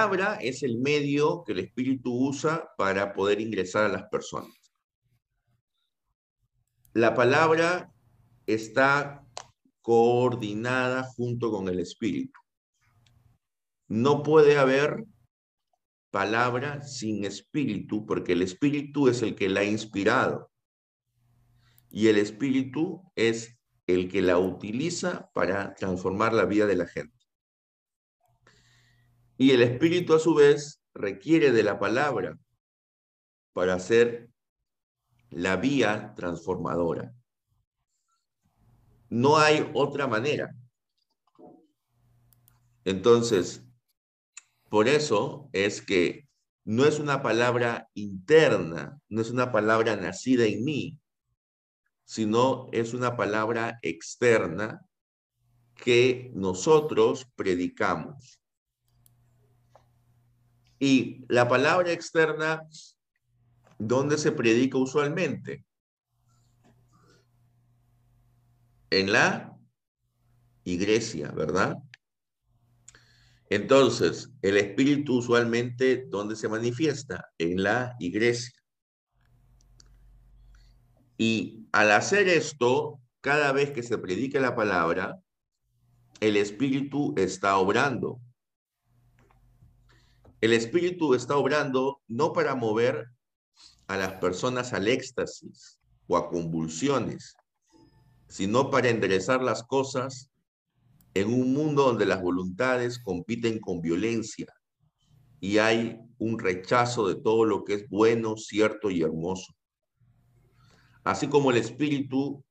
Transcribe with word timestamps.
palabra 0.00 0.38
es 0.40 0.62
el 0.62 0.78
medio 0.78 1.44
que 1.44 1.52
el 1.52 1.58
Espíritu 1.58 2.10
usa 2.10 2.70
para 2.78 3.12
poder 3.12 3.38
ingresar 3.38 3.84
a 3.84 3.88
las 3.88 4.04
personas. 4.04 4.72
La 6.94 7.14
palabra 7.14 7.92
está 8.46 9.22
coordinada 9.82 11.02
junto 11.02 11.50
con 11.50 11.68
el 11.68 11.80
Espíritu. 11.80 12.40
No 13.88 14.22
puede 14.22 14.56
haber 14.56 15.04
palabra 16.10 16.80
sin 16.80 17.24
espíritu, 17.24 18.06
porque 18.06 18.32
el 18.32 18.42
espíritu 18.42 19.08
es 19.08 19.20
el 19.20 19.34
que 19.34 19.50
la 19.50 19.60
ha 19.60 19.64
inspirado. 19.64 20.50
Y 21.90 22.08
el 22.08 22.16
espíritu 22.16 23.02
es 23.16 23.58
el 23.86 24.08
que 24.08 24.22
la 24.22 24.38
utiliza 24.38 25.30
para 25.34 25.74
transformar 25.74 26.32
la 26.32 26.46
vida 26.46 26.66
de 26.66 26.76
la 26.76 26.86
gente. 26.86 27.19
Y 29.40 29.52
el 29.52 29.62
espíritu 29.62 30.12
a 30.12 30.18
su 30.18 30.34
vez 30.34 30.82
requiere 30.92 31.50
de 31.50 31.62
la 31.62 31.78
palabra 31.78 32.38
para 33.54 33.72
hacer 33.72 34.28
la 35.30 35.56
vía 35.56 36.12
transformadora. 36.14 37.14
No 39.08 39.38
hay 39.38 39.70
otra 39.72 40.06
manera. 40.06 40.54
Entonces, 42.84 43.64
por 44.68 44.88
eso 44.88 45.48
es 45.54 45.80
que 45.80 46.28
no 46.66 46.84
es 46.84 46.98
una 46.98 47.22
palabra 47.22 47.88
interna, 47.94 49.00
no 49.08 49.22
es 49.22 49.30
una 49.30 49.52
palabra 49.52 49.96
nacida 49.96 50.44
en 50.44 50.64
mí, 50.64 50.98
sino 52.04 52.68
es 52.72 52.92
una 52.92 53.16
palabra 53.16 53.78
externa 53.80 54.84
que 55.76 56.30
nosotros 56.34 57.26
predicamos. 57.36 58.39
Y 60.82 61.26
la 61.28 61.46
palabra 61.46 61.92
externa, 61.92 62.66
¿dónde 63.78 64.16
se 64.16 64.32
predica 64.32 64.78
usualmente? 64.78 65.66
En 68.88 69.12
la 69.12 69.56
iglesia, 70.64 71.30
¿verdad? 71.32 71.76
Entonces, 73.50 74.30
el 74.40 74.56
espíritu 74.56 75.18
usualmente, 75.18 76.06
¿dónde 76.08 76.34
se 76.34 76.48
manifiesta? 76.48 77.30
En 77.36 77.62
la 77.62 77.94
iglesia. 77.98 78.58
Y 81.18 81.66
al 81.72 81.92
hacer 81.92 82.26
esto, 82.26 83.00
cada 83.20 83.52
vez 83.52 83.70
que 83.70 83.82
se 83.82 83.98
predique 83.98 84.40
la 84.40 84.56
palabra, 84.56 85.20
el 86.20 86.38
espíritu 86.38 87.12
está 87.18 87.58
obrando. 87.58 88.18
El 90.40 90.54
espíritu 90.54 91.14
está 91.14 91.36
obrando 91.36 92.00
no 92.08 92.32
para 92.32 92.54
mover 92.54 93.08
a 93.88 93.96
las 93.96 94.14
personas 94.14 94.72
al 94.72 94.88
éxtasis 94.88 95.78
o 96.06 96.16
a 96.16 96.30
convulsiones, 96.30 97.36
sino 98.28 98.70
para 98.70 98.88
enderezar 98.88 99.42
las 99.42 99.62
cosas 99.62 100.30
en 101.14 101.28
un 101.28 101.52
mundo 101.52 101.84
donde 101.84 102.06
las 102.06 102.22
voluntades 102.22 102.98
compiten 102.98 103.58
con 103.58 103.80
violencia 103.80 104.46
y 105.40 105.58
hay 105.58 105.98
un 106.18 106.38
rechazo 106.38 107.08
de 107.08 107.16
todo 107.16 107.44
lo 107.44 107.64
que 107.64 107.74
es 107.74 107.88
bueno, 107.88 108.36
cierto 108.36 108.90
y 108.90 109.02
hermoso. 109.02 109.54
Así 111.02 111.28
como 111.28 111.50
el 111.50 111.56
Espíritu 111.56 112.44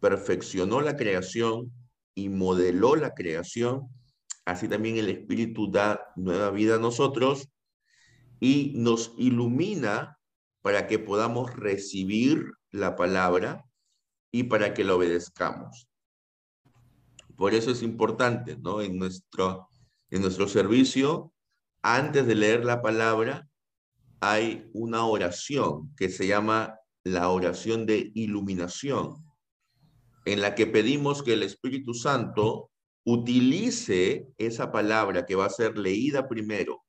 perfeccionó 0.00 0.80
la 0.80 0.96
creación 0.96 1.72
y 2.14 2.28
modeló 2.28 2.96
la 2.96 3.14
creación, 3.14 3.88
así 4.48 4.66
también 4.66 4.96
el 4.96 5.10
Espíritu 5.10 5.70
da 5.70 6.10
nueva 6.16 6.50
vida 6.50 6.76
a 6.76 6.78
nosotros 6.78 7.50
y 8.40 8.72
nos 8.76 9.12
ilumina 9.18 10.18
para 10.62 10.86
que 10.86 10.98
podamos 10.98 11.54
recibir 11.54 12.52
la 12.70 12.96
palabra 12.96 13.66
y 14.32 14.44
para 14.44 14.72
que 14.72 14.84
la 14.84 14.94
obedezcamos. 14.94 15.86
Por 17.36 17.52
eso 17.52 17.70
es 17.70 17.82
importante, 17.82 18.56
¿no? 18.56 18.80
En 18.80 18.98
nuestro, 18.98 19.68
en 20.08 20.22
nuestro 20.22 20.48
servicio, 20.48 21.34
antes 21.82 22.26
de 22.26 22.34
leer 22.34 22.64
la 22.64 22.80
palabra, 22.80 23.46
hay 24.20 24.70
una 24.72 25.04
oración 25.04 25.94
que 25.94 26.08
se 26.08 26.26
llama 26.26 26.78
la 27.04 27.28
oración 27.28 27.84
de 27.84 28.12
iluminación, 28.14 29.26
en 30.24 30.40
la 30.40 30.54
que 30.54 30.66
pedimos 30.66 31.22
que 31.22 31.34
el 31.34 31.42
Espíritu 31.42 31.92
Santo 31.92 32.67
utilice 33.10 34.28
esa 34.36 34.70
palabra 34.70 35.24
que 35.24 35.34
va 35.34 35.46
a 35.46 35.50
ser 35.50 35.78
leída 35.78 36.28
primero 36.28 36.84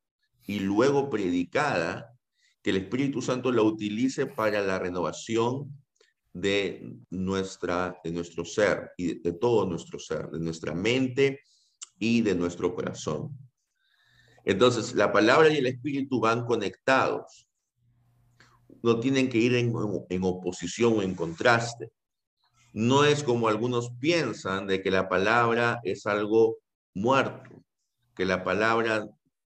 y 0.46 0.60
luego 0.60 1.10
predicada, 1.10 2.14
que 2.62 2.72
el 2.72 2.78
Espíritu 2.78 3.22
Santo 3.22 3.54
la 3.54 3.62
utilice 3.62 4.26
para 4.26 4.62
la 4.62 4.80
renovación 4.80 5.72
de, 6.34 6.94
nuestra, 7.10 7.98
de 8.04 8.12
nuestro 8.12 8.44
ser 8.44 8.92
y 8.98 9.20
de, 9.22 9.32
todo 9.32 9.66
nuestro 9.66 9.98
ser, 9.98 10.30
de 10.30 10.40
nuestra 10.40 10.76
mente 10.76 11.40
y 11.98 12.20
de 12.20 12.36
nuestro 12.36 12.76
corazón. 12.76 13.30
Entonces, 14.44 14.94
la 14.96 15.14
palabra 15.14 15.50
y 15.50 15.58
el 15.58 15.68
espíritu 15.68 16.20
van 16.20 16.46
conectados. 16.46 17.48
No 18.84 19.00
tienen 19.00 19.30
que 19.30 19.38
ir 19.38 19.56
en, 19.56 19.74
en 20.10 20.24
oposición 20.24 20.98
o 20.98 21.02
en 21.02 21.16
contraste. 21.16 21.92
No 22.74 23.04
es 23.04 23.24
como 23.24 23.48
algunos 23.48 23.92
piensan 24.00 24.68
de 24.68 24.82
que 24.82 24.92
la 24.92 25.10
palabra 25.10 25.80
es 25.84 26.06
algo 26.06 26.58
muerto, 26.94 27.64
que 28.16 28.26
la 28.26 28.44
palabra 28.44 29.08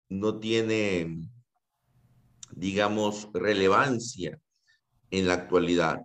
no 0.08 0.38
tiene, 0.38 1.28
digamos, 2.52 3.28
relevancia 3.32 4.38
en 5.10 5.26
la 5.26 5.34
actualidad 5.34 6.02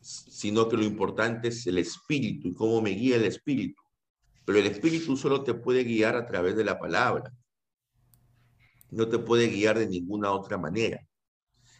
sino 0.00 0.68
que 0.68 0.76
lo 0.76 0.84
importante 0.84 1.48
es 1.48 1.66
el 1.66 1.78
espíritu 1.78 2.48
y 2.48 2.54
cómo 2.54 2.80
me 2.80 2.90
guía 2.90 3.16
el 3.16 3.24
espíritu. 3.24 3.82
Pero 4.44 4.58
el 4.58 4.66
espíritu 4.66 5.16
solo 5.16 5.44
te 5.44 5.54
puede 5.54 5.84
guiar 5.84 6.16
a 6.16 6.26
través 6.26 6.56
de 6.56 6.64
la 6.64 6.78
palabra. 6.78 7.32
No 8.90 9.08
te 9.08 9.18
puede 9.18 9.48
guiar 9.48 9.78
de 9.78 9.86
ninguna 9.86 10.32
otra 10.32 10.58
manera. 10.58 11.06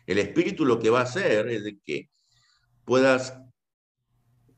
El 0.06 0.18
espíritu 0.18 0.64
lo 0.64 0.78
que 0.78 0.90
va 0.90 1.00
a 1.00 1.04
hacer 1.04 1.48
es 1.48 1.64
de 1.64 1.78
que 1.84 2.10
puedas, 2.84 3.34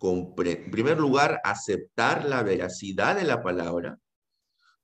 en 0.03 0.71
primer 0.71 0.99
lugar, 0.99 1.41
aceptar 1.45 2.25
la 2.25 2.43
veracidad 2.43 3.17
de 3.17 3.25
la 3.25 3.43
palabra, 3.43 3.99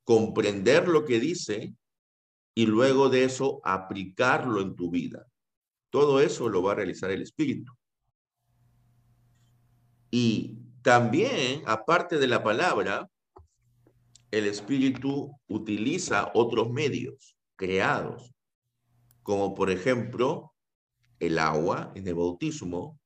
comprender 0.03 0.87
lo 0.87 1.05
que 1.05 1.19
dice 1.19 1.75
y 2.55 2.65
luego 2.65 3.09
de 3.09 3.25
eso 3.25 3.61
aplicarlo 3.63 4.61
en 4.61 4.75
tu 4.75 4.89
vida. 4.89 5.25
Todo 5.89 6.19
eso 6.21 6.49
lo 6.49 6.63
va 6.63 6.73
a 6.73 6.75
realizar 6.75 7.11
el 7.11 7.21
espíritu. 7.21 7.73
Y 10.11 10.57
también, 10.81 11.63
aparte 11.65 12.17
de 12.17 12.27
la 12.27 12.43
palabra, 12.43 13.09
el 14.31 14.45
Espíritu 14.45 15.31
utiliza 15.47 16.31
otros 16.33 16.69
medios 16.69 17.35
creados, 17.55 18.33
como 19.23 19.55
por 19.55 19.71
ejemplo 19.71 20.53
el 21.19 21.39
agua 21.39 21.91
en 21.95 22.07
el 22.07 22.15
bautismo 22.15 22.98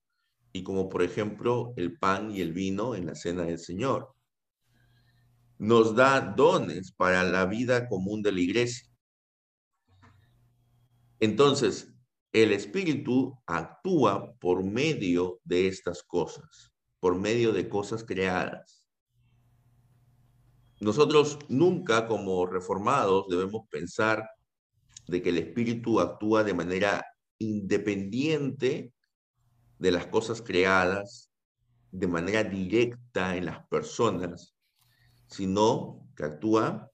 y 0.53 0.64
como 0.64 0.88
por 0.88 1.03
ejemplo 1.03 1.74
el 1.75 1.97
pan 1.97 2.31
y 2.31 2.40
el 2.40 2.53
vino 2.53 2.96
en 2.96 3.08
la 3.08 3.16
cena 3.16 3.44
del 3.44 3.59
Señor. 3.59 4.16
Nos 5.58 5.96
da 5.96 6.22
dones 6.22 6.94
para 6.94 7.24
la 7.24 7.46
vida 7.46 7.90
común 7.90 8.22
de 8.22 8.31
la 8.31 8.40
iglesia. 8.40 8.88
Entonces, 11.19 11.94
el 12.31 12.53
Espíritu 12.53 13.38
actúa 13.46 14.34
por 14.40 14.63
medio 14.63 15.40
de 15.44 15.68
estas 15.68 16.03
cosas 16.03 16.74
por 17.03 17.19
medio 17.19 17.52
de 17.52 17.68
cosas 17.68 18.06
creadas. 18.06 18.88
Nosotros 20.80 21.38
nunca 21.50 22.08
como 22.08 22.46
reformados 22.46 23.28
debemos 23.28 23.68
pensar 23.69 24.25
de 25.09 25.22
que 25.22 25.27
el 25.27 25.38
espíritu 25.38 26.00
actúa 26.00 26.45
de 26.45 26.54
manera 26.54 27.06
independiente 27.39 28.93
de 29.83 29.91
las 29.91 30.07
cosas 30.07 30.41
creadas, 30.41 31.30
de 31.91 32.07
manera 32.07 32.41
directa 32.41 33.35
en 33.35 33.47
las 33.47 33.68
personas, 33.68 34.56
sino 35.27 36.07
que 36.15 36.24
actúa 36.24 36.89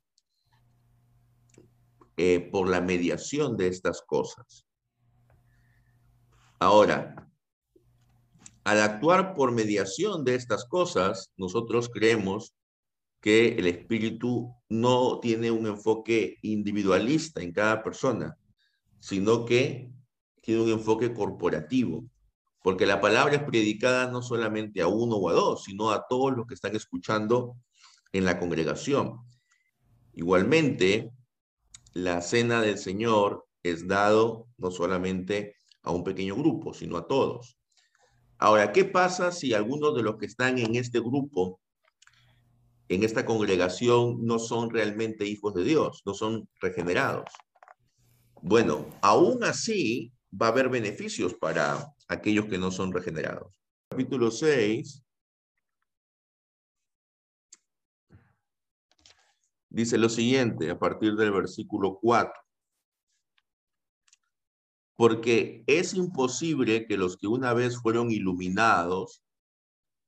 eh, 2.17 2.49
por 2.51 2.67
la 2.67 2.81
mediación 2.81 3.55
de 3.57 3.67
estas 3.67 4.01
cosas. 4.01 4.65
Ahora, 6.57 7.29
al 8.63 8.81
actuar 8.81 9.35
por 9.35 9.51
mediación 9.51 10.23
de 10.23 10.33
estas 10.33 10.65
cosas, 10.65 11.31
nosotros 11.37 11.91
creemos 11.93 12.55
que 13.21 13.49
el 13.49 13.67
espíritu 13.67 14.51
no 14.67 15.19
tiene 15.19 15.51
un 15.51 15.67
enfoque 15.67 16.39
individualista 16.41 17.39
en 17.43 17.51
cada 17.51 17.83
persona, 17.83 18.35
sino 18.99 19.45
que 19.45 19.91
tiene 20.41 20.63
un 20.63 20.69
enfoque 20.71 21.13
corporativo, 21.13 22.03
porque 22.61 22.85
la 22.85 22.99
palabra 22.99 23.35
es 23.35 23.43
predicada 23.43 24.11
no 24.11 24.21
solamente 24.21 24.81
a 24.81 24.87
uno 24.87 25.15
o 25.15 25.29
a 25.29 25.33
dos, 25.33 25.63
sino 25.63 25.91
a 25.91 26.05
todos 26.07 26.35
los 26.35 26.45
que 26.45 26.55
están 26.55 26.75
escuchando 26.75 27.55
en 28.11 28.25
la 28.25 28.39
congregación. 28.39 29.19
Igualmente, 30.13 31.11
la 31.93 32.21
cena 32.21 32.61
del 32.61 32.77
Señor 32.77 33.45
es 33.63 33.87
dado 33.87 34.47
no 34.57 34.71
solamente 34.71 35.55
a 35.83 35.91
un 35.91 36.03
pequeño 36.03 36.35
grupo, 36.35 36.73
sino 36.73 36.97
a 36.97 37.07
todos. 37.07 37.57
Ahora, 38.37 38.71
¿qué 38.71 38.85
pasa 38.85 39.31
si 39.31 39.53
algunos 39.53 39.95
de 39.95 40.03
los 40.03 40.17
que 40.17 40.25
están 40.25 40.59
en 40.59 40.75
este 40.75 40.99
grupo, 40.99 41.59
en 42.87 43.03
esta 43.03 43.25
congregación, 43.25 44.25
no 44.25 44.39
son 44.39 44.69
realmente 44.69 45.25
hijos 45.25 45.53
de 45.53 45.63
Dios, 45.63 46.01
no 46.05 46.13
son 46.13 46.49
regenerados? 46.61 47.29
Bueno, 48.41 48.85
aún 49.01 49.43
así 49.43 50.13
va 50.31 50.47
a 50.47 50.49
haber 50.49 50.69
beneficios 50.69 51.33
para 51.33 51.93
aquellos 52.07 52.45
que 52.45 52.57
no 52.57 52.71
son 52.71 52.91
regenerados. 52.91 53.53
Capítulo 53.89 54.31
6. 54.31 55.03
Dice 59.69 59.97
lo 59.97 60.09
siguiente 60.09 60.69
a 60.71 60.79
partir 60.79 61.15
del 61.15 61.31
versículo 61.31 61.99
4 62.01 62.33
porque 64.99 65.63
es 65.65 65.93
imposible 65.93 66.85
que 66.85 66.97
los 66.97 67.15
que 67.15 67.27
una 67.27 67.53
vez 67.53 67.77
fueron 67.81 68.11
iluminados 68.11 69.23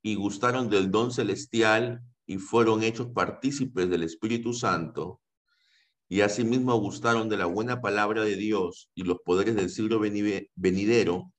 y 0.04 0.16
gustaron 0.16 0.70
del 0.70 0.92
don 0.92 1.14
celestial 1.14 2.04
y 2.26 2.40
fueron 2.40 2.84
hechos 2.84 3.08
partícipes 3.08 3.90
del 3.90 4.04
Espíritu 4.04 4.52
Santo, 4.52 5.22
y 6.12 6.20
asimismo 6.20 6.76
gustaron 6.76 7.30
de 7.30 7.38
la 7.38 7.46
buena 7.46 7.80
palabra 7.80 8.26
de 8.26 8.36
Dios 8.36 8.92
y 8.94 9.04
los 9.04 9.20
poderes 9.24 9.56
del 9.56 9.70
siglo 9.70 9.98
venidero, 9.98 11.32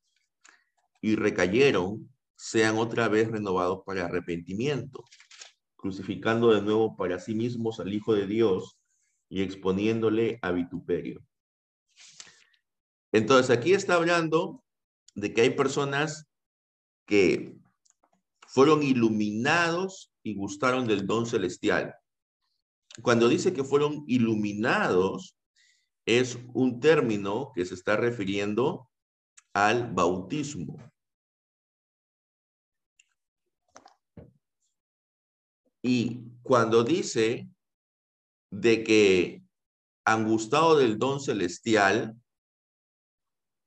y 1.02 1.14
recayeron, 1.14 2.10
sean 2.36 2.78
otra 2.78 3.08
vez 3.08 3.30
renovados 3.30 3.82
para 3.84 4.06
arrepentimiento, 4.06 5.04
crucificando 5.76 6.54
de 6.54 6.62
nuevo 6.62 6.96
para 6.96 7.18
sí 7.18 7.34
mismos 7.34 7.80
al 7.80 7.92
Hijo 7.92 8.14
de 8.14 8.26
Dios 8.26 8.78
y 9.28 9.42
exponiéndole 9.42 10.38
a 10.40 10.52
vituperio. 10.52 11.22
Entonces, 13.12 13.54
aquí 13.54 13.74
está 13.74 13.96
hablando 13.96 14.64
de 15.14 15.34
que 15.34 15.42
hay 15.42 15.50
personas 15.50 16.30
que 17.04 17.58
fueron 18.48 18.82
iluminados 18.82 20.10
y 20.22 20.34
gustaron 20.34 20.86
del 20.86 21.06
don 21.06 21.26
celestial. 21.26 21.94
Cuando 23.00 23.28
dice 23.28 23.54
que 23.54 23.64
fueron 23.64 24.04
iluminados, 24.06 25.36
es 26.04 26.38
un 26.52 26.80
término 26.80 27.52
que 27.54 27.64
se 27.64 27.74
está 27.74 27.96
refiriendo 27.96 28.90
al 29.54 29.92
bautismo. 29.92 30.76
Y 35.82 36.22
cuando 36.42 36.84
dice 36.84 37.48
de 38.50 38.84
que 38.84 39.42
han 40.04 40.28
gustado 40.28 40.76
del 40.76 40.98
don 40.98 41.20
celestial, 41.20 42.16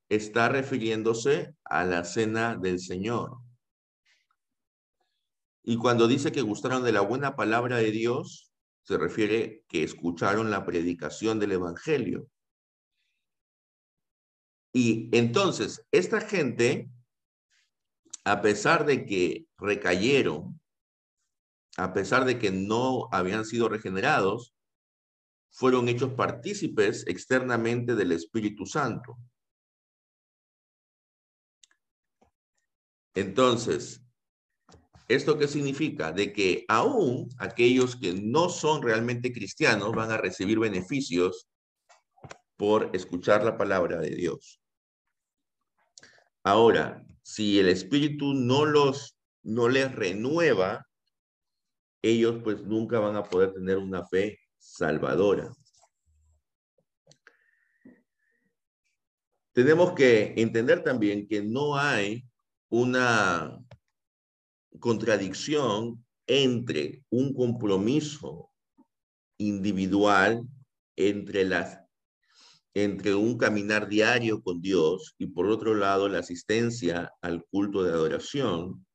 está 0.10 0.50
refiriéndose 0.50 1.56
a 1.64 1.84
la 1.84 2.04
cena 2.04 2.56
del 2.56 2.80
Señor. 2.80 3.40
Y 5.64 5.78
cuando 5.78 6.08
dice 6.08 6.32
que 6.32 6.42
gustaron 6.42 6.84
de 6.84 6.92
la 6.92 7.02
buena 7.02 7.36
palabra 7.36 7.78
de 7.78 7.92
Dios, 7.92 8.45
se 8.86 8.98
refiere 8.98 9.64
que 9.68 9.84
escucharon 9.84 10.52
la 10.52 10.64
predicación 10.64 11.40
del 11.40 11.54
Evangelio. 11.54 12.30
Y 14.72 15.10
entonces, 15.18 15.86
esta 15.92 16.22
gente, 16.22 16.92
a 18.24 18.42
pesar 18.42 18.86
de 18.86 19.06
que 19.06 19.48
recayeron, 19.58 20.60
a 21.78 21.94
pesar 21.94 22.26
de 22.26 22.38
que 22.38 22.52
no 22.52 23.10
habían 23.12 23.44
sido 23.46 23.70
regenerados, 23.70 24.54
fueron 25.50 25.90
hechos 25.90 26.14
partícipes 26.14 27.08
externamente 27.08 27.96
del 27.96 28.12
Espíritu 28.12 28.68
Santo. 28.68 29.18
Entonces, 33.16 34.05
¿esto 35.08 35.38
qué 35.38 35.48
significa? 35.48 36.12
De 36.12 36.34
que 36.34 36.66
aún 36.68 37.30
aquellos 37.38 37.96
que 37.96 38.14
no 38.14 38.50
son 38.50 38.82
realmente 38.82 39.32
cristianos 39.32 39.92
van 39.94 40.12
a 40.12 40.18
recibir 40.18 40.60
beneficios 40.60 41.48
por 42.58 42.90
escuchar 42.94 43.44
la 43.44 43.58
palabra 43.58 44.00
de 44.00 44.12
Dios. 44.12 44.62
Ahora, 46.44 47.04
si 47.22 47.60
el 47.60 47.70
Espíritu 47.70 48.34
no 48.34 48.66
los, 48.66 49.18
no 49.44 49.68
les 49.68 49.94
renueva, 49.94 50.88
ellos 52.02 52.42
pues 52.44 52.62
nunca 52.64 53.00
van 53.00 53.16
a 53.16 53.24
poder 53.24 53.54
tener 53.54 53.78
una 53.78 54.06
fe 54.06 54.40
salvadora. 54.58 55.52
Tenemos 59.54 59.94
que 59.94 60.34
entender 60.38 60.84
también 60.84 61.28
que 61.28 61.42
no 61.42 61.78
hay 61.78 62.24
una 62.70 63.58
contradicción 64.80 66.06
entre 66.28 67.04
un 67.10 67.34
compromiso 67.34 68.50
individual 69.38 70.48
entre 70.96 71.46
las 71.46 71.80
entre 72.74 73.16
un 73.16 73.38
caminar 73.38 73.88
diario 73.88 74.42
con 74.42 74.62
Dios 74.62 75.16
y 75.18 75.28
por 75.28 75.48
otro 75.48 75.74
lado 75.74 76.10
la 76.10 76.20
asistencia 76.20 77.14
al 77.22 77.46
culto 77.46 77.84
de 77.84 77.92
adoración 77.92 78.86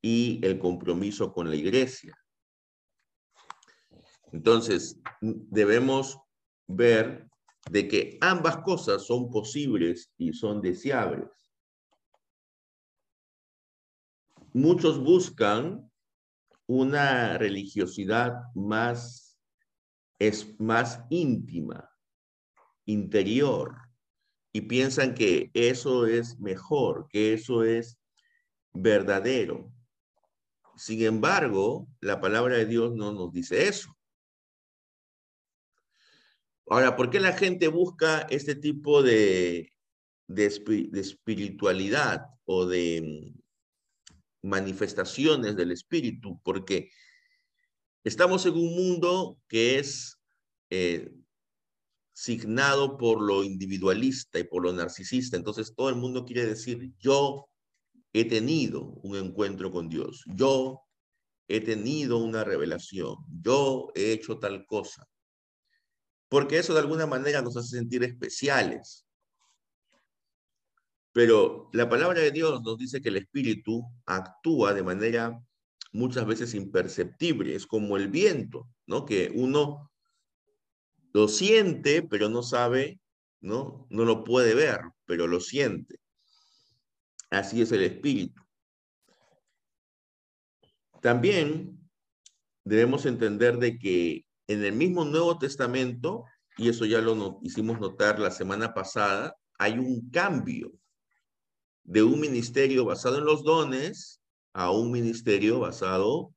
y 0.00 0.40
el 0.42 0.58
compromiso 0.58 1.32
con 1.32 1.50
la 1.50 1.56
iglesia. 1.56 2.16
Entonces, 4.32 4.98
debemos 5.20 6.18
ver 6.66 7.28
de 7.70 7.86
que 7.86 8.18
ambas 8.20 8.58
cosas 8.58 9.04
son 9.06 9.30
posibles 9.30 10.10
y 10.16 10.32
son 10.32 10.62
deseables. 10.62 11.28
Muchos 14.56 14.98
buscan 14.98 15.92
una 16.66 17.36
religiosidad 17.36 18.40
más, 18.54 19.38
es 20.18 20.58
más 20.58 21.04
íntima, 21.10 21.90
interior, 22.86 23.76
y 24.54 24.62
piensan 24.62 25.12
que 25.12 25.50
eso 25.52 26.06
es 26.06 26.40
mejor, 26.40 27.06
que 27.10 27.34
eso 27.34 27.64
es 27.64 27.98
verdadero. 28.72 29.70
Sin 30.74 31.02
embargo, 31.02 31.86
la 32.00 32.18
palabra 32.18 32.56
de 32.56 32.64
Dios 32.64 32.94
no 32.94 33.12
nos 33.12 33.34
dice 33.34 33.68
eso. 33.68 33.94
Ahora, 36.66 36.96
¿por 36.96 37.10
qué 37.10 37.20
la 37.20 37.34
gente 37.34 37.68
busca 37.68 38.22
este 38.30 38.54
tipo 38.54 39.02
de, 39.02 39.70
de, 40.28 40.46
espiritualidad 40.94 42.24
o 42.46 42.64
de 42.64 43.34
manifestaciones 44.46 45.56
del 45.56 45.72
espíritu, 45.72 46.40
porque 46.42 46.90
estamos 48.04 48.46
en 48.46 48.54
un 48.54 48.74
mundo 48.74 49.38
que 49.48 49.78
es 49.78 50.18
eh, 50.70 51.12
signado 52.12 52.96
por 52.96 53.20
lo 53.20 53.44
individualista 53.44 54.38
y 54.38 54.44
por 54.44 54.62
lo 54.62 54.72
narcisista. 54.72 55.36
Entonces 55.36 55.74
todo 55.74 55.88
el 55.88 55.96
mundo 55.96 56.24
quiere 56.24 56.46
decir, 56.46 56.92
yo 56.98 57.48
he 58.12 58.24
tenido 58.24 58.94
un 59.02 59.16
encuentro 59.16 59.70
con 59.70 59.88
Dios, 59.88 60.24
yo 60.34 60.80
he 61.48 61.60
tenido 61.60 62.18
una 62.18 62.44
revelación, 62.44 63.16
yo 63.42 63.88
he 63.94 64.12
hecho 64.12 64.38
tal 64.38 64.64
cosa. 64.66 65.06
Porque 66.28 66.58
eso 66.58 66.72
de 66.72 66.80
alguna 66.80 67.06
manera 67.06 67.42
nos 67.42 67.56
hace 67.56 67.76
sentir 67.76 68.02
especiales. 68.02 69.05
Pero 71.16 71.70
la 71.72 71.88
palabra 71.88 72.20
de 72.20 72.30
Dios 72.30 72.62
nos 72.62 72.76
dice 72.76 73.00
que 73.00 73.08
el 73.08 73.16
Espíritu 73.16 73.82
actúa 74.04 74.74
de 74.74 74.82
manera 74.82 75.42
muchas 75.90 76.26
veces 76.26 76.52
imperceptible, 76.52 77.54
es 77.54 77.66
como 77.66 77.96
el 77.96 78.08
viento, 78.08 78.68
¿no? 78.86 79.06
Que 79.06 79.32
uno 79.34 79.90
lo 81.14 81.26
siente, 81.28 82.02
pero 82.02 82.28
no 82.28 82.42
sabe, 82.42 83.00
¿no? 83.40 83.86
No 83.88 84.04
lo 84.04 84.24
puede 84.24 84.54
ver, 84.54 84.80
pero 85.06 85.26
lo 85.26 85.40
siente. 85.40 85.98
Así 87.30 87.62
es 87.62 87.72
el 87.72 87.84
Espíritu. 87.84 88.42
También 91.00 91.80
debemos 92.62 93.06
entender 93.06 93.56
de 93.56 93.78
que 93.78 94.26
en 94.48 94.62
el 94.62 94.74
mismo 94.74 95.06
Nuevo 95.06 95.38
Testamento, 95.38 96.26
y 96.58 96.68
eso 96.68 96.84
ya 96.84 97.00
lo 97.00 97.40
hicimos 97.42 97.80
notar 97.80 98.18
la 98.18 98.30
semana 98.30 98.74
pasada, 98.74 99.34
hay 99.56 99.78
un 99.78 100.10
cambio 100.10 100.74
de 101.86 102.02
un 102.02 102.20
ministerio 102.20 102.84
basado 102.84 103.18
en 103.18 103.24
los 103.24 103.44
dones 103.44 104.20
a 104.52 104.70
un 104.70 104.90
ministerio 104.90 105.60
basado 105.60 106.34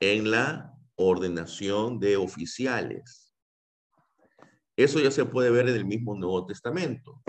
en 0.00 0.30
la 0.30 0.74
ordenación 0.96 2.00
de 2.00 2.16
oficiales. 2.16 3.34
Eso 4.76 4.98
ya 4.98 5.10
se 5.10 5.26
puede 5.26 5.50
ver 5.50 5.68
en 5.68 5.76
el 5.76 5.84
mismo 5.84 6.14
Nuevo 6.14 6.46
Testamento. 6.46 7.22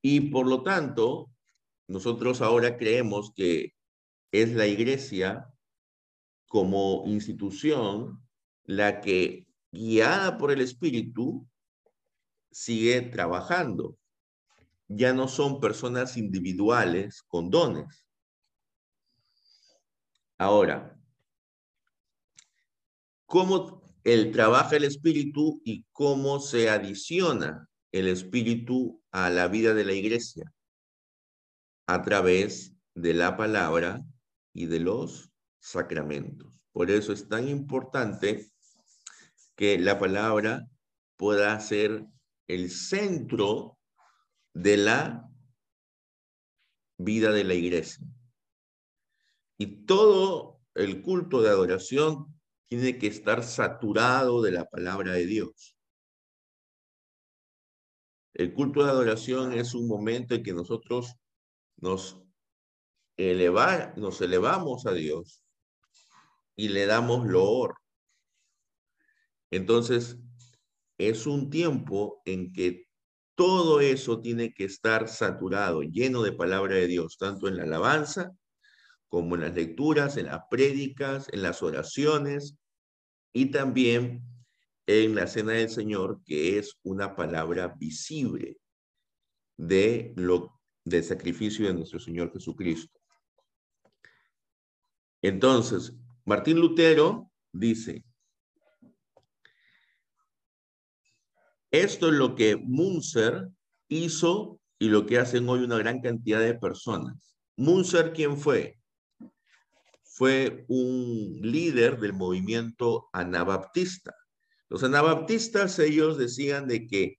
Y 0.00 0.30
por 0.30 0.46
lo 0.46 0.62
tanto, 0.62 1.30
nosotros 1.88 2.40
ahora 2.40 2.76
creemos 2.76 3.32
que 3.34 3.74
es 4.30 4.52
la 4.52 4.66
iglesia 4.66 5.48
como 6.46 7.02
institución 7.06 8.22
la 8.64 9.00
que 9.00 9.46
guiada 9.72 10.38
por 10.38 10.52
el 10.52 10.60
Espíritu, 10.60 11.48
sigue 12.50 13.02
trabajando. 13.02 13.96
Ya 14.94 15.14
no 15.14 15.26
son 15.26 15.60
personas 15.60 16.16
individuales 16.16 17.22
con 17.22 17.50
dones. 17.50 18.06
Ahora, 20.36 20.98
¿cómo 23.24 23.82
el 24.04 24.32
trabaja 24.32 24.76
el 24.76 24.84
Espíritu 24.84 25.62
y 25.64 25.86
cómo 25.92 26.40
se 26.40 26.68
adiciona 26.68 27.68
el 27.90 28.08
Espíritu 28.08 29.02
a 29.12 29.30
la 29.30 29.48
vida 29.48 29.72
de 29.72 29.84
la 29.84 29.92
iglesia? 29.92 30.52
A 31.86 32.02
través 32.02 32.74
de 32.94 33.14
la 33.14 33.36
palabra 33.36 34.04
y 34.52 34.66
de 34.66 34.80
los 34.80 35.30
sacramentos. 35.58 36.60
Por 36.72 36.90
eso 36.90 37.12
es 37.12 37.28
tan 37.28 37.48
importante 37.48 38.50
que 39.56 39.78
la 39.78 39.98
palabra 39.98 40.66
pueda 41.16 41.58
ser 41.60 42.04
el 42.48 42.70
centro 42.70 43.78
de 44.54 44.76
la 44.76 45.28
vida 46.98 47.32
de 47.32 47.44
la 47.44 47.54
iglesia. 47.54 48.06
Y 49.58 49.84
todo 49.84 50.60
el 50.74 51.02
culto 51.02 51.42
de 51.42 51.50
adoración 51.50 52.26
tiene 52.68 52.98
que 52.98 53.06
estar 53.06 53.42
saturado 53.44 54.42
de 54.42 54.52
la 54.52 54.64
palabra 54.64 55.12
de 55.12 55.26
Dios. 55.26 55.76
El 58.34 58.54
culto 58.54 58.82
de 58.82 58.90
adoración 58.90 59.52
es 59.52 59.74
un 59.74 59.86
momento 59.86 60.34
en 60.34 60.42
que 60.42 60.54
nosotros 60.54 61.14
nos, 61.76 62.22
elevar, 63.16 63.96
nos 63.98 64.20
elevamos 64.22 64.86
a 64.86 64.92
Dios 64.92 65.44
y 66.56 66.68
le 66.68 66.86
damos 66.86 67.26
loor. 67.26 67.74
Entonces, 69.50 70.16
es 70.96 71.26
un 71.26 71.50
tiempo 71.50 72.22
en 72.24 72.52
que 72.52 72.86
todo 73.34 73.80
eso 73.80 74.20
tiene 74.20 74.52
que 74.52 74.64
estar 74.64 75.08
saturado, 75.08 75.82
lleno 75.82 76.22
de 76.22 76.32
palabra 76.32 76.74
de 76.74 76.86
Dios, 76.86 77.16
tanto 77.18 77.48
en 77.48 77.56
la 77.56 77.64
alabanza 77.64 78.32
como 79.08 79.34
en 79.34 79.42
las 79.42 79.54
lecturas, 79.54 80.16
en 80.16 80.26
las 80.26 80.42
prédicas, 80.50 81.28
en 81.32 81.42
las 81.42 81.62
oraciones 81.62 82.56
y 83.32 83.50
también 83.50 84.22
en 84.86 85.14
la 85.14 85.26
cena 85.26 85.52
del 85.52 85.68
Señor, 85.68 86.22
que 86.24 86.58
es 86.58 86.78
una 86.82 87.14
palabra 87.14 87.68
visible 87.78 88.56
de 89.56 90.12
lo 90.16 90.58
del 90.84 91.04
sacrificio 91.04 91.66
de 91.66 91.74
nuestro 91.74 92.00
Señor 92.00 92.32
Jesucristo. 92.32 92.98
Entonces, 95.22 95.94
Martín 96.24 96.58
Lutero 96.58 97.30
dice, 97.52 98.04
esto 101.72 102.08
es 102.08 102.14
lo 102.14 102.34
que 102.34 102.56
Munzer 102.56 103.48
hizo 103.88 104.60
y 104.78 104.88
lo 104.88 105.06
que 105.06 105.18
hacen 105.18 105.48
hoy 105.48 105.60
una 105.60 105.78
gran 105.78 106.00
cantidad 106.00 106.40
de 106.40 106.54
personas. 106.54 107.36
Munzer, 107.56 108.12
¿quién 108.12 108.36
fue? 108.36 108.78
Fue 110.04 110.64
un 110.68 111.40
líder 111.42 111.98
del 111.98 112.12
movimiento 112.12 113.08
anabaptista. 113.12 114.14
Los 114.68 114.84
anabaptistas, 114.84 115.78
ellos 115.78 116.18
decían 116.18 116.68
de 116.68 116.86
que 116.86 117.18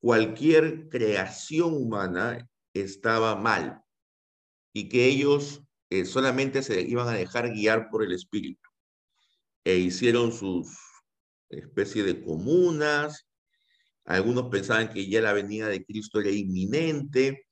cualquier 0.00 0.88
creación 0.88 1.74
humana 1.74 2.48
estaba 2.74 3.36
mal 3.36 3.82
y 4.72 4.88
que 4.88 5.06
ellos 5.06 5.62
eh, 5.90 6.04
solamente 6.04 6.62
se 6.62 6.82
iban 6.82 7.08
a 7.08 7.12
dejar 7.12 7.52
guiar 7.52 7.88
por 7.90 8.04
el 8.04 8.12
Espíritu. 8.12 8.68
E 9.64 9.76
hicieron 9.76 10.32
sus 10.32 10.76
especie 11.50 12.02
de 12.02 12.22
comunas. 12.22 13.27
Algunos 14.08 14.48
pensaban 14.48 14.88
que 14.88 15.06
ya 15.06 15.20
la 15.20 15.34
venida 15.34 15.68
de 15.68 15.84
Cristo 15.84 16.18
era 16.18 16.30
inminente 16.30 17.46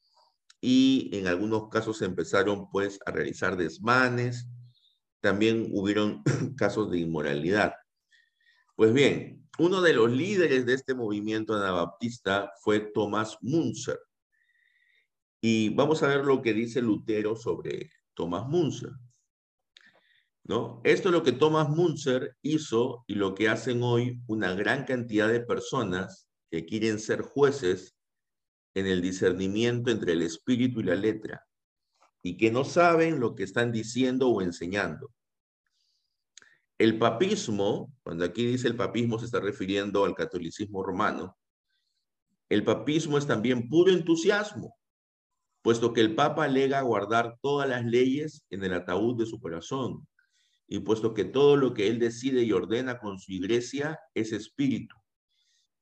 y 0.59 1.11
en 1.13 1.27
algunos 1.27 1.69
casos 1.69 2.01
empezaron 2.01 2.71
pues 2.71 2.99
a 3.05 3.11
realizar 3.11 3.59
desmanes. 3.59 4.49
También 5.21 5.69
hubieron 5.73 6.23
casos 6.57 6.91
de 6.91 7.01
inmoralidad. 7.01 7.75
Pues 8.75 8.95
bien, 8.95 9.47
uno 9.59 9.83
de 9.83 9.93
los 9.93 10.11
líderes 10.11 10.65
de 10.65 10.73
este 10.73 10.95
movimiento 10.95 11.53
anabaptista 11.53 12.51
fue 12.63 12.81
Thomas 12.81 13.37
Munzer. 13.43 14.01
Y 15.43 15.75
vamos 15.75 16.03
a 16.03 16.09
ver 16.09 16.25
lo 16.25 16.41
que 16.41 16.55
dice 16.55 16.81
Lutero 16.81 17.37
sobre 17.37 17.91
Thomas 18.15 18.47
Munzer. 18.49 18.93
¿No? 20.45 20.81
Esto 20.85 21.11
es 21.11 21.13
lo 21.13 21.23
que 21.23 21.33
Thomas 21.33 21.69
Munzer 21.69 22.35
hizo 22.41 23.05
y 23.07 23.17
lo 23.17 23.35
que 23.35 23.51
hacen 23.51 23.83
hoy 23.83 24.23
una 24.27 24.55
gran 24.55 24.87
cantidad 24.87 25.29
de 25.29 25.41
personas 25.41 26.26
que 26.51 26.65
quieren 26.65 26.99
ser 26.99 27.23
jueces 27.23 27.97
en 28.75 28.87
el 28.87 29.01
discernimiento 29.03 29.91
entre 29.91 30.13
el 30.13 30.23
espíritu 30.23 30.81
y 30.81 30.85
la 30.85 30.95
letra 30.95 31.47
y 32.23 32.37
que 32.37 32.51
no 32.51 32.65
saben 32.65 33.21
lo 33.21 33.35
que 33.35 33.45
están 33.45 33.71
diciendo 33.71 34.29
o 34.29 34.43
enseñando. 34.43 35.13
El 36.77 36.99
papismo, 36.99 37.95
cuando 38.03 38.25
aquí 38.25 38.45
dice 38.45 38.69
el 38.69 38.77
papismo 38.77 39.19
se 39.19 39.27
está 39.27 39.41
refiriendo 39.41 40.05
al 40.05 40.15
catolicismo 40.15 40.83
romano, 40.83 41.39
el 42.49 42.65
papismo 42.65 43.17
es 43.17 43.27
también 43.27 43.69
puro 43.69 43.93
entusiasmo, 43.93 44.77
puesto 45.63 45.93
que 45.93 46.01
el 46.01 46.15
Papa 46.15 46.45
alega 46.45 46.81
guardar 46.83 47.39
todas 47.41 47.69
las 47.69 47.85
leyes 47.85 48.45
en 48.51 48.63
el 48.63 48.73
ataúd 48.75 49.19
de 49.19 49.27
su 49.27 49.41
corazón, 49.41 50.07
y 50.69 50.81
puesto 50.81 51.15
que 51.15 51.25
todo 51.25 51.57
lo 51.57 51.75
que 51.75 51.89
él 51.89 51.99
decide 51.99 52.43
y 52.43 52.53
ordena 52.53 52.99
con 52.99 53.19
su 53.19 53.33
iglesia 53.33 53.99
es 54.15 54.33
espíritu, 54.33 54.97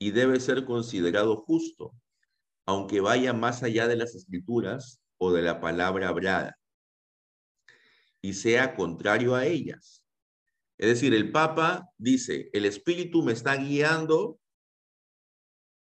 y 0.05 0.11
debe 0.11 0.39
ser 0.39 0.67
considerado 0.67 1.35
justo, 1.35 1.95
aunque 2.67 3.01
vaya 3.01 3.33
más 3.33 3.63
allá 3.63 3.89
de 3.89 3.97
las 3.97 4.15
escrituras 4.15 5.01
o 5.17 5.33
de 5.33 5.41
la 5.41 5.63
palabra 5.63 6.09
hablada, 6.09 6.59
y 8.21 8.35
sea 8.35 8.77
contrario 8.77 9.35
a 9.35 9.47
ellas. 9.47 10.05
Es 10.77 10.89
decir, 10.89 11.15
el 11.15 11.33
Papa 11.33 11.89
dice, 11.97 12.51
el 12.53 12.67
Espíritu 12.67 13.23
me 13.23 13.33
está 13.33 13.57
guiando 13.57 14.39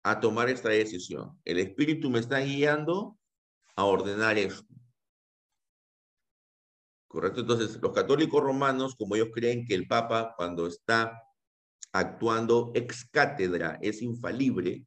a 0.03 0.19
tomar 0.19 0.47
esta 0.47 0.69
decisión. 0.69 1.41
El 1.43 1.57
Espíritu 1.57 2.11
me 2.11 2.19
está 2.19 2.39
guiando 2.41 3.17
a 3.75 3.85
ordenar 3.85 4.37
esto. 4.37 4.75
¿Correcto? 7.07 7.41
Entonces, 7.41 7.81
los 7.81 7.93
católicos 7.93 8.43
romanos, 8.43 8.93
como 8.95 9.15
ellos 9.15 9.29
creen 9.33 9.65
que 9.65 9.73
el 9.73 9.87
Papa 9.87 10.35
cuando 10.37 10.67
está 10.67 11.19
actuando 11.93 12.71
ex 12.75 13.05
cátedra 13.05 13.79
es 13.81 14.01
infalible, 14.01 14.85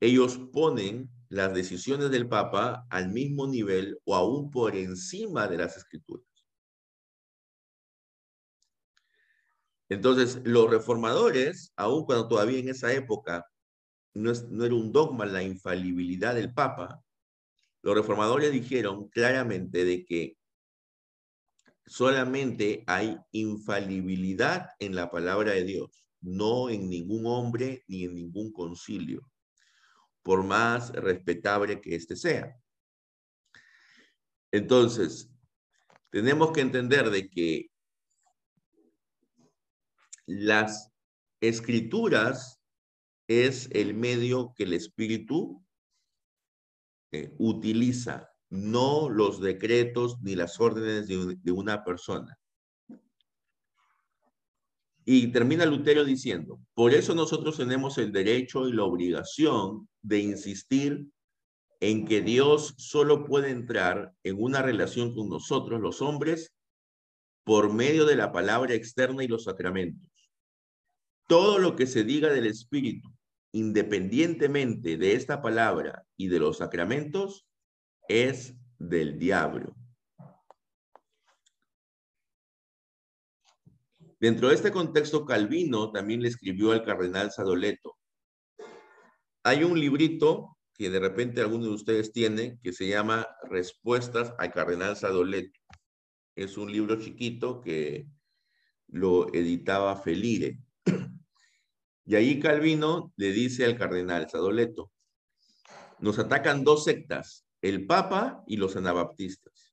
ellos 0.00 0.40
ponen 0.52 1.10
las 1.28 1.54
decisiones 1.54 2.10
del 2.10 2.28
Papa 2.28 2.86
al 2.90 3.10
mismo 3.10 3.46
nivel 3.46 3.98
o 4.04 4.16
aún 4.16 4.50
por 4.50 4.74
encima 4.74 5.46
de 5.46 5.58
las 5.58 5.76
escrituras. 5.76 6.26
Entonces, 9.88 10.40
los 10.44 10.70
reformadores, 10.70 11.72
aun 11.76 12.04
cuando 12.04 12.26
todavía 12.26 12.58
en 12.58 12.70
esa 12.70 12.92
época 12.92 13.46
no, 14.14 14.32
no 14.50 14.64
era 14.64 14.74
un 14.74 14.90
dogma 14.90 15.26
la 15.26 15.42
infalibilidad 15.42 16.34
del 16.34 16.52
Papa, 16.52 17.02
los 17.82 17.94
reformadores 17.94 18.52
dijeron 18.52 19.08
claramente 19.08 19.84
de 19.84 20.04
que 20.04 20.36
solamente 21.86 22.84
hay 22.86 23.18
infalibilidad 23.32 24.70
en 24.78 24.94
la 24.94 25.10
palabra 25.10 25.52
de 25.52 25.64
Dios, 25.64 26.04
no 26.20 26.70
en 26.70 26.88
ningún 26.88 27.26
hombre 27.26 27.84
ni 27.88 28.04
en 28.04 28.14
ningún 28.14 28.52
concilio, 28.52 29.28
por 30.22 30.44
más 30.44 30.90
respetable 30.90 31.80
que 31.80 31.94
éste 31.94 32.16
sea. 32.16 32.56
Entonces, 34.52 35.30
tenemos 36.10 36.52
que 36.52 36.60
entender 36.60 37.10
de 37.10 37.28
que 37.28 37.70
las 40.26 40.92
escrituras 41.40 42.60
es 43.26 43.68
el 43.72 43.94
medio 43.94 44.52
que 44.54 44.64
el 44.64 44.74
Espíritu 44.74 45.64
utiliza, 47.38 48.31
no 48.52 49.08
los 49.08 49.40
decretos 49.40 50.20
ni 50.20 50.34
las 50.36 50.60
órdenes 50.60 51.08
de, 51.08 51.52
una 51.52 51.82
persona. 51.84 52.38
Y 55.04 55.28
termina 55.28 55.64
Lutero 55.64 56.04
diciendo, 56.04 56.60
por 56.74 56.92
eso 56.92 57.14
nosotros 57.14 57.56
tenemos 57.56 57.96
el 57.96 58.12
derecho 58.12 58.68
y 58.68 58.72
la 58.72 58.84
obligación 58.84 59.88
de 60.02 60.20
insistir 60.20 61.08
en 61.80 62.06
que 62.06 62.20
Dios 62.20 62.74
solo 62.76 63.24
puede 63.24 63.50
entrar 63.50 64.12
en 64.22 64.40
una 64.40 64.60
relación 64.60 65.14
con 65.14 65.30
nosotros, 65.30 65.80
los 65.80 66.02
hombres, 66.02 66.52
por 67.44 67.72
medio 67.72 68.04
de 68.04 68.16
la 68.16 68.32
palabra 68.32 68.74
externa 68.74 69.24
y 69.24 69.28
los 69.28 69.44
sacramentos. 69.44 70.10
Todo 71.26 71.58
lo 71.58 71.74
que 71.74 71.86
se 71.86 72.04
diga 72.04 72.30
del 72.30 72.46
Espíritu 72.46 73.10
independientemente 73.52 74.96
de 74.96 75.12
esta 75.12 75.42
palabra 75.42 76.06
y 76.16 76.28
de 76.28 76.38
los 76.38 76.58
sacramentos, 76.58 77.46
es 78.08 78.54
del 78.78 79.18
diablo. 79.18 79.74
Dentro 84.20 84.48
de 84.48 84.54
este 84.54 84.70
contexto, 84.70 85.24
Calvino 85.24 85.90
también 85.90 86.22
le 86.22 86.28
escribió 86.28 86.70
al 86.70 86.84
cardenal 86.84 87.32
Sadoleto. 87.32 87.98
Hay 89.42 89.64
un 89.64 89.80
librito 89.80 90.56
que 90.74 90.90
de 90.90 91.00
repente 91.00 91.40
alguno 91.40 91.66
de 91.66 91.72
ustedes 91.72 92.12
tiene 92.12 92.58
que 92.62 92.72
se 92.72 92.86
llama 92.86 93.26
Respuestas 93.50 94.32
al 94.38 94.52
cardenal 94.52 94.96
Sadoleto. 94.96 95.58
Es 96.36 96.56
un 96.56 96.70
libro 96.70 97.00
chiquito 97.00 97.60
que 97.60 98.06
lo 98.86 99.32
editaba 99.34 99.96
Felire. 99.96 100.58
Y 102.04 102.16
ahí 102.16 102.40
Calvino 102.40 103.12
le 103.16 103.30
dice 103.30 103.64
al 103.64 103.78
cardenal 103.78 104.28
Sadoleto, 104.28 104.90
nos 106.00 106.18
atacan 106.18 106.64
dos 106.64 106.82
sectas, 106.82 107.41
el 107.62 107.86
Papa 107.86 108.42
y 108.46 108.56
los 108.56 108.76
anabaptistas. 108.76 109.72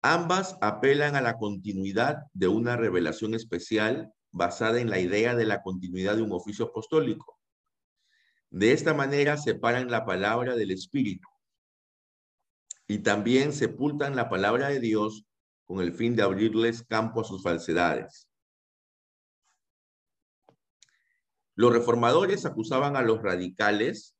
Ambas 0.00 0.56
apelan 0.60 1.16
a 1.16 1.20
la 1.20 1.36
continuidad 1.36 2.24
de 2.32 2.48
una 2.48 2.76
revelación 2.76 3.34
especial 3.34 4.12
basada 4.30 4.80
en 4.80 4.90
la 4.90 5.00
idea 5.00 5.34
de 5.34 5.46
la 5.46 5.62
continuidad 5.62 6.16
de 6.16 6.22
un 6.22 6.32
oficio 6.32 6.66
apostólico. 6.66 7.38
De 8.50 8.72
esta 8.72 8.94
manera 8.94 9.36
separan 9.36 9.90
la 9.90 10.04
palabra 10.04 10.54
del 10.54 10.70
Espíritu 10.70 11.28
y 12.86 12.98
también 12.98 13.52
sepultan 13.52 14.14
la 14.14 14.28
palabra 14.28 14.68
de 14.68 14.78
Dios 14.78 15.24
con 15.64 15.80
el 15.80 15.92
fin 15.92 16.14
de 16.14 16.22
abrirles 16.22 16.82
campo 16.82 17.22
a 17.22 17.24
sus 17.24 17.42
falsedades. 17.42 18.28
Los 21.56 21.72
reformadores 21.72 22.44
acusaban 22.44 22.96
a 22.96 23.02
los 23.02 23.22
radicales, 23.22 24.14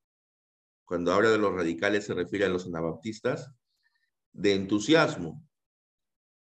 cuando 0.85 1.13
habla 1.13 1.31
de 1.31 1.39
los 1.39 1.55
radicales 1.55 2.07
se 2.07 2.15
refiere 2.15 2.45
a 2.45 2.51
los 2.51 2.67
anabaptistas, 2.67 3.51
de 4.33 4.55
entusiasmo, 4.55 5.43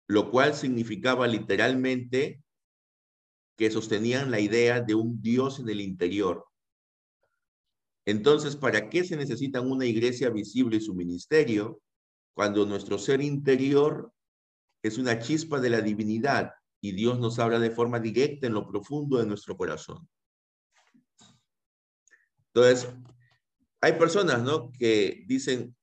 lo 0.08 0.30
cual 0.30 0.54
significaba 0.54 1.26
literalmente 1.26 2.42
que 3.56 3.70
sostenían 3.70 4.30
la 4.30 4.40
idea 4.40 4.80
de 4.80 4.94
un 4.94 5.20
Dios 5.20 5.58
en 5.58 5.68
el 5.68 5.80
interior. 5.80 6.46
Entonces, 8.04 8.56
¿para 8.56 8.88
qué 8.88 9.04
se 9.04 9.16
necesita 9.16 9.60
una 9.60 9.86
iglesia 9.86 10.30
visible 10.30 10.76
y 10.76 10.80
su 10.80 10.94
ministerio 10.94 11.80
cuando 12.34 12.66
nuestro 12.66 12.98
ser 12.98 13.20
interior 13.20 14.12
es 14.82 14.98
una 14.98 15.18
chispa 15.18 15.60
de 15.60 15.70
la 15.70 15.80
divinidad 15.80 16.52
y 16.80 16.92
Dios 16.92 17.20
nos 17.20 17.38
habla 17.38 17.60
de 17.60 17.70
forma 17.70 18.00
directa 18.00 18.46
en 18.46 18.54
lo 18.54 18.66
profundo 18.66 19.18
de 19.18 19.26
nuestro 19.26 19.56
corazón? 19.56 20.08
Entonces, 22.54 22.88
hay 23.82 23.94
personas, 23.94 24.42
¿no? 24.42 24.70
Que 24.70 25.24
dicen, 25.26 25.76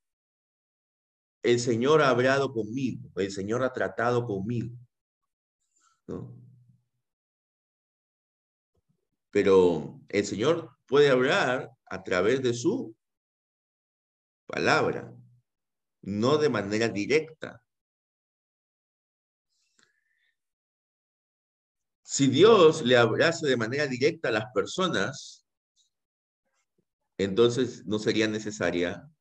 el 1.43 1.59
Señor 1.59 2.01
ha 2.01 2.09
hablado 2.09 2.53
conmigo, 2.53 3.11
el 3.17 3.29
Señor 3.29 3.61
ha 3.61 3.73
tratado 3.73 4.25
conmigo. 4.25 4.73
Pero 9.31 9.99
el 10.07 10.25
Señor 10.25 10.77
puede 10.87 11.09
hablar 11.09 11.71
a 11.85 12.03
través 12.03 12.41
de 12.41 12.53
su 12.53 12.95
palabra, 14.47 15.13
no 16.01 16.37
de 16.37 16.49
manera 16.49 16.87
directa. 16.87 17.61
Si 22.01 22.27
Dios 22.27 22.81
le 22.81 22.95
hablase 22.95 23.45
de 23.45 23.57
manera 23.57 23.87
directa 23.87 24.29
a 24.29 24.31
las 24.31 24.45
personas, 24.53 25.38
entonces 27.19 27.85
no 27.85 27.99
sería 27.99 28.27
necesaria 28.27 29.11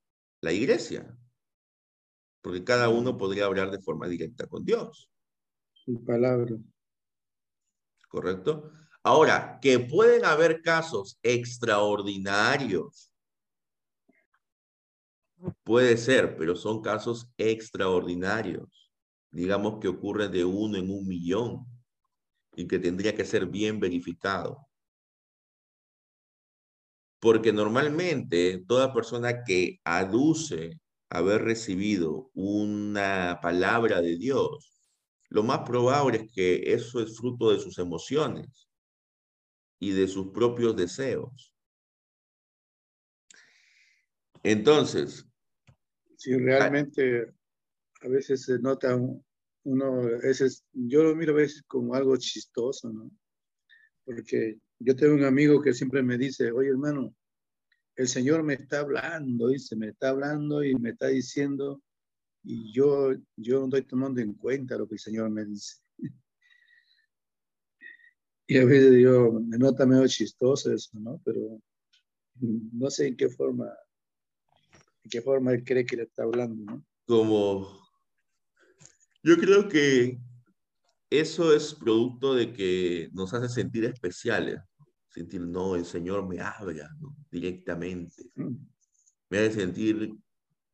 la 0.40 0.52
iglesia, 0.52 1.18
porque 2.40 2.62
cada 2.62 2.88
uno 2.88 3.18
podría 3.18 3.46
hablar 3.46 3.72
de 3.72 3.80
forma 3.80 4.06
directa 4.06 4.46
con 4.46 4.64
Dios. 4.64 5.10
Su 5.72 6.04
palabra. 6.04 6.56
¿Correcto? 8.08 8.70
Ahora, 9.02 9.58
que 9.60 9.80
pueden 9.80 10.24
haber 10.24 10.62
casos 10.62 11.18
extraordinarios. 11.24 13.10
Puede 15.64 15.96
ser, 15.96 16.36
pero 16.36 16.54
son 16.54 16.80
casos 16.80 17.28
extraordinarios. 17.36 18.92
Digamos 19.32 19.80
que 19.80 19.88
ocurren 19.88 20.30
de 20.30 20.44
uno 20.44 20.78
en 20.78 20.88
un 20.88 21.06
millón 21.06 21.66
y 22.54 22.68
que 22.68 22.78
tendría 22.78 23.14
que 23.14 23.24
ser 23.24 23.46
bien 23.46 23.80
verificado. 23.80 24.67
Porque 27.20 27.52
normalmente 27.52 28.64
toda 28.66 28.94
persona 28.94 29.42
que 29.44 29.80
aduce 29.84 30.80
haber 31.10 31.42
recibido 31.42 32.30
una 32.34 33.38
palabra 33.42 34.00
de 34.00 34.16
Dios, 34.16 34.78
lo 35.28 35.42
más 35.42 35.60
probable 35.60 36.18
es 36.18 36.32
que 36.32 36.72
eso 36.72 37.00
es 37.00 37.16
fruto 37.16 37.50
de 37.50 37.60
sus 37.60 37.78
emociones 37.78 38.68
y 39.80 39.90
de 39.90 40.08
sus 40.08 40.28
propios 40.32 40.76
deseos. 40.76 41.52
Entonces. 44.42 45.26
Sí, 46.16 46.36
realmente 46.36 47.32
a 48.02 48.08
veces 48.08 48.42
se 48.44 48.58
nota 48.58 48.96
uno, 49.64 49.92
a 49.92 50.26
veces, 50.26 50.64
yo 50.72 51.02
lo 51.02 51.14
miro 51.14 51.32
a 51.32 51.36
veces 51.36 51.62
como 51.66 51.94
algo 51.94 52.16
chistoso, 52.16 52.90
¿no? 52.90 53.10
Porque 54.04 54.58
yo 54.78 54.96
tengo 54.96 55.14
un 55.14 55.24
amigo 55.24 55.60
que 55.60 55.74
siempre 55.74 56.02
me 56.02 56.16
dice, 56.16 56.50
oye 56.52 56.68
hermano, 56.68 57.14
el 57.96 58.08
Señor 58.08 58.42
me 58.44 58.54
está 58.54 58.80
hablando, 58.80 59.48
dice, 59.48 59.74
me 59.74 59.88
está 59.88 60.10
hablando 60.10 60.62
y 60.62 60.74
me 60.76 60.90
está 60.90 61.08
diciendo, 61.08 61.82
y 62.44 62.72
yo, 62.72 63.12
yo 63.36 63.58
no 63.58 63.64
estoy 63.66 63.82
tomando 63.82 64.20
en 64.20 64.34
cuenta 64.34 64.78
lo 64.78 64.86
que 64.86 64.94
el 64.94 65.00
Señor 65.00 65.30
me 65.30 65.44
dice. 65.44 65.82
y 68.46 68.56
a 68.56 68.64
veces 68.64 69.02
yo 69.02 69.32
me 69.32 69.58
nota 69.58 69.84
medio 69.84 70.06
chistoso 70.06 70.72
eso, 70.72 70.98
¿no? 70.98 71.20
Pero 71.24 71.60
no 72.40 72.88
sé 72.88 73.08
en 73.08 73.16
qué 73.16 73.28
forma, 73.28 73.66
en 75.02 75.10
qué 75.10 75.20
forma 75.20 75.52
él 75.52 75.64
cree 75.64 75.84
que 75.84 75.96
le 75.96 76.04
está 76.04 76.22
hablando, 76.22 76.72
¿no? 76.72 76.84
Como, 77.04 77.88
yo 79.24 79.36
creo 79.38 79.68
que 79.68 80.20
eso 81.10 81.54
es 81.54 81.74
producto 81.74 82.34
de 82.34 82.52
que 82.52 83.08
nos 83.12 83.32
hace 83.34 83.48
sentir 83.48 83.84
especiales 83.84 84.60
sentir, 85.18 85.40
no, 85.40 85.74
el 85.74 85.84
Señor 85.84 86.26
me 86.26 86.40
habla 86.40 86.88
directamente. 87.30 88.30
Mm. 88.34 88.54
Me 89.30 89.38
hace 89.38 89.52
sentir 89.52 90.14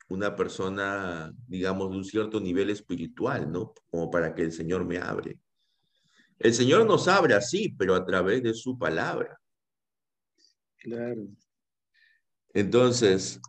una 0.08 0.36
persona, 0.36 1.32
digamos, 1.46 1.90
de 1.90 1.96
un 1.96 2.04
cierto 2.04 2.40
nivel 2.40 2.70
espiritual, 2.70 3.50
¿no? 3.50 3.72
Como 3.90 4.10
para 4.10 4.34
que 4.34 4.42
el 4.42 4.52
Señor 4.52 4.84
me 4.84 4.98
abre. 4.98 5.38
El 6.38 6.52
Señor 6.52 6.86
nos 6.86 7.08
abre 7.08 7.34
así, 7.34 7.74
pero 7.78 7.94
a 7.94 8.04
través 8.04 8.42
de 8.42 8.54
su 8.54 8.78
palabra. 8.78 9.40
Claro. 10.76 11.26
Entonces, 12.52 13.40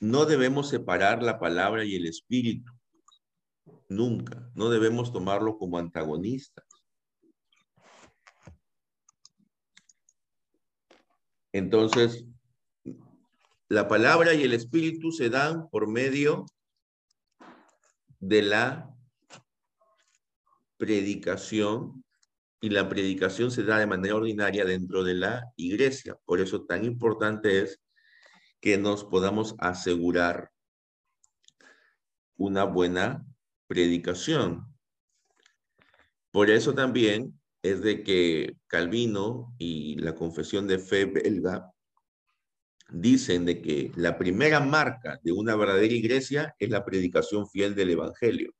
no 0.00 0.24
debemos 0.24 0.68
separar 0.70 1.22
la 1.22 1.38
palabra 1.38 1.84
y 1.84 1.94
el 1.96 2.06
espíritu. 2.06 2.72
Nunca. 3.92 4.50
No 4.54 4.70
debemos 4.70 5.12
tomarlo 5.12 5.58
como 5.58 5.78
antagonistas. 5.78 6.64
Entonces, 11.52 12.24
la 13.68 13.88
palabra 13.88 14.32
y 14.32 14.42
el 14.42 14.54
espíritu 14.54 15.12
se 15.12 15.28
dan 15.28 15.68
por 15.68 15.86
medio 15.86 16.46
de 18.18 18.42
la 18.42 18.88
predicación 20.78 22.04
y 22.60 22.70
la 22.70 22.88
predicación 22.88 23.50
se 23.50 23.64
da 23.64 23.78
de 23.78 23.86
manera 23.86 24.14
ordinaria 24.14 24.64
dentro 24.64 25.04
de 25.04 25.14
la 25.14 25.52
iglesia. 25.56 26.16
Por 26.24 26.40
eso 26.40 26.64
tan 26.64 26.84
importante 26.84 27.62
es 27.62 27.82
que 28.60 28.78
nos 28.78 29.04
podamos 29.04 29.54
asegurar 29.58 30.50
una 32.36 32.64
buena 32.64 33.26
predicación. 33.72 34.66
Por 36.30 36.50
eso 36.50 36.74
también 36.74 37.40
es 37.62 37.80
de 37.80 38.02
que 38.02 38.54
Calvino 38.66 39.54
y 39.56 39.96
la 39.96 40.14
confesión 40.14 40.66
de 40.66 40.78
fe 40.78 41.06
belga 41.06 41.72
dicen 42.90 43.46
de 43.46 43.62
que 43.62 43.90
la 43.96 44.18
primera 44.18 44.60
marca 44.60 45.18
de 45.22 45.32
una 45.32 45.56
verdadera 45.56 45.94
iglesia 45.94 46.54
es 46.58 46.68
la 46.68 46.84
predicación 46.84 47.48
fiel 47.48 47.74
del 47.74 47.88
evangelio. 47.88 48.52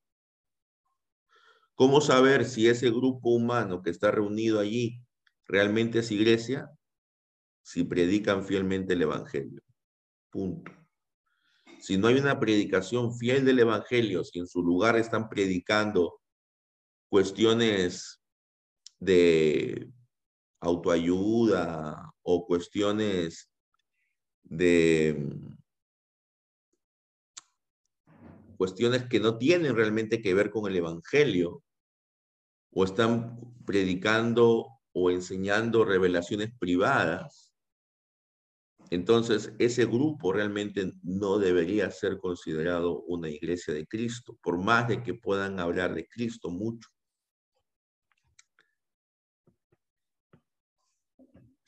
¿Cómo 1.75 2.01
saber 2.01 2.46
si 2.46 2.68
ese 2.68 2.88
grupo 2.88 3.35
humano 3.35 3.83
que 3.83 3.90
está 3.90 4.11
reunido 4.11 4.61
allí 4.61 5.03
realmente 5.44 5.98
es 5.98 6.11
iglesia? 6.11 6.70
Si 7.61 7.85
predican 7.85 8.46
fielmente 8.46 8.94
el 8.94 9.03
evangelio. 9.03 9.61
Punto. 10.31 10.82
Si 11.83 11.99
no 11.99 12.07
hay 12.07 12.14
una 12.14 12.38
predicación 12.38 13.12
fiel 13.12 13.45
del 13.45 13.59
evangelio, 13.59 14.23
si 14.23 14.38
en 14.38 14.47
su 14.47 14.62
lugar 14.62 14.95
están 14.95 15.29
predicando 15.29 16.21
cuestiones 17.11 18.23
de 19.01 19.90
autoayuda 20.61 22.12
o 22.23 22.47
cuestiones 22.47 23.51
de 24.45 25.29
cuestiones 28.57 29.09
que 29.09 29.18
no 29.18 29.37
tienen 29.37 29.75
realmente 29.75 30.23
que 30.23 30.35
ver 30.35 30.51
con 30.51 30.71
el 30.71 30.77
Evangelio, 30.77 31.64
o 32.71 32.85
están 32.85 33.40
predicando 33.66 34.68
o 34.92 35.11
enseñando 35.11 35.85
revelaciones 35.85 36.53
privadas, 36.61 37.51
entonces 38.94 39.55
ese 39.59 39.87
grupo 39.87 40.35
realmente 40.35 40.92
no 41.02 41.38
debería 41.38 41.90
ser 41.90 42.18
considerado 42.18 43.00
una 43.05 43.31
iglesia 43.31 43.72
de 43.72 43.87
Cristo, 43.87 44.37
por 44.42 44.59
más 44.59 44.87
de 44.87 45.02
que 45.02 45.14
puedan 45.14 45.59
hablar 45.61 45.94
de 45.94 46.07
Cristo 46.07 46.50
mucho. 46.50 46.90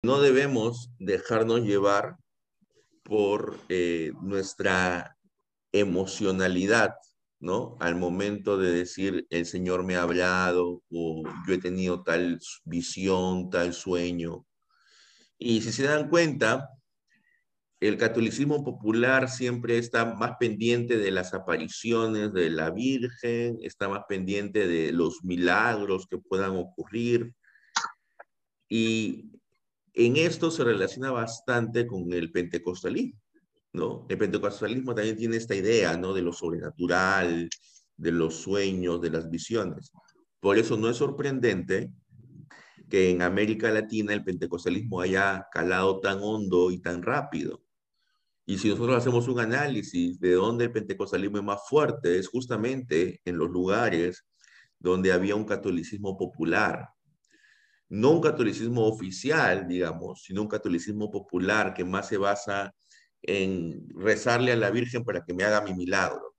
No 0.02 0.20
debemos 0.20 0.90
dejarnos 0.98 1.62
llevar 1.62 2.18
por 3.02 3.58
eh, 3.70 4.12
nuestra 4.20 5.16
emocionalidad, 5.72 6.92
¿no? 7.40 7.78
Al 7.80 7.96
momento 7.96 8.58
de 8.58 8.70
decir, 8.70 9.26
el 9.30 9.46
Señor 9.46 9.82
me 9.82 9.96
ha 9.96 10.02
hablado 10.02 10.82
o 10.90 11.22
yo 11.48 11.54
he 11.54 11.58
tenido 11.58 12.02
tal 12.02 12.38
visión, 12.66 13.48
tal 13.48 13.72
sueño. 13.72 14.44
Y 15.38 15.62
si 15.62 15.72
se 15.72 15.84
dan 15.84 16.10
cuenta, 16.10 16.68
el 17.80 17.98
catolicismo 17.98 18.64
popular 18.64 19.28
siempre 19.28 19.78
está 19.78 20.14
más 20.14 20.32
pendiente 20.38 20.96
de 20.96 21.10
las 21.10 21.34
apariciones 21.34 22.32
de 22.32 22.50
la 22.50 22.70
Virgen, 22.70 23.58
está 23.62 23.88
más 23.88 24.04
pendiente 24.08 24.66
de 24.66 24.92
los 24.92 25.22
milagros 25.24 26.06
que 26.06 26.18
puedan 26.18 26.56
ocurrir. 26.56 27.34
Y 28.68 29.30
en 29.92 30.16
esto 30.16 30.50
se 30.50 30.64
relaciona 30.64 31.10
bastante 31.10 31.86
con 31.86 32.12
el 32.12 32.32
pentecostalismo, 32.32 33.20
¿no? 33.72 34.06
El 34.08 34.18
pentecostalismo 34.18 34.94
también 34.94 35.16
tiene 35.16 35.36
esta 35.36 35.54
idea, 35.54 35.96
¿no? 35.96 36.14
De 36.14 36.22
lo 36.22 36.32
sobrenatural, 36.32 37.48
de 37.96 38.12
los 38.12 38.34
sueños, 38.34 39.00
de 39.00 39.10
las 39.10 39.28
visiones. 39.30 39.92
Por 40.40 40.58
eso 40.58 40.76
no 40.76 40.88
es 40.88 40.96
sorprendente 40.96 41.90
que 42.88 43.10
en 43.10 43.22
América 43.22 43.70
Latina 43.70 44.12
el 44.12 44.24
pentecostalismo 44.24 45.00
haya 45.00 45.48
calado 45.50 46.00
tan 46.00 46.18
hondo 46.22 46.70
y 46.70 46.80
tan 46.80 47.02
rápido. 47.02 47.63
Y 48.46 48.58
si 48.58 48.68
nosotros 48.68 48.96
hacemos 48.96 49.26
un 49.28 49.40
análisis 49.40 50.20
de 50.20 50.32
dónde 50.32 50.64
el 50.64 50.72
pentecostalismo 50.72 51.38
es 51.38 51.44
más 51.44 51.60
fuerte, 51.68 52.18
es 52.18 52.28
justamente 52.28 53.20
en 53.24 53.38
los 53.38 53.50
lugares 53.50 54.26
donde 54.78 55.12
había 55.12 55.34
un 55.34 55.44
catolicismo 55.44 56.16
popular, 56.16 56.88
no 57.88 58.10
un 58.10 58.20
catolicismo 58.20 58.86
oficial, 58.86 59.66
digamos, 59.66 60.22
sino 60.24 60.42
un 60.42 60.48
catolicismo 60.48 61.10
popular 61.10 61.72
que 61.72 61.84
más 61.84 62.08
se 62.08 62.18
basa 62.18 62.74
en 63.22 63.88
rezarle 63.94 64.52
a 64.52 64.56
la 64.56 64.70
Virgen 64.70 65.04
para 65.04 65.24
que 65.24 65.32
me 65.32 65.44
haga 65.44 65.62
mi 65.62 65.74
milagro. 65.74 66.34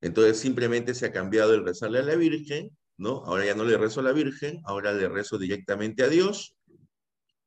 Entonces 0.00 0.38
simplemente 0.38 0.94
se 0.94 1.06
ha 1.06 1.12
cambiado 1.12 1.54
el 1.54 1.64
rezarle 1.64 1.98
a 1.98 2.02
la 2.02 2.16
Virgen, 2.16 2.70
¿no? 2.96 3.22
Ahora 3.26 3.44
ya 3.44 3.54
no 3.54 3.64
le 3.64 3.76
rezo 3.76 4.00
a 4.00 4.04
la 4.04 4.12
Virgen, 4.12 4.60
ahora 4.64 4.92
le 4.92 5.08
rezo 5.08 5.36
directamente 5.36 6.02
a 6.02 6.08
Dios 6.08 6.56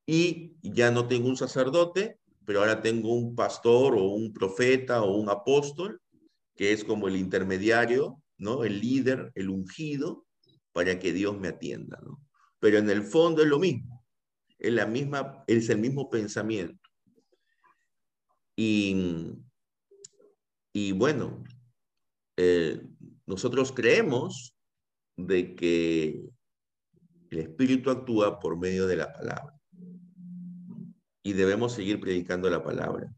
y 0.06 0.58
ya 0.62 0.92
no 0.92 1.08
tengo 1.08 1.30
un 1.30 1.38
sacerdote, 1.38 2.20
pero 2.46 2.60
ahora 2.60 2.82
tengo 2.82 3.14
un 3.14 3.36
pastor 3.36 3.96
o 3.96 4.04
un 4.04 4.34
profeta 4.34 5.04
o 5.04 5.16
un 5.18 5.30
apóstol, 5.30 6.02
que 6.56 6.72
es 6.72 6.84
como 6.84 7.08
el 7.08 7.16
intermediario, 7.16 8.22
¿no? 8.38 8.64
El 8.64 8.80
líder, 8.80 9.32
el 9.36 9.50
ungido, 9.50 10.26
para 10.72 11.00
que 11.00 11.14
Dios 11.14 11.38
me 11.40 11.50
atienda, 11.50 12.00
¿no? 12.04 12.22
Pero 12.60 12.78
en 12.78 12.90
el 12.90 13.04
fondo 13.04 13.42
es 13.42 13.48
lo 13.48 13.60
mismo, 13.60 14.06
es, 14.58 14.74
la 14.74 14.86
misma, 14.86 15.44
es 15.48 15.70
el 15.70 15.80
mismo 15.80 16.10
pensamiento. 16.10 16.90
Y, 18.56 19.36
y 20.74 20.92
bueno, 20.92 21.44
eh, 22.38 22.82
nosotros 23.26 23.72
creemos 23.72 24.56
de 25.18 25.56
que 25.56 26.24
el 27.32 27.40
Espíritu 27.40 27.90
actúa 27.90 28.40
por 28.40 28.58
medio 28.58 28.88
de 28.88 28.96
la 28.96 29.12
palabra. 29.12 29.60
Y 31.24 31.34
debemos 31.34 31.74
seguir 31.74 32.00
predicando 32.00 32.50
la 32.50 32.64
palabra, 32.64 33.16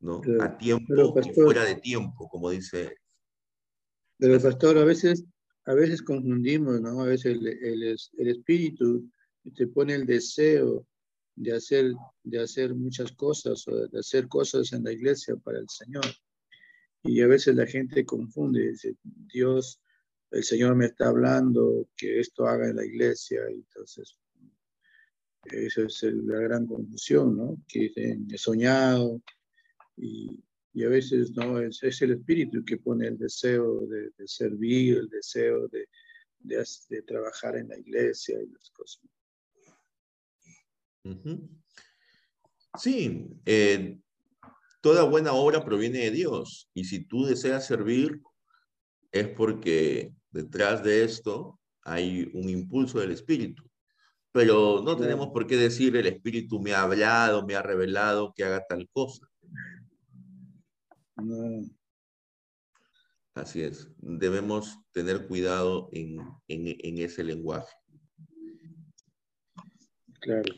¿no? 0.00 0.20
a 0.40 0.58
tiempo 0.58 1.14
y 1.20 1.32
fuera 1.32 1.64
de 1.64 1.76
tiempo, 1.76 2.28
como 2.28 2.50
dice. 2.50 2.96
Pero 4.18 4.40
pastor, 4.40 4.78
a 4.78 4.84
veces 4.84 5.24
a 5.66 5.74
veces 5.74 6.02
confundimos, 6.02 6.80
¿no? 6.80 7.02
A 7.02 7.06
veces 7.06 7.36
el, 7.36 7.46
el, 7.46 8.28
espíritu 8.28 9.10
te 9.56 9.66
pone 9.66 9.94
el 9.94 10.06
deseo 10.06 10.86
de 11.36 11.54
hacer, 11.54 11.92
de 12.22 12.42
hacer 12.42 12.74
muchas 12.74 13.12
cosas 13.12 13.66
o 13.66 13.86
de 13.88 13.98
hacer 13.98 14.28
cosas 14.28 14.72
en 14.72 14.84
la 14.84 14.92
iglesia 14.92 15.36
para 15.36 15.58
el 15.58 15.68
Señor. 15.68 16.04
Y 17.02 17.20
a 17.20 17.26
veces 17.26 17.54
la 17.56 17.66
gente 17.66 18.04
confunde, 18.04 18.70
dice, 18.70 18.96
Dios, 19.02 19.80
el 20.30 20.44
Señor 20.44 20.74
me 20.74 20.86
está 20.86 21.08
hablando 21.08 21.88
que 21.96 22.20
esto 22.20 22.46
haga 22.46 22.68
en 22.68 22.76
la 22.76 22.84
iglesia, 22.84 23.40
y 23.50 23.56
entonces 23.56 24.16
esa 25.50 25.82
es 25.82 26.02
la 26.02 26.38
gran 26.40 26.66
confusión, 26.66 27.36
¿no? 27.36 27.62
Que 27.68 27.92
he 27.96 28.38
soñado 28.38 29.20
y, 29.96 30.42
a 30.84 30.88
veces 30.88 31.30
no 31.32 31.60
es, 31.60 31.82
es, 31.84 32.02
el 32.02 32.12
espíritu 32.12 32.64
que 32.64 32.78
pone 32.78 33.06
el 33.06 33.16
deseo 33.16 33.86
de, 33.86 34.10
servir, 34.26 34.98
el 34.98 35.08
deseo 35.08 35.68
de, 35.68 35.86
de, 36.40 37.02
trabajar 37.02 37.56
en 37.56 37.68
la 37.68 37.78
iglesia 37.78 38.42
y 38.42 38.50
las 38.50 38.70
cosas. 38.70 39.02
Sí, 42.76 43.28
eh, 43.46 43.98
toda 44.80 45.04
buena 45.04 45.32
obra 45.32 45.64
proviene 45.64 45.98
de 46.00 46.10
Dios 46.10 46.68
y 46.74 46.84
si 46.84 47.04
tú 47.04 47.24
deseas 47.24 47.66
servir 47.66 48.20
es 49.12 49.28
porque 49.28 50.12
detrás 50.32 50.82
de 50.82 51.04
esto 51.04 51.60
hay 51.82 52.30
un 52.34 52.48
impulso 52.48 52.98
del 52.98 53.12
espíritu. 53.12 53.62
Pero 54.34 54.82
no 54.82 54.96
tenemos 54.96 55.28
por 55.28 55.46
qué 55.46 55.56
decir 55.56 55.94
el 55.94 56.08
espíritu 56.08 56.58
me 56.58 56.74
ha 56.74 56.82
hablado, 56.82 57.46
me 57.46 57.54
ha 57.54 57.62
revelado 57.62 58.34
que 58.34 58.42
haga 58.42 58.66
tal 58.68 58.88
cosa. 58.88 59.30
Así 63.32 63.62
es, 63.62 63.88
debemos 63.98 64.76
tener 64.90 65.28
cuidado 65.28 65.88
en, 65.92 66.18
ese 66.48 67.22
lenguaje. 67.22 67.72
Claro. 70.20 70.52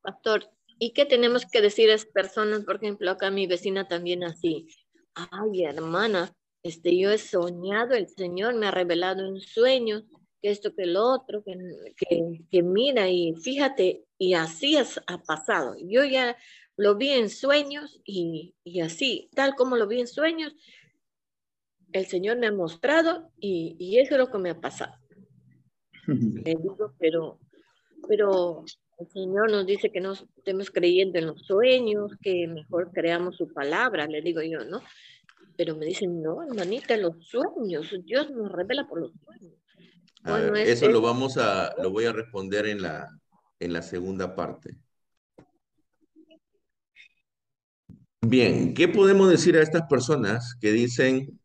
Pastor, 0.00 0.48
¿y 0.78 0.94
qué 0.94 1.04
tenemos 1.04 1.44
que 1.44 1.60
decir 1.60 1.90
a 1.90 1.92
las 1.92 2.06
personas? 2.06 2.64
Por 2.64 2.76
ejemplo, 2.76 3.10
acá 3.10 3.30
mi 3.30 3.46
vecina 3.46 3.86
también 3.86 4.24
así. 4.24 4.66
Ay, 5.12 5.64
hermana, 5.64 6.34
este, 6.62 6.98
yo 6.98 7.10
he 7.10 7.18
soñado, 7.18 7.94
el 7.94 8.08
Señor 8.08 8.54
me 8.54 8.68
ha 8.68 8.70
revelado 8.70 9.26
en 9.26 9.42
sueños 9.42 10.04
que 10.40 10.50
esto, 10.50 10.74
que 10.74 10.86
lo 10.86 11.04
otro, 11.04 11.42
que, 11.42 11.56
que, 11.96 12.40
que 12.50 12.62
mira 12.62 13.08
y 13.08 13.34
fíjate, 13.34 14.04
y 14.18 14.34
así 14.34 14.76
es, 14.76 15.00
ha 15.06 15.22
pasado. 15.22 15.76
Yo 15.78 16.04
ya 16.04 16.36
lo 16.80 16.96
vi 16.96 17.10
en 17.10 17.28
sueños 17.28 18.00
y, 18.04 18.54
así, 18.82 19.28
tal 19.34 19.54
como 19.54 19.76
lo 19.76 19.86
vi 19.86 20.00
en 20.00 20.06
sueños, 20.06 20.54
el 21.92 22.06
Señor 22.06 22.38
me 22.38 22.46
ha 22.46 22.52
mostrado 22.52 23.30
y, 23.38 23.98
eso 23.98 24.14
es 24.14 24.18
lo 24.18 24.30
que 24.30 24.38
me 24.38 24.50
ha 24.50 24.60
pasado. 24.60 24.94
Le 26.06 26.54
digo, 26.54 26.94
pero, 26.98 27.38
pero 28.08 28.64
el 28.98 29.08
Señor 29.08 29.50
nos 29.50 29.66
dice 29.66 29.92
que 29.92 30.00
no 30.00 30.12
estemos 30.12 30.70
creyendo 30.70 31.18
en 31.18 31.26
los 31.26 31.42
sueños, 31.42 32.12
que 32.22 32.46
mejor 32.46 32.90
creamos 32.92 33.36
su 33.36 33.52
palabra, 33.52 34.06
le 34.06 34.22
digo 34.22 34.40
yo, 34.40 34.64
¿no? 34.64 34.80
Pero 35.58 35.76
me 35.76 35.84
dicen, 35.84 36.22
no, 36.22 36.42
hermanita, 36.42 36.96
los 36.96 37.26
sueños, 37.26 37.94
Dios 38.06 38.30
nos 38.30 38.50
revela 38.50 38.88
por 38.88 39.00
los 39.00 39.12
sueños. 39.22 39.54
Eso 40.24 40.88
lo 40.88 41.00
vamos 41.00 41.36
a, 41.36 41.74
lo 41.82 41.90
voy 41.90 42.04
a 42.04 42.12
responder 42.12 42.66
en 42.66 42.82
la, 42.82 43.08
en 43.58 43.72
la 43.72 43.82
segunda 43.82 44.34
parte. 44.34 44.76
Bien, 48.22 48.74
¿qué 48.74 48.86
podemos 48.86 49.30
decir 49.30 49.56
a 49.56 49.62
estas 49.62 49.82
personas 49.88 50.54
que 50.60 50.72
dicen 50.72 51.40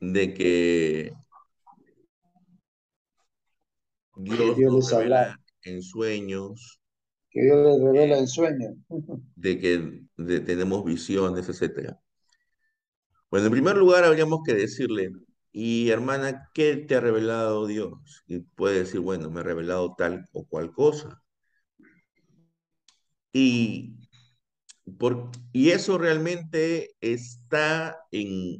de 0.00 0.32
que 0.32 1.12
Dios, 4.16 4.56
les 4.56 4.92
habla 4.92 5.40
en 5.64 5.82
sueños? 5.82 6.80
Que 7.30 7.42
Dios 7.42 7.56
les 7.66 7.82
revela 7.82 8.18
en 8.18 8.28
sueños. 8.28 8.76
De 9.34 9.58
que 9.58 10.02
tenemos 10.16 10.84
visiones, 10.84 11.48
etcétera. 11.48 11.98
Bueno, 13.28 13.46
en 13.46 13.52
primer 13.52 13.76
lugar 13.76 14.04
habríamos 14.04 14.40
que 14.46 14.54
decirle, 14.54 15.10
y 15.56 15.90
hermana, 15.90 16.50
¿qué 16.52 16.76
te 16.76 16.96
ha 16.96 17.00
revelado 17.00 17.66
Dios? 17.66 18.24
Y 18.26 18.40
puede 18.40 18.80
decir, 18.80 18.98
bueno, 19.00 19.30
me 19.30 19.40
ha 19.40 19.44
revelado 19.44 19.94
tal 19.96 20.26
o 20.32 20.44
cual 20.46 20.72
cosa. 20.72 21.22
Y 23.32 23.94
y 25.52 25.70
eso 25.70 25.98
realmente 25.98 26.96
está 27.00 27.96
en 28.10 28.58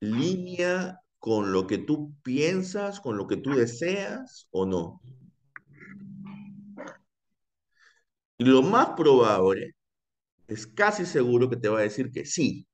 línea 0.00 1.00
con 1.18 1.52
lo 1.52 1.66
que 1.66 1.78
tú 1.78 2.14
piensas, 2.22 3.00
con 3.00 3.16
lo 3.16 3.26
que 3.26 3.38
tú 3.38 3.50
deseas 3.50 4.46
o 4.50 4.66
no. 4.66 5.00
Y 8.38 8.44
lo 8.44 8.62
más 8.62 8.90
probable 8.90 9.74
es 10.48 10.66
casi 10.68 11.06
seguro 11.06 11.50
que 11.50 11.56
te 11.56 11.70
va 11.70 11.80
a 11.80 11.82
decir 11.82 12.12
que 12.12 12.26
sí. 12.26 12.67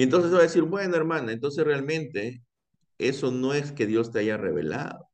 Y 0.00 0.02
entonces 0.02 0.32
va 0.32 0.38
a 0.38 0.42
decir, 0.44 0.62
bueno, 0.62 0.96
hermana, 0.96 1.30
entonces 1.30 1.62
realmente 1.62 2.42
eso 2.96 3.30
no 3.30 3.52
es 3.52 3.70
que 3.70 3.86
Dios 3.86 4.10
te 4.10 4.20
haya 4.20 4.38
revelado. 4.38 5.10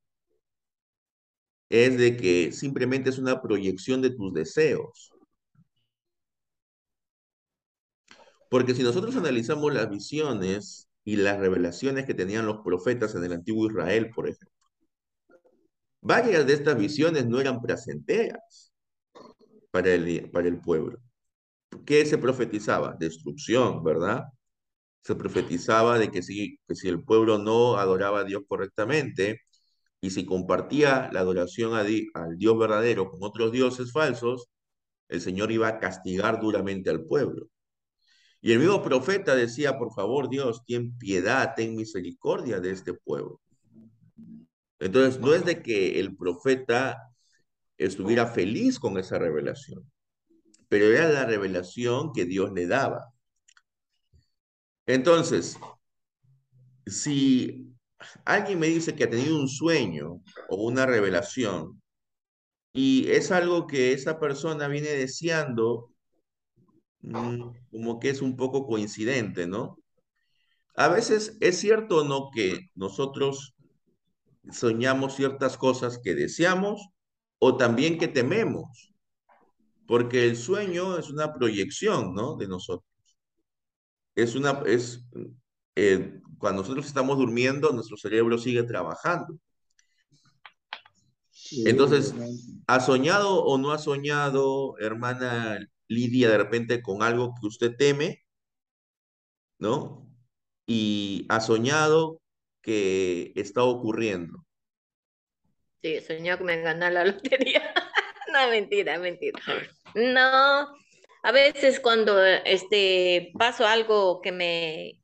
Es 1.69 1.99
de 1.99 2.17
que 2.17 2.53
simplemente 2.53 3.11
es 3.11 3.19
una 3.19 3.43
proyección 3.43 4.01
de 4.01 4.11
tus 4.11 4.33
deseos. 4.33 5.11
Porque 8.49 8.77
si 8.77 8.85
nosotros 8.85 9.17
analizamos 9.17 9.75
las 9.75 9.91
visiones 9.91 10.89
y 11.03 11.17
las 11.17 11.41
revelaciones 11.41 12.07
que 12.07 12.15
tenían 12.15 12.47
los 12.47 12.61
profetas 12.61 13.13
en 13.17 13.25
el 13.25 13.33
antiguo 13.33 13.67
Israel, 13.69 14.11
por 14.15 14.29
ejemplo, 14.29 14.55
varias 16.01 16.47
de 16.47 16.53
estas 16.53 16.79
visiones 16.79 17.27
no 17.27 17.41
eran 17.41 17.61
placenteras 17.61 18.73
para 19.73 19.93
el, 19.95 20.31
para 20.31 20.47
el 20.47 20.61
pueblo. 20.61 21.01
¿Qué 21.85 22.07
se 22.07 22.19
profetizaba? 22.19 22.95
Destrucción, 22.97 23.83
¿verdad? 23.83 24.27
Se 25.07 25.15
profetizaba 25.15 26.01
de 26.01 26.11
que 26.11 26.21
si, 26.21 26.59
que 26.67 26.75
si 26.75 26.89
el 26.89 27.05
pueblo 27.05 27.39
no 27.39 27.77
adoraba 27.77 28.21
a 28.21 28.25
Dios 28.25 28.43
correctamente 28.49 29.43
y 30.01 30.11
si 30.11 30.27
compartía 30.27 31.09
la 31.13 31.21
adoración 31.21 31.75
a 31.75 31.83
al 32.15 32.37
Dios 32.37 32.59
verdadero 32.59 33.09
con 33.13 33.21
otros 33.23 33.53
dioses 33.53 33.93
falsos, 33.93 34.49
el 35.09 35.21
Señor 35.21 35.53
iba 35.53 35.69
a 35.69 35.79
castigar 35.79 36.41
duramente 36.41 36.91
al 36.91 37.05
pueblo. 37.05 37.47
Y 38.41 38.51
el 38.51 38.59
mismo 38.59 38.83
profeta 38.83 39.37
decía, 39.37 39.79
por 39.79 39.95
favor, 39.95 40.29
Dios, 40.29 40.65
ten 40.67 40.99
piedad, 40.99 41.55
ten 41.55 41.77
misericordia 41.77 42.59
de 42.59 42.73
este 42.73 42.93
pueblo. 42.93 43.41
Entonces, 44.81 45.21
no 45.21 45.35
es 45.35 45.45
de 45.45 45.63
que 45.63 46.01
el 46.01 46.17
profeta 46.17 46.99
estuviera 47.79 48.27
feliz 48.27 48.81
con 48.81 48.99
esa 48.99 49.21
revelación, 49.21 49.89
pero 50.69 50.87
era 50.87 51.09
la 51.09 51.27
revelación 51.27 52.13
que 52.13 52.25
Dios 52.25 52.51
le 52.53 52.67
daba. 52.67 53.13
Entonces, 54.87 55.59
si 56.87 57.75
alguien 58.25 58.59
me 58.59 58.69
dice 58.69 58.95
que 58.95 59.05
ha 59.05 59.11
tenido 59.11 59.39
un 59.39 59.49
sueño 59.49 60.23
o 60.49 60.57
una 60.67 60.87
revelación 60.87 61.83
y 62.73 63.11
es 63.11 63.31
algo 63.33 63.67
que 63.67 63.93
esa 63.93 64.21
persona 64.21 64.69
viene 64.69 64.91
deseando 64.91 65.91
Mm, 67.07 67.53
como 67.71 68.01
que 68.01 68.11
es 68.11 68.21
un 68.21 68.37
poco 68.37 68.67
coincidente, 68.67 69.47
¿no? 69.47 69.79
A 70.77 70.89
veces 70.89 71.37
es 71.41 71.59
cierto 71.61 71.99
o 71.99 72.05
no 72.05 72.31
que 72.35 72.71
nosotros 72.75 73.55
soñamos 74.51 75.15
ciertas 75.17 75.57
cosas 75.57 75.99
que 76.03 76.15
deseamos 76.15 76.89
o 77.39 77.57
también 77.57 77.99
que 77.99 78.09
tememos, 78.09 78.93
porque 79.87 80.25
el 80.25 80.37
sueño 80.37 80.99
es 80.99 81.11
una 81.11 81.33
proyección, 81.33 82.15
¿no? 82.15 82.37
De 82.37 82.49
nosotros. 82.49 82.91
Es 84.17 84.35
una, 84.35 84.63
es, 84.67 85.05
eh, 85.77 86.21
cuando 86.39 86.63
nosotros 86.63 86.87
estamos 86.87 87.19
durmiendo, 87.19 87.71
nuestro 87.71 87.97
cerebro 87.97 88.39
sigue 88.39 88.63
trabajando. 88.65 89.39
Entonces, 91.65 92.15
¿ha 92.67 92.81
soñado 92.81 93.45
o 93.45 93.59
no 93.59 93.71
ha 93.71 93.79
soñado, 93.79 94.77
hermana 94.79 95.61
lidia 95.87 96.31
de 96.31 96.39
repente 96.39 96.83
con 96.83 97.03
algo 97.03 97.35
que 97.41 97.47
usted 97.47 97.77
teme, 97.77 98.25
¿no? 99.59 100.11
Y 100.67 101.27
ha 101.29 101.41
soñado 101.41 102.21
que 102.63 103.33
está 103.37 103.63
ocurriendo. 103.63 104.45
Sí, 105.83 106.01
soñado 106.01 106.39
que 106.39 106.45
me 106.45 106.61
ganar 106.63 106.93
la 106.93 107.05
lotería. 107.05 107.63
no, 108.33 108.49
mentira, 108.49 108.99
mentira. 108.99 109.41
No, 109.95 110.75
a 111.27 111.33
veces 111.33 111.81
cuando 111.81 112.25
este, 112.25 113.33
paso 113.37 113.67
algo 113.67 114.21
que 114.21 114.31
me, 114.31 115.03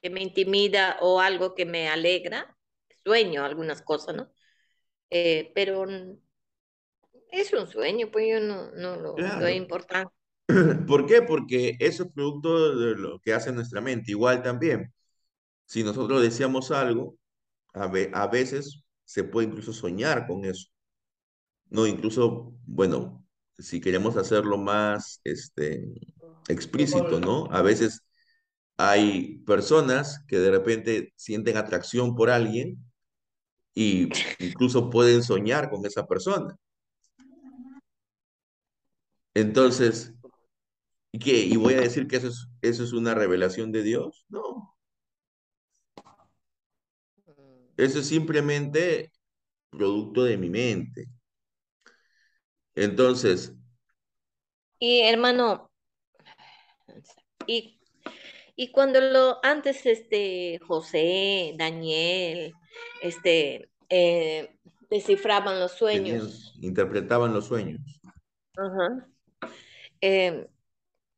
que 0.00 0.10
me 0.10 0.22
intimida 0.22 0.96
o 1.00 1.20
algo 1.20 1.56
que 1.56 1.66
me 1.66 1.88
alegra, 1.88 2.56
sueño 3.02 3.44
algunas 3.44 3.82
cosas, 3.82 4.14
¿no? 4.14 4.30
Eh, 5.10 5.50
pero 5.56 5.86
es 7.32 7.52
un 7.52 7.66
sueño, 7.66 8.12
pues 8.12 8.26
yo 8.30 8.38
no, 8.38 8.70
no 8.76 8.94
lo 8.94 9.14
doy 9.14 9.54
importancia. 9.54 10.08
¿Por 10.86 11.04
qué? 11.04 11.22
Porque 11.22 11.76
eso 11.80 12.04
es 12.04 12.12
producto 12.12 12.76
de 12.76 12.94
lo 12.94 13.18
que 13.18 13.34
hace 13.34 13.50
nuestra 13.50 13.80
mente. 13.80 14.12
Igual 14.12 14.44
también, 14.44 14.94
si 15.64 15.82
nosotros 15.82 16.22
deseamos 16.22 16.70
algo, 16.70 17.18
a, 17.74 17.90
a 18.12 18.26
veces 18.28 18.84
se 19.04 19.24
puede 19.24 19.48
incluso 19.48 19.72
soñar 19.72 20.28
con 20.28 20.44
eso. 20.44 20.68
No, 21.70 21.88
incluso, 21.88 22.54
bueno, 22.66 23.25
si 23.58 23.80
queremos 23.80 24.16
hacerlo 24.16 24.58
más 24.58 25.20
este, 25.24 25.88
explícito, 26.48 27.20
¿no? 27.20 27.48
A 27.50 27.62
veces 27.62 28.02
hay 28.76 29.38
personas 29.46 30.24
que 30.28 30.38
de 30.38 30.50
repente 30.50 31.12
sienten 31.16 31.56
atracción 31.56 32.14
por 32.14 32.30
alguien 32.30 32.78
y 33.74 34.08
incluso 34.38 34.90
pueden 34.90 35.22
soñar 35.22 35.70
con 35.70 35.84
esa 35.86 36.06
persona. 36.06 36.56
Entonces, 39.34 40.14
¿y 41.12 41.18
qué? 41.18 41.44
¿Y 41.44 41.56
voy 41.56 41.74
a 41.74 41.80
decir 41.80 42.06
que 42.06 42.16
eso 42.16 42.28
es, 42.28 42.48
eso 42.62 42.84
es 42.84 42.92
una 42.92 43.14
revelación 43.14 43.70
de 43.72 43.82
Dios? 43.82 44.24
No. 44.28 44.74
Eso 47.76 47.98
es 47.98 48.06
simplemente 48.06 49.12
producto 49.70 50.24
de 50.24 50.38
mi 50.38 50.48
mente. 50.48 51.08
Entonces. 52.76 53.52
Y 54.78 55.00
hermano, 55.00 55.70
y, 57.46 57.80
y 58.54 58.70
cuando 58.70 59.00
lo 59.00 59.44
antes 59.44 59.86
este 59.86 60.60
José, 60.66 61.54
Daniel, 61.56 62.52
este 63.02 63.70
eh, 63.88 64.56
descifraban 64.90 65.58
los 65.58 65.72
sueños. 65.72 66.54
interpretaban 66.60 67.32
los 67.32 67.46
sueños. 67.46 67.80
Ajá. 68.56 69.08
Em, 70.00 70.46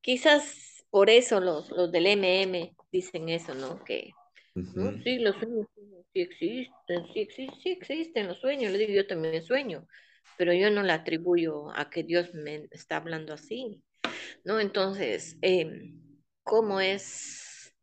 quizás 0.01 0.85
por 0.91 1.11
eso 1.11 1.41
los, 1.41 1.71
los 1.71 1.91
del 1.91 2.07
MM 2.07 2.75
dicen 2.93 3.29
eso, 3.29 3.55
¿no? 3.55 3.83
Que 3.85 4.13
sí, 4.55 5.19
los 5.19 5.37
sueños 5.37 5.67
sí 6.13 6.21
existen, 6.21 7.07
sí, 7.13 7.21
existen, 7.21 7.61
sí 7.61 7.71
existen 7.71 8.29
los 8.29 8.39
sueños, 8.39 8.73
le 8.73 8.79
digo, 8.79 8.93
yo 8.93 9.07
también 9.07 9.43
sueño, 9.43 9.87
pero 10.37 10.53
yo 10.53 10.71
no 10.71 10.83
le 10.83 10.93
atribuyo 10.93 11.71
a 11.77 11.91
que 11.91 12.03
Dios 12.03 12.35
me 12.35 12.69
está 12.71 12.97
hablando 12.97 13.35
así, 13.35 13.83
¿no? 14.45 14.61
Entonces, 14.61 15.37
em, 15.43 16.01
¿cómo 16.43 16.81
es? 16.81 17.75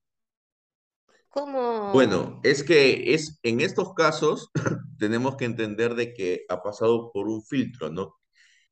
¿Cómo? 1.30 1.92
Bueno, 1.92 2.40
es 2.44 2.64
que 2.64 3.14
es, 3.14 3.40
en 3.44 3.60
estos 3.60 3.94
casos 3.94 4.52
tenemos 5.00 5.36
que 5.36 5.46
entender 5.46 5.96
de 5.96 6.14
que 6.14 6.46
ha 6.48 6.62
pasado 6.64 7.12
por 7.12 7.28
un 7.28 7.44
filtro, 7.44 7.92
¿no? 7.92 8.16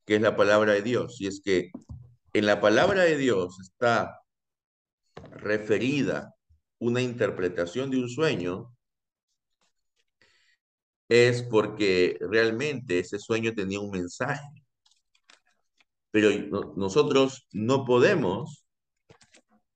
Que 0.06 0.16
es 0.16 0.22
la 0.22 0.36
palabra 0.36 0.72
de 0.72 0.82
Dios. 0.82 1.20
Y 1.20 1.26
es 1.26 1.42
que 1.44 1.70
en 2.32 2.46
la 2.46 2.60
palabra 2.60 3.02
de 3.02 3.16
Dios 3.16 3.58
está 3.60 4.20
referida 5.30 6.34
una 6.78 7.00
interpretación 7.00 7.90
de 7.90 7.98
un 7.98 8.08
sueño, 8.08 8.73
es 11.08 11.42
porque 11.42 12.16
realmente 12.20 13.00
ese 13.00 13.18
sueño 13.18 13.54
tenía 13.54 13.80
un 13.80 13.90
mensaje. 13.90 14.64
Pero 16.10 16.30
nosotros 16.76 17.46
no 17.52 17.84
podemos 17.84 18.64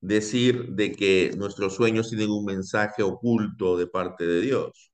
decir 0.01 0.69
de 0.71 0.93
que 0.93 1.33
nuestros 1.37 1.75
sueños 1.75 2.09
tienen 2.09 2.31
un 2.31 2.45
mensaje 2.45 3.03
oculto 3.03 3.77
de 3.77 3.87
parte 3.87 4.27
de 4.27 4.41
Dios. 4.41 4.93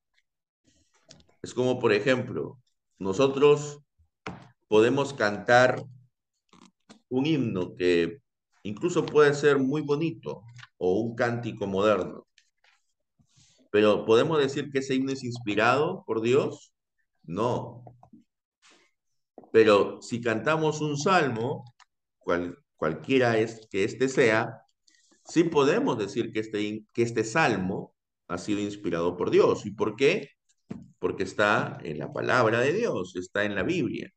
Es 1.43 1.53
como, 1.53 1.79
por 1.79 1.93
ejemplo, 1.93 2.59
nosotros 2.99 3.81
podemos 4.69 5.13
cantar 5.13 5.85
un 7.09 7.27
himno 7.27 7.75
que 7.77 8.23
incluso 8.63 9.05
puede 9.05 9.35
ser 9.35 9.59
muy 9.59 9.83
bonito 9.83 10.43
o 10.79 11.01
un 11.01 11.15
cántico 11.15 11.67
moderno. 11.67 12.24
Pero 13.75 14.05
¿podemos 14.05 14.39
decir 14.39 14.71
que 14.71 14.79
ese 14.79 14.95
himno 14.95 15.11
es 15.11 15.25
inspirado 15.25 16.05
por 16.07 16.21
Dios? 16.23 16.73
No. 17.25 17.83
Pero 19.53 20.01
si 20.01 20.21
cantamos 20.21 20.81
un 20.81 20.97
salmo, 20.97 21.65
cual, 22.21 22.57
cualquiera 22.77 23.37
es 23.37 23.67
que 23.73 23.83
este 23.83 24.09
sea, 24.09 24.63
sí 25.25 25.43
podemos 25.43 25.99
decir 25.99 26.31
que 26.31 26.39
este, 26.39 26.85
que 26.93 27.03
este 27.03 27.25
salmo 27.25 27.97
ha 28.29 28.39
sido 28.39 28.61
inspirado 28.61 29.17
por 29.17 29.33
Dios. 29.33 29.67
¿Y 29.67 29.73
por 29.73 29.97
qué? 29.97 30.29
Porque 31.01 31.25
está 31.25 31.77
en 31.83 31.99
la 31.99 32.13
palabra 32.13 32.61
de 32.61 32.75
Dios, 32.75 33.17
está 33.17 33.45
en 33.45 33.57
la 33.57 33.65
Biblia. 33.65 34.09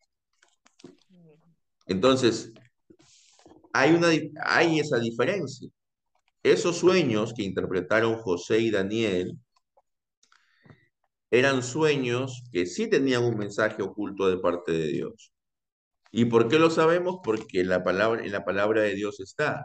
Entonces, 1.88 2.54
hay, 3.74 3.96
una, 3.96 4.10
hay 4.46 4.80
esa 4.80 5.00
diferencia. 5.00 5.67
Esos 6.43 6.78
sueños 6.78 7.34
que 7.34 7.41
interpretaron 7.41 8.20
José 8.20 8.60
y 8.60 8.70
Daniel 8.70 9.36
eran 11.32 11.63
sueños 11.63 12.44
que 12.52 12.66
sí 12.66 12.90
tenían 12.90 13.24
un 13.24 13.38
mensaje 13.38 13.84
oculto 13.84 14.28
de 14.28 14.38
parte 14.38 14.72
de 14.72 14.88
Dios. 14.88 15.32
¿Y 16.12 16.26
por 16.26 16.48
qué 16.48 16.60
lo 16.60 16.70
sabemos? 16.70 17.20
Porque 17.24 17.63
la 17.63 17.84
palabra, 17.84 18.24
en 18.24 18.32
la 18.32 18.46
palabra 18.46 18.82
de 18.82 18.96
Dios 18.96 19.20
está. 19.20 19.63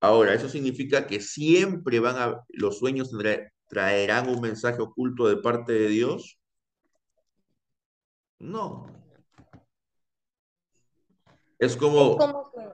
Ahora, 0.00 0.34
¿eso 0.34 0.48
significa 0.48 1.06
que 1.06 1.20
siempre 1.20 2.00
van 2.00 2.16
a, 2.16 2.44
los 2.48 2.78
sueños 2.78 3.10
traerán 3.68 4.28
un 4.28 4.40
mensaje 4.40 4.82
oculto 4.82 5.28
de 5.28 5.36
parte 5.36 5.72
de 5.72 5.88
Dios? 5.88 6.38
No. 8.38 8.86
Es 11.58 11.76
como 11.76 12.18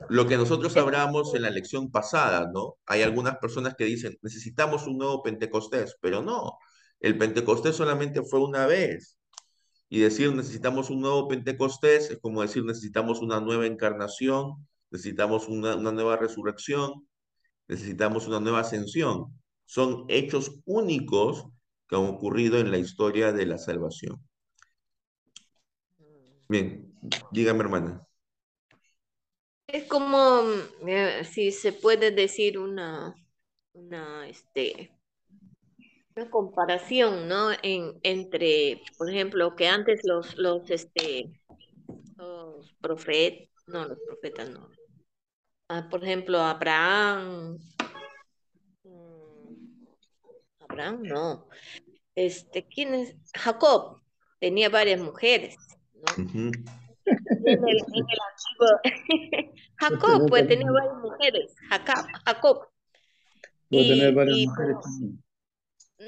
lo 0.08 0.26
que 0.26 0.38
nosotros 0.38 0.74
hablamos 0.78 1.34
en 1.34 1.42
la 1.42 1.50
lección 1.50 1.90
pasada, 1.90 2.50
¿no? 2.52 2.76
Hay 2.86 3.02
algunas 3.02 3.36
personas 3.36 3.74
que 3.76 3.84
dicen, 3.84 4.16
necesitamos 4.22 4.86
un 4.86 4.96
nuevo 4.96 5.22
Pentecostés, 5.22 5.96
pero 6.00 6.22
no, 6.22 6.58
el 7.00 7.18
Pentecostés 7.18 7.76
solamente 7.76 8.22
fue 8.22 8.40
una 8.40 8.66
vez. 8.66 9.18
Y 9.88 10.00
decir 10.00 10.34
necesitamos 10.34 10.90
un 10.90 11.00
nuevo 11.00 11.28
Pentecostés 11.28 12.10
es 12.10 12.18
como 12.18 12.42
decir 12.42 12.64
necesitamos 12.64 13.20
una 13.20 13.40
nueva 13.40 13.66
encarnación, 13.66 14.66
necesitamos 14.90 15.48
una, 15.48 15.76
una 15.76 15.92
nueva 15.92 16.16
resurrección, 16.16 17.08
necesitamos 17.68 18.26
una 18.26 18.40
nueva 18.40 18.60
ascensión. 18.60 19.38
Son 19.64 20.04
hechos 20.08 20.60
únicos 20.64 21.46
que 21.88 21.96
han 21.96 22.06
ocurrido 22.06 22.58
en 22.58 22.70
la 22.70 22.78
historia 22.78 23.32
de 23.32 23.46
la 23.46 23.58
salvación. 23.58 24.20
Bien, 26.48 26.94
dígame 27.30 27.60
hermana. 27.60 28.06
Es 29.66 29.84
como, 29.84 30.42
eh, 30.86 31.24
si 31.30 31.52
se 31.52 31.74
puede 31.74 32.10
decir 32.10 32.58
una, 32.58 33.14
una, 33.74 34.26
este, 34.26 34.97
una 36.18 36.30
comparación, 36.30 37.28
¿no? 37.28 37.52
En, 37.62 37.98
entre, 38.02 38.82
por 38.96 39.08
ejemplo, 39.08 39.54
que 39.54 39.68
antes 39.68 40.00
los, 40.04 40.36
los, 40.36 40.68
este, 40.70 41.30
los 42.16 42.72
profetas, 42.80 43.48
no, 43.68 43.86
los 43.86 43.98
profetas 44.06 44.50
no. 44.50 44.68
Ah, 45.68 45.86
por 45.88 46.02
ejemplo, 46.02 46.38
Abraham, 46.38 47.58
mm, 48.82 49.86
Abraham 50.68 51.02
no. 51.02 51.48
Este, 52.14 52.66
¿quién 52.66 52.94
es? 52.94 53.14
Jacob 53.34 54.00
tenía 54.40 54.68
varias 54.70 55.00
mujeres, 55.00 55.56
¿no? 55.94 56.24
en 56.24 57.68
el, 57.68 57.80
antiguo. 58.28 58.80
Jacob, 59.76 60.28
pues 60.28 60.48
tenía 60.48 60.70
varias 60.70 60.96
mujeres. 60.96 61.54
Jacob. 61.70 62.06
Jacob. 62.24 62.68
tener 63.70 64.14
varias 64.14 64.48
mujeres 64.48 64.76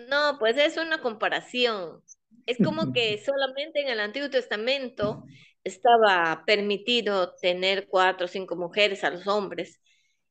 No, 0.09 0.37
pues 0.39 0.57
es 0.57 0.77
una 0.77 1.01
comparación. 1.01 2.03
Es 2.47 2.59
como 2.59 2.93
que 2.93 3.19
solamente 3.25 3.81
en 3.81 3.89
el 3.89 4.01
Antiguo 4.01 4.31
Testamento 4.31 5.25
estaba 5.65 6.45
permitido 6.47 7.35
tener 7.35 7.89
cuatro 7.89 8.27
o 8.27 8.29
cinco 8.29 8.57
mujeres 8.57 9.05
a 9.05 9.11
los 9.11 9.27
hombres. 9.27 9.81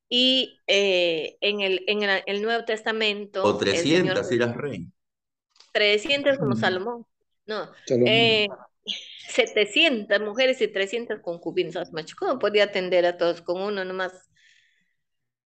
Y 0.07 0.59
eh, 0.65 1.37
en, 1.41 1.61
el, 1.61 1.83
en 1.87 2.01
el, 2.25 2.41
Nuevo 2.41 2.65
Testamento. 2.65 3.43
O 3.43 3.57
300, 3.57 4.27
si 4.27 4.35
eras 4.35 4.55
rey. 4.55 4.87
300 5.71 6.37
como 6.39 6.55
Salomón. 6.55 7.05
No. 7.45 7.71
Eh, 7.87 8.47
700 9.29 10.19
mujeres 10.21 10.61
y 10.61 10.67
300 10.67 11.19
concubinas. 11.21 11.91
¿Cómo 12.17 12.39
podía 12.39 12.65
atender 12.65 13.05
a 13.05 13.17
todos 13.17 13.41
con 13.41 13.61
uno 13.61 13.85
nomás? 13.85 14.28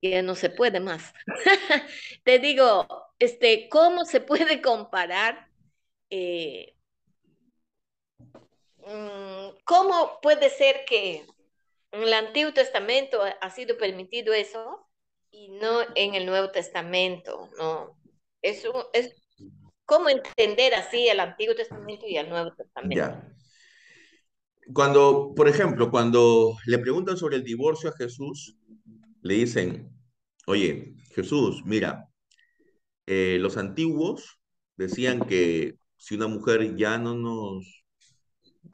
Ya 0.02 0.22
no 0.22 0.36
se 0.36 0.50
puede 0.50 0.80
más. 0.80 1.14
Te 2.24 2.40
digo, 2.40 2.88
este, 3.20 3.68
¿cómo 3.70 4.06
se 4.06 4.22
puede 4.22 4.62
comparar? 4.62 5.50
Eh, 6.10 6.76
mm, 8.78 9.58
¿Cómo 9.66 10.20
puede 10.22 10.50
ser 10.50 10.86
que 10.88 11.26
en 11.92 12.04
el 12.04 12.14
Antiguo 12.14 12.54
Testamento 12.54 13.20
ha 13.42 13.50
sido 13.50 13.78
permitido 13.78 14.34
eso 14.34 14.88
y 15.32 15.50
no 15.50 15.82
en 15.96 16.16
el 16.16 16.26
Nuevo 16.26 16.50
Testamento? 16.50 17.50
No, 17.58 17.98
eso 18.42 18.90
es 18.94 19.16
cómo 19.86 20.08
entender 20.08 20.76
así 20.76 21.08
el 21.08 21.20
Antiguo 21.20 21.56
Testamento 21.56 22.06
y 22.08 22.16
el 22.16 22.30
Nuevo 22.30 22.54
Testamento. 22.54 23.22
Cuando, 24.72 25.34
por 25.36 25.48
ejemplo, 25.48 25.90
cuando 25.90 26.56
le 26.68 26.78
preguntan 26.78 27.18
sobre 27.18 27.38
el 27.38 27.44
divorcio 27.44 27.90
a 27.90 27.98
Jesús, 27.98 28.56
le 29.22 29.34
dicen, 29.36 29.92
oye, 30.48 30.96
Jesús, 31.16 31.64
mira, 31.66 32.10
eh, 33.06 33.38
los 33.40 33.58
antiguos 33.58 34.40
decían 34.78 35.26
que 35.28 35.78
si 35.98 36.16
una 36.16 36.28
mujer 36.28 36.76
ya 36.76 36.98
no 36.98 37.16
nos 37.16 37.86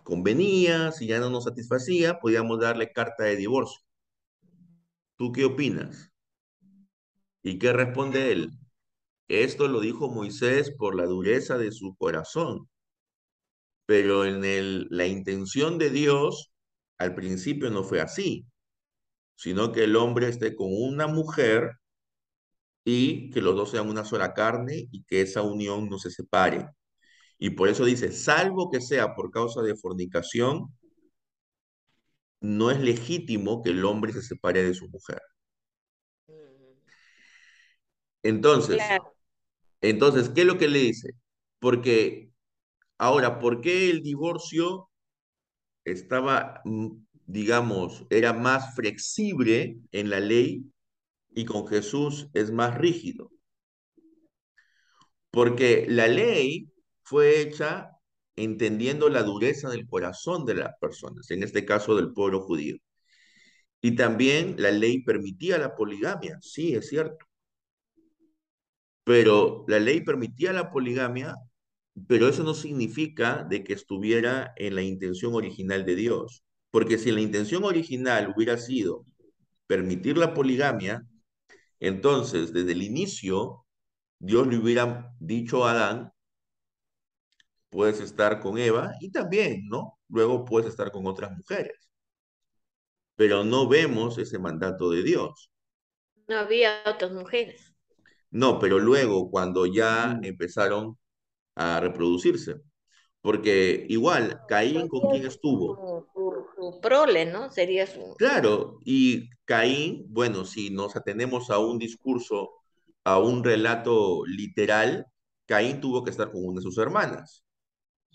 convenía, 0.03 0.91
si 0.91 1.07
ya 1.07 1.19
no 1.19 1.29
nos 1.29 1.45
satisfacía, 1.45 2.19
podíamos 2.19 2.59
darle 2.59 2.91
carta 2.91 3.23
de 3.23 3.35
divorcio. 3.35 3.81
¿Tú 5.17 5.31
qué 5.31 5.45
opinas? 5.45 6.11
¿Y 7.43 7.59
qué 7.59 7.73
responde 7.73 8.31
él? 8.31 8.51
Esto 9.27 9.67
lo 9.67 9.79
dijo 9.79 10.09
Moisés 10.09 10.71
por 10.77 10.95
la 10.95 11.05
dureza 11.05 11.57
de 11.57 11.71
su 11.71 11.95
corazón 11.95 12.69
pero 13.85 14.25
en 14.25 14.43
el, 14.43 14.87
la 14.89 15.07
intención 15.07 15.77
de 15.77 15.89
Dios 15.89 16.51
al 16.97 17.15
principio 17.15 17.69
no 17.69 17.83
fue 17.83 18.01
así, 18.01 18.45
sino 19.35 19.71
que 19.71 19.83
el 19.83 19.95
hombre 19.95 20.29
esté 20.29 20.55
con 20.55 20.69
una 20.71 21.07
mujer 21.07 21.71
y 22.83 23.29
que 23.31 23.41
los 23.41 23.55
dos 23.55 23.71
sean 23.71 23.89
una 23.89 24.05
sola 24.05 24.33
carne 24.33 24.87
y 24.91 25.03
que 25.03 25.21
esa 25.21 25.41
unión 25.41 25.89
no 25.89 25.97
se 25.99 26.11
separe. 26.11 26.67
Y 27.37 27.51
por 27.51 27.69
eso 27.69 27.85
dice, 27.85 28.11
salvo 28.11 28.71
que 28.71 28.81
sea 28.81 29.15
por 29.15 29.31
causa 29.31 29.61
de 29.61 29.75
fornicación, 29.75 30.73
no 32.41 32.71
es 32.71 32.79
legítimo 32.79 33.61
que 33.61 33.71
el 33.71 33.83
hombre 33.85 34.13
se 34.13 34.21
separe 34.21 34.63
de 34.63 34.73
su 34.73 34.87
mujer. 34.89 35.21
Entonces, 38.23 38.81
entonces, 39.81 40.29
¿qué 40.29 40.41
es 40.41 40.47
lo 40.47 40.57
que 40.57 40.67
le 40.67 40.79
dice? 40.79 41.11
Porque 41.59 42.31
Ahora, 42.97 43.39
¿por 43.39 43.61
qué 43.61 43.89
el 43.89 44.01
divorcio 44.01 44.89
estaba, 45.83 46.61
digamos, 47.25 48.05
era 48.09 48.33
más 48.33 48.75
flexible 48.75 49.77
en 49.91 50.09
la 50.09 50.19
ley 50.19 50.65
y 51.33 51.45
con 51.45 51.67
Jesús 51.67 52.29
es 52.33 52.51
más 52.51 52.77
rígido? 52.77 53.31
Porque 55.31 55.85
la 55.89 56.07
ley 56.07 56.69
fue 57.03 57.41
hecha 57.41 57.91
entendiendo 58.35 59.09
la 59.09 59.23
dureza 59.23 59.69
del 59.69 59.87
corazón 59.87 60.45
de 60.45 60.55
las 60.55 60.73
personas, 60.79 61.29
en 61.31 61.43
este 61.43 61.65
caso 61.65 61.95
del 61.95 62.13
pueblo 62.13 62.41
judío. 62.41 62.77
Y 63.81 63.95
también 63.95 64.55
la 64.57 64.71
ley 64.71 65.03
permitía 65.03 65.57
la 65.57 65.75
poligamia, 65.75 66.37
sí, 66.41 66.75
es 66.75 66.87
cierto. 66.89 67.25
Pero 69.03 69.63
la 69.67 69.79
ley 69.79 70.01
permitía 70.01 70.51
la 70.53 70.71
poligamia 70.71 71.35
pero 72.07 72.27
eso 72.27 72.43
no 72.43 72.53
significa 72.53 73.45
de 73.49 73.63
que 73.63 73.73
estuviera 73.73 74.53
en 74.57 74.75
la 74.75 74.81
intención 74.81 75.33
original 75.33 75.85
de 75.85 75.95
Dios. 75.95 76.43
Porque 76.75 76.97
si 76.97 77.09
la 77.09 77.21
intención 77.21 77.63
original 77.63 78.33
hubiera 78.35 78.57
sido 78.57 79.05
permitir 79.65 80.17
la 80.17 80.33
poligamia, 80.33 81.07
entonces 81.79 82.51
desde 82.51 82.73
el 82.73 82.83
inicio 82.83 83.65
Dios 84.19 84.45
le 84.45 84.57
hubiera 84.57 85.09
dicho 85.17 85.63
a 85.63 85.71
Adán, 85.71 86.11
puedes 87.69 88.01
estar 88.01 88.41
con 88.41 88.57
Eva 88.57 88.91
y 88.99 89.09
también, 89.09 89.69
¿no? 89.69 89.97
Luego 90.09 90.43
puedes 90.43 90.67
estar 90.67 90.91
con 90.91 91.07
otras 91.07 91.31
mujeres. 91.31 91.79
Pero 93.15 93.45
no 93.45 93.69
vemos 93.69 94.17
ese 94.17 94.37
mandato 94.37 94.89
de 94.89 95.01
Dios. 95.01 95.49
No 96.27 96.39
había 96.39 96.83
otras 96.85 97.13
mujeres. 97.13 97.73
No, 98.31 98.59
pero 98.59 98.79
luego 98.79 99.31
cuando 99.31 99.65
ya 99.65 100.19
empezaron 100.21 100.97
a 101.55 101.79
reproducirse. 101.79 102.59
Porque 103.21 103.85
igual, 103.87 104.41
Caín 104.49 104.89
con 104.89 105.09
quién 105.09 105.25
estuvo. 105.25 106.05
Su, 106.55 106.79
prole, 106.81 107.25
¿no? 107.25 107.51
Sería 107.51 107.85
su... 107.85 108.15
Claro, 108.17 108.79
y 108.85 109.29
Caín, 109.45 110.05
bueno, 110.09 110.45
si 110.45 110.69
nos 110.69 110.95
atenemos 110.95 111.49
a 111.49 111.59
un 111.59 111.77
discurso, 111.77 112.51
a 113.03 113.19
un 113.19 113.43
relato 113.43 114.25
literal, 114.25 115.05
Caín 115.45 115.81
tuvo 115.81 116.03
que 116.03 116.11
estar 116.11 116.31
con 116.31 116.45
una 116.45 116.59
de 116.59 116.63
sus 116.63 116.77
hermanas, 116.77 117.43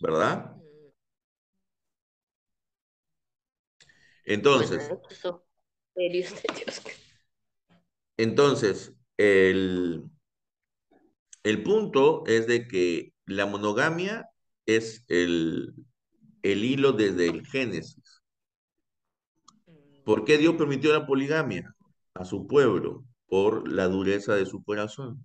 ¿verdad? 0.01 0.57
Entonces, 4.25 4.91
entonces, 8.17 8.93
el, 9.17 10.05
el 11.43 11.63
punto 11.63 12.25
es 12.27 12.47
de 12.47 12.69
que 12.69 13.13
la 13.25 13.47
monogamia 13.47 14.29
es 14.67 15.05
el, 15.09 15.75
el 16.43 16.65
hilo 16.65 16.93
desde 16.93 17.29
el 17.29 17.47
Génesis. 17.47 18.00
¿Por 20.11 20.25
qué 20.25 20.39
Dios 20.39 20.57
permitió 20.57 20.93
la 20.93 21.07
poligamia 21.07 21.73
a 22.15 22.25
su 22.25 22.49
pueblo? 22.49 23.05
Por 23.29 23.71
la 23.71 23.87
dureza 23.87 24.35
de 24.35 24.45
su 24.45 24.61
corazón. 24.65 25.25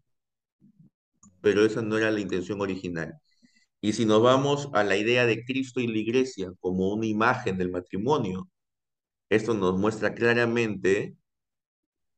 Pero 1.41 1.65
esa 1.65 1.81
no 1.81 1.97
era 1.97 2.11
la 2.11 2.19
intención 2.19 2.61
original. 2.61 3.15
Y 3.81 3.93
si 3.93 4.05
nos 4.05 4.21
vamos 4.21 4.69
a 4.73 4.83
la 4.83 4.95
idea 4.95 5.25
de 5.25 5.43
Cristo 5.43 5.79
y 5.79 5.87
la 5.87 5.97
iglesia 5.97 6.51
como 6.59 6.93
una 6.93 7.07
imagen 7.07 7.57
del 7.57 7.71
matrimonio, 7.71 8.47
esto 9.27 9.55
nos 9.55 9.75
muestra 9.75 10.13
claramente 10.13 11.17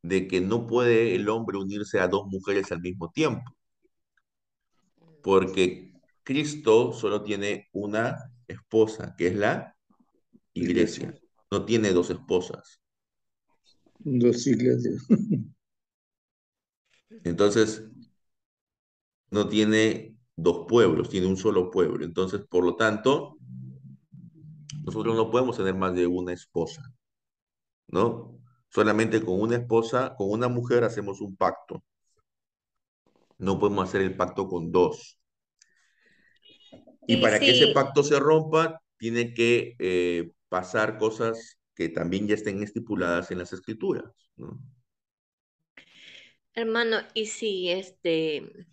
de 0.01 0.27
que 0.27 0.41
no 0.41 0.67
puede 0.67 1.15
el 1.15 1.29
hombre 1.29 1.57
unirse 1.57 2.01
a 2.01 2.09
dos 2.09 2.27
mujeres 2.27 2.69
al 2.73 2.81
mismo 2.81 3.09
tiempo, 3.11 3.49
porque 5.23 5.93
Cristo 6.23 6.91
solo 6.91 7.23
tiene 7.23 7.69
una 7.71 8.17
esposa, 8.45 9.15
que 9.17 9.27
es 9.27 9.35
la 9.37 9.73
iglesia, 10.51 11.17
no 11.51 11.65
tiene 11.65 11.91
dos 11.91 12.09
esposas. 12.09 12.81
Dos 13.99 14.45
iglesias. 14.47 15.05
Entonces, 17.23 17.83
no 19.31 19.47
tiene 19.47 20.15
dos 20.35 20.65
pueblos, 20.67 21.09
tiene 21.09 21.27
un 21.27 21.37
solo 21.37 21.71
pueblo. 21.71 22.05
Entonces, 22.05 22.41
por 22.47 22.63
lo 22.63 22.75
tanto, 22.75 23.37
nosotros 24.83 25.15
no 25.15 25.29
podemos 25.31 25.57
tener 25.57 25.75
más 25.75 25.93
de 25.95 26.07
una 26.07 26.33
esposa, 26.33 26.93
¿no? 27.87 28.39
Solamente 28.69 29.21
con 29.21 29.41
una 29.41 29.55
esposa, 29.55 30.15
con 30.15 30.29
una 30.29 30.47
mujer 30.47 30.83
hacemos 30.83 31.21
un 31.21 31.35
pacto. 31.35 31.83
No 33.37 33.59
podemos 33.59 33.87
hacer 33.87 34.01
el 34.01 34.15
pacto 34.15 34.47
con 34.47 34.71
dos. 34.71 35.19
Y, 37.07 37.17
para 37.17 37.39
que 37.39 37.51
ese 37.51 37.73
pacto 37.73 38.03
se 38.03 38.19
rompa, 38.19 38.81
tiene 38.97 39.33
que 39.33 39.75
eh, 39.79 40.31
pasar 40.49 40.97
cosas 40.97 41.59
que 41.75 41.89
también 41.89 42.27
ya 42.27 42.35
estén 42.35 42.63
estipuladas 42.63 43.31
en 43.31 43.37
las 43.37 43.53
escrituras, 43.53 44.05
¿no? 44.35 44.59
Hermano, 46.53 46.97
y 47.13 47.27
si 47.27 47.69
este, 47.69 48.67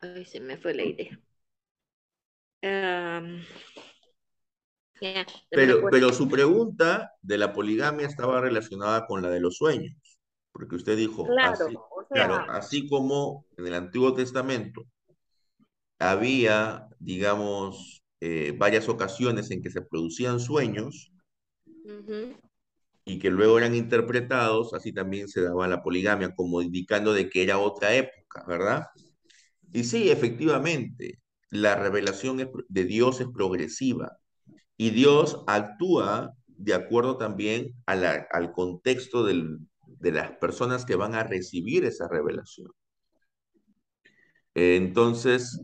ay, 0.00 0.24
se 0.24 0.40
me 0.40 0.56
fue 0.58 0.74
la 0.74 0.84
idea. 0.84 1.20
pero, 5.48 5.88
pero 5.92 6.12
su 6.12 6.28
pregunta 6.28 7.12
de 7.22 7.38
la 7.38 7.52
poligamia 7.52 8.04
estaba 8.04 8.40
relacionada 8.40 9.06
con 9.06 9.22
la 9.22 9.30
de 9.30 9.38
los 9.38 9.58
sueños, 9.58 9.94
porque 10.50 10.74
usted 10.74 10.96
dijo, 10.96 11.24
así, 11.40 11.76
claro, 12.10 12.44
así 12.50 12.88
como 12.88 13.46
en 13.56 13.68
el 13.68 13.74
Antiguo 13.74 14.12
Testamento 14.12 14.84
había, 16.00 16.88
digamos, 16.98 17.97
eh, 18.20 18.54
varias 18.56 18.88
ocasiones 18.88 19.50
en 19.50 19.62
que 19.62 19.70
se 19.70 19.82
producían 19.82 20.40
sueños 20.40 21.12
y 23.04 23.18
que 23.18 23.30
luego 23.30 23.58
eran 23.58 23.74
interpretados, 23.74 24.74
así 24.74 24.92
también 24.92 25.28
se 25.28 25.40
daba 25.42 25.68
la 25.68 25.82
poligamia, 25.82 26.34
como 26.34 26.60
indicando 26.60 27.12
de 27.12 27.30
que 27.30 27.42
era 27.42 27.58
otra 27.58 27.94
época, 27.94 28.44
¿verdad? 28.46 28.86
Y 29.72 29.84
sí, 29.84 30.10
efectivamente, 30.10 31.20
la 31.50 31.76
revelación 31.76 32.50
de 32.68 32.84
Dios 32.84 33.20
es 33.20 33.28
progresiva 33.28 34.18
y 34.76 34.90
Dios 34.90 35.42
actúa 35.46 36.34
de 36.46 36.74
acuerdo 36.74 37.16
también 37.16 37.74
al 37.86 38.52
contexto 38.52 39.24
de 39.24 40.12
las 40.12 40.32
personas 40.32 40.84
que 40.84 40.96
van 40.96 41.14
a 41.14 41.24
recibir 41.24 41.84
esa 41.84 42.08
revelación. 42.08 42.70
Entonces, 44.54 45.62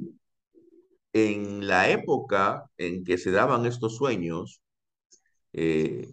en 1.15 1.69
la 1.69 1.91
época 1.91 2.67
en 2.79 3.05
que 3.05 3.19
se 3.19 3.33
daban 3.33 3.67
estos 3.67 3.97
sueños, 3.99 4.63
eh, 5.55 6.13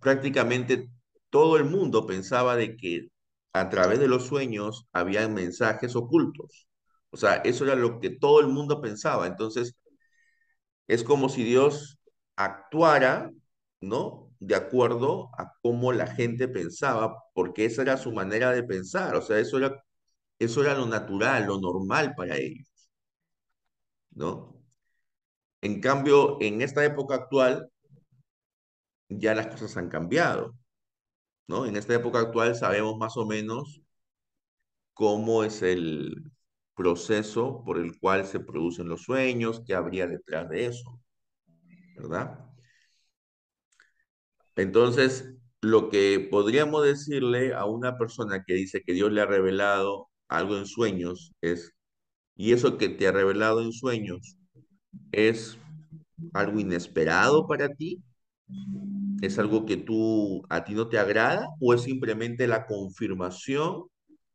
prácticamente 0.00 0.90
todo 1.30 1.56
el 1.56 1.64
mundo 1.64 2.06
pensaba 2.06 2.56
de 2.56 2.76
que 2.76 3.08
a 3.52 3.68
través 3.70 3.98
de 4.00 4.08
los 4.08 4.26
sueños 4.26 4.86
había 4.92 5.28
mensajes 5.28 5.96
ocultos. 5.96 6.68
O 7.10 7.16
sea, 7.16 7.36
eso 7.36 7.64
era 7.64 7.74
lo 7.74 8.00
que 8.00 8.10
todo 8.10 8.40
el 8.40 8.48
mundo 8.48 8.80
pensaba. 8.80 9.26
Entonces, 9.26 9.76
es 10.88 11.04
como 11.04 11.28
si 11.28 11.44
Dios 11.44 11.98
actuara, 12.36 13.30
¿no? 13.80 14.30
De 14.40 14.54
acuerdo 14.54 15.30
a 15.38 15.52
cómo 15.62 15.92
la 15.92 16.06
gente 16.08 16.48
pensaba, 16.48 17.16
porque 17.34 17.64
esa 17.66 17.82
era 17.82 17.96
su 17.96 18.12
manera 18.12 18.50
de 18.52 18.62
pensar. 18.64 19.14
O 19.16 19.22
sea, 19.22 19.38
eso 19.38 19.58
era, 19.58 19.84
eso 20.38 20.62
era 20.62 20.74
lo 20.76 20.86
natural, 20.86 21.46
lo 21.46 21.60
normal 21.60 22.14
para 22.16 22.36
ellos. 22.38 22.66
¿No? 24.14 24.62
En 25.62 25.80
cambio, 25.80 26.38
en 26.40 26.60
esta 26.62 26.84
época 26.84 27.14
actual, 27.14 27.70
ya 29.08 29.34
las 29.34 29.48
cosas 29.48 29.76
han 29.76 29.88
cambiado, 29.88 30.54
¿no? 31.48 31.66
En 31.66 31.76
esta 31.76 31.94
época 31.94 32.20
actual 32.20 32.56
sabemos 32.56 32.96
más 32.98 33.16
o 33.16 33.26
menos 33.26 33.82
cómo 34.94 35.44
es 35.44 35.62
el 35.62 36.32
proceso 36.74 37.62
por 37.64 37.78
el 37.78 37.98
cual 37.98 38.26
se 38.26 38.40
producen 38.40 38.88
los 38.88 39.02
sueños, 39.02 39.62
qué 39.66 39.74
habría 39.74 40.06
detrás 40.06 40.48
de 40.48 40.66
eso, 40.66 41.00
¿verdad? 41.96 42.38
Entonces, 44.56 45.34
lo 45.60 45.88
que 45.90 46.28
podríamos 46.30 46.84
decirle 46.84 47.54
a 47.54 47.64
una 47.66 47.96
persona 47.98 48.44
que 48.44 48.54
dice 48.54 48.82
que 48.82 48.92
Dios 48.92 49.12
le 49.12 49.20
ha 49.22 49.26
revelado 49.26 50.10
algo 50.28 50.56
en 50.56 50.66
sueños 50.66 51.32
es 51.40 51.72
y 52.36 52.52
eso 52.52 52.78
que 52.78 52.88
te 52.88 53.06
ha 53.06 53.12
revelado 53.12 53.62
en 53.62 53.72
sueños 53.72 54.36
es 55.12 55.58
algo 56.32 56.58
inesperado 56.60 57.46
para 57.46 57.74
ti, 57.74 58.02
es 59.22 59.38
algo 59.38 59.66
que 59.66 59.76
tú 59.76 60.42
a 60.48 60.64
ti 60.64 60.74
no 60.74 60.88
te 60.88 60.98
agrada 60.98 61.48
o 61.60 61.74
es 61.74 61.82
simplemente 61.82 62.46
la 62.46 62.66
confirmación 62.66 63.84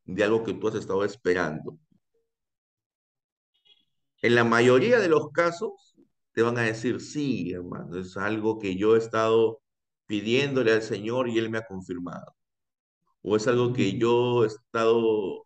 de 0.05 0.23
algo 0.23 0.43
que 0.43 0.53
tú 0.53 0.67
has 0.67 0.75
estado 0.75 1.03
esperando. 1.03 1.77
En 4.21 4.35
la 4.35 4.43
mayoría 4.43 4.99
de 4.99 5.09
los 5.09 5.29
casos 5.31 5.95
te 6.33 6.41
van 6.41 6.57
a 6.57 6.61
decir, 6.61 7.01
sí, 7.01 7.51
hermano, 7.51 7.97
es 7.97 8.17
algo 8.17 8.59
que 8.59 8.75
yo 8.75 8.95
he 8.95 8.99
estado 8.99 9.61
pidiéndole 10.05 10.71
al 10.71 10.81
Señor 10.81 11.29
y 11.29 11.37
Él 11.37 11.49
me 11.49 11.59
ha 11.59 11.65
confirmado. 11.65 12.35
O 13.21 13.35
es 13.35 13.47
algo 13.47 13.73
que 13.73 13.97
yo 13.97 14.43
he 14.43 14.47
estado 14.47 15.45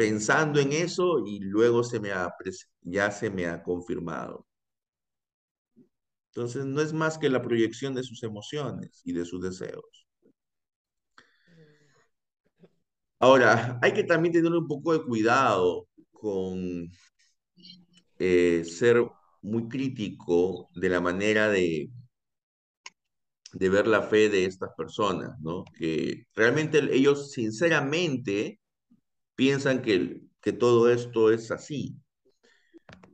pensando 0.00 0.58
en 0.60 0.72
eso 0.72 1.22
y 1.26 1.40
luego 1.40 1.84
se 1.84 2.00
me 2.00 2.10
ha, 2.10 2.32
ya 2.80 3.10
se 3.10 3.28
me 3.28 3.44
ha 3.44 3.62
confirmado. 3.62 4.46
Entonces 6.30 6.64
no 6.64 6.80
es 6.80 6.94
más 6.94 7.18
que 7.18 7.28
la 7.28 7.42
proyección 7.42 7.94
de 7.94 8.02
sus 8.02 8.22
emociones 8.22 9.02
y 9.04 9.12
de 9.12 9.26
sus 9.26 9.42
deseos. 9.42 10.06
Ahora, 13.18 13.78
hay 13.82 13.92
que 13.92 14.04
también 14.04 14.32
tener 14.32 14.50
un 14.52 14.66
poco 14.66 14.94
de 14.94 15.04
cuidado 15.04 15.86
con 16.10 16.88
eh, 18.18 18.64
ser 18.64 19.04
muy 19.42 19.68
crítico 19.68 20.70
de 20.74 20.88
la 20.88 21.02
manera 21.02 21.50
de, 21.50 21.90
de 23.52 23.68
ver 23.68 23.86
la 23.86 24.00
fe 24.00 24.30
de 24.30 24.46
estas 24.46 24.70
personas, 24.78 25.38
¿no? 25.40 25.64
Que 25.76 26.24
realmente 26.34 26.78
ellos 26.90 27.32
sinceramente 27.32 28.59
piensan 29.40 29.80
que, 29.80 30.20
que 30.42 30.52
todo 30.52 30.90
esto 30.90 31.30
es 31.30 31.50
así. 31.50 31.96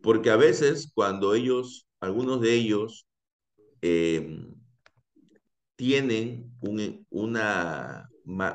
Porque 0.02 0.30
a 0.30 0.36
veces 0.36 0.90
cuando 0.92 1.34
ellos, 1.34 1.86
algunos 2.00 2.40
de 2.40 2.52
ellos, 2.52 3.06
em, 3.80 4.52
tienen 5.76 6.52
un, 6.60 7.06
una, 7.10 8.10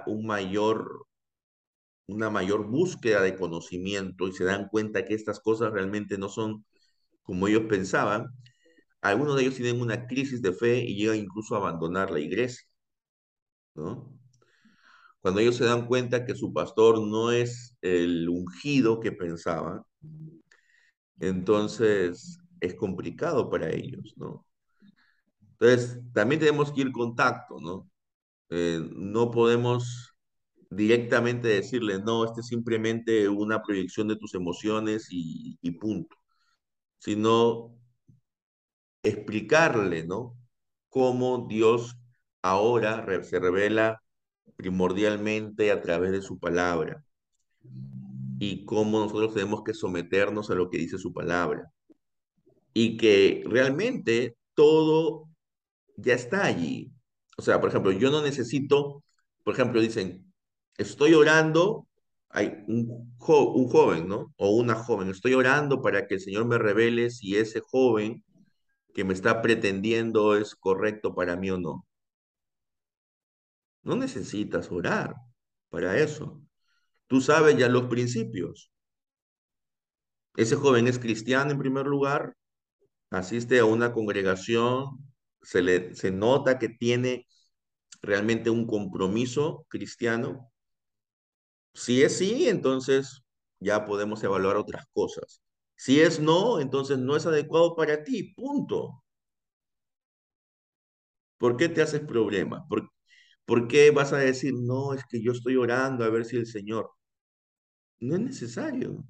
un 0.05 0.25
mayor, 0.25 1.05
una 2.07 2.29
mayor 2.29 2.67
búsqueda 2.67 3.21
de 3.21 3.37
conocimiento 3.37 4.27
y 4.27 4.33
se 4.33 4.43
dan 4.43 4.67
cuenta 4.67 5.05
que 5.05 5.13
estas 5.13 5.39
cosas 5.39 5.71
realmente 5.71 6.17
no 6.17 6.27
son 6.27 6.65
como 7.23 7.47
ellos 7.47 7.63
pensaban, 7.69 8.27
algunos 9.01 9.37
de 9.37 9.43
ellos 9.43 9.55
tienen 9.55 9.79
una 9.81 10.07
crisis 10.07 10.41
de 10.41 10.51
fe 10.51 10.79
y 10.79 10.95
llegan 10.97 11.19
incluso 11.19 11.55
a 11.55 11.59
abandonar 11.59 12.11
la 12.11 12.19
iglesia. 12.19 12.67
¿no? 13.75 14.20
Cuando 15.21 15.39
ellos 15.39 15.55
se 15.57 15.65
dan 15.65 15.87
cuenta 15.87 16.25
que 16.25 16.35
su 16.35 16.53
pastor 16.53 16.99
no 17.07 17.31
es 17.31 17.77
el 17.81 18.27
ungido 18.29 18.99
que 18.99 19.11
pensaban, 19.11 19.83
entonces 21.19 22.39
es 22.59 22.75
complicado 22.75 23.49
para 23.49 23.69
ellos, 23.69 24.13
¿no? 24.17 24.45
Entonces, 25.59 25.99
también 26.13 26.39
tenemos 26.39 26.71
que 26.71 26.81
ir 26.81 26.91
contacto, 26.91 27.57
¿no? 27.59 27.89
Eh, 28.49 28.81
no 28.95 29.31
podemos 29.31 30.15
directamente 30.69 31.49
decirle, 31.49 31.99
no, 32.01 32.25
este 32.25 32.41
es 32.41 32.47
simplemente 32.47 33.29
una 33.29 33.61
proyección 33.63 34.07
de 34.07 34.17
tus 34.17 34.35
emociones 34.35 35.07
y, 35.11 35.57
y 35.61 35.71
punto, 35.73 36.15
sino 36.99 37.77
explicarle, 39.03 40.05
¿no? 40.05 40.37
Cómo 40.89 41.47
Dios 41.47 41.97
ahora 42.41 43.05
se 43.23 43.39
revela 43.39 44.01
primordialmente 44.55 45.71
a 45.71 45.81
través 45.81 46.11
de 46.11 46.21
su 46.21 46.39
palabra 46.39 47.03
y 48.39 48.65
cómo 48.65 48.99
nosotros 48.99 49.33
tenemos 49.33 49.63
que 49.63 49.73
someternos 49.73 50.49
a 50.49 50.55
lo 50.55 50.69
que 50.69 50.77
dice 50.77 50.97
su 50.97 51.13
palabra 51.13 51.71
y 52.73 52.97
que 52.97 53.43
realmente 53.45 54.35
todo 54.53 55.29
ya 55.97 56.13
está 56.13 56.45
allí. 56.45 56.91
O 57.37 57.41
sea, 57.41 57.59
por 57.59 57.69
ejemplo, 57.69 57.91
yo 57.91 58.11
no 58.11 58.21
necesito, 58.21 59.03
por 59.43 59.53
ejemplo, 59.53 59.81
dicen, 59.81 60.31
estoy 60.77 61.13
orando, 61.13 61.87
hay 62.29 62.63
un, 62.67 63.13
un 63.19 63.67
joven, 63.67 64.07
¿no? 64.07 64.33
O 64.37 64.51
una 64.55 64.75
joven, 64.75 65.09
estoy 65.09 65.33
orando 65.33 65.81
para 65.81 66.07
que 66.07 66.15
el 66.15 66.21
Señor 66.21 66.45
me 66.45 66.57
revele 66.57 67.09
si 67.11 67.35
ese 67.35 67.59
joven 67.61 68.23
que 68.93 69.03
me 69.03 69.13
está 69.13 69.41
pretendiendo 69.41 70.35
es 70.35 70.55
correcto 70.55 71.13
para 71.15 71.35
mí 71.35 71.49
o 71.51 71.57
no. 71.57 71.85
No 73.83 73.95
necesitas 73.95 74.71
orar 74.71 75.15
para 75.69 75.97
eso. 75.97 76.41
Tú 77.07 77.21
sabes 77.21 77.57
ya 77.57 77.69
los 77.69 77.85
principios. 77.85 78.71
Ese 80.35 80.55
joven 80.55 80.87
es 80.87 80.99
cristiano 80.99 81.51
en 81.51 81.59
primer 81.59 81.85
lugar, 81.85 82.35
asiste 83.11 83.59
a 83.59 83.65
una 83.65 83.93
congregación, 83.93 84.99
se, 85.41 85.61
le, 85.61 85.95
se 85.95 86.11
nota 86.11 86.59
que 86.59 86.69
tiene 86.69 87.27
realmente 88.01 88.49
un 88.49 88.67
compromiso 88.67 89.65
cristiano. 89.69 90.51
Si 91.73 92.01
es 92.03 92.17
sí, 92.17 92.47
entonces 92.47 93.23
ya 93.59 93.85
podemos 93.85 94.23
evaluar 94.23 94.57
otras 94.57 94.85
cosas. 94.93 95.41
Si 95.75 95.99
es 96.01 96.19
no, 96.19 96.59
entonces 96.59 96.97
no 96.97 97.15
es 97.15 97.25
adecuado 97.25 97.75
para 97.75 98.03
ti, 98.03 98.33
punto. 98.33 99.03
¿Por 101.37 101.57
qué 101.57 101.67
te 101.69 101.81
haces 101.81 102.01
problema? 102.01 102.65
¿Por, 102.69 102.89
¿Por 103.45 103.67
qué 103.67 103.91
vas 103.91 104.13
a 104.13 104.17
decir, 104.17 104.53
no, 104.55 104.93
es 104.95 105.03
que 105.05 105.21
yo 105.21 105.31
estoy 105.31 105.55
orando 105.55 106.03
a 106.03 106.09
ver 106.09 106.25
si 106.25 106.37
el 106.37 106.47
Señor? 106.47 106.89
No 108.01 108.15
es 108.15 108.21
necesario. 108.21 109.05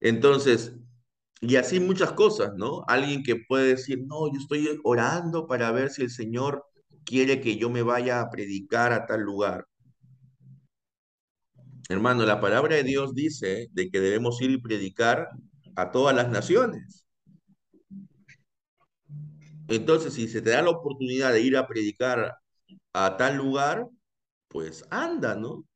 Entonces, 0.00 0.72
y 1.40 1.56
así 1.56 1.80
muchas 1.80 2.12
cosas, 2.12 2.52
¿no? 2.56 2.82
Alguien 2.88 3.22
que 3.22 3.36
puede 3.36 3.68
decir, 3.70 4.00
no, 4.06 4.32
yo 4.32 4.40
estoy 4.40 4.68
orando 4.84 5.46
para 5.46 5.70
ver 5.72 5.90
si 5.90 6.02
el 6.02 6.10
Señor 6.10 6.64
quiere 7.04 7.40
que 7.40 7.56
yo 7.56 7.70
me 7.70 7.82
vaya 7.82 8.20
a 8.20 8.30
predicar 8.30 8.92
a 8.92 9.06
tal 9.06 9.22
lugar. 9.22 9.66
Hermano, 11.88 12.24
la 12.26 12.40
palabra 12.40 12.76
de 12.76 12.82
Dios 12.84 13.14
dice 13.14 13.68
de 13.72 13.90
que 13.90 14.00
debemos 14.00 14.40
ir 14.42 14.50
y 14.50 14.60
predicar 14.60 15.28
a 15.76 15.90
todas 15.90 16.14
las 16.14 16.28
naciones. 16.28 17.07
Entonces, 19.68 20.14
si 20.14 20.28
se 20.28 20.42
te 20.42 20.50
da 20.50 20.62
la 20.62 20.70
oportunidad 20.70 21.32
de 21.32 21.42
ir 21.42 21.56
a 21.56 21.68
predicar 21.68 22.36
a 22.92 23.16
tal 23.16 23.36
lugar, 23.36 23.86
pues 24.48 24.84
anda, 24.90 25.34
¿no? 25.36 25.66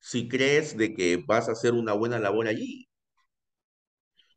Si 0.00 0.28
crees 0.28 0.76
de 0.76 0.94
que 0.94 1.24
vas 1.26 1.48
a 1.48 1.52
hacer 1.52 1.74
una 1.74 1.94
buena 1.94 2.18
labor 2.18 2.48
allí. 2.48 2.88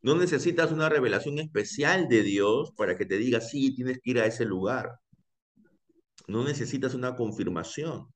No 0.01 0.15
necesitas 0.15 0.71
una 0.71 0.89
revelación 0.89 1.39
especial 1.39 2.07
de 2.07 2.23
Dios 2.23 2.71
para 2.75 2.97
que 2.97 3.05
te 3.05 3.17
diga, 3.17 3.41
sí, 3.41 3.75
tienes 3.75 3.99
que 4.01 4.11
ir 4.11 4.19
a 4.19 4.25
ese 4.25 4.45
lugar. 4.45 4.89
No 6.27 6.43
necesitas 6.43 6.93
una 6.95 7.15
confirmación. 7.15 8.07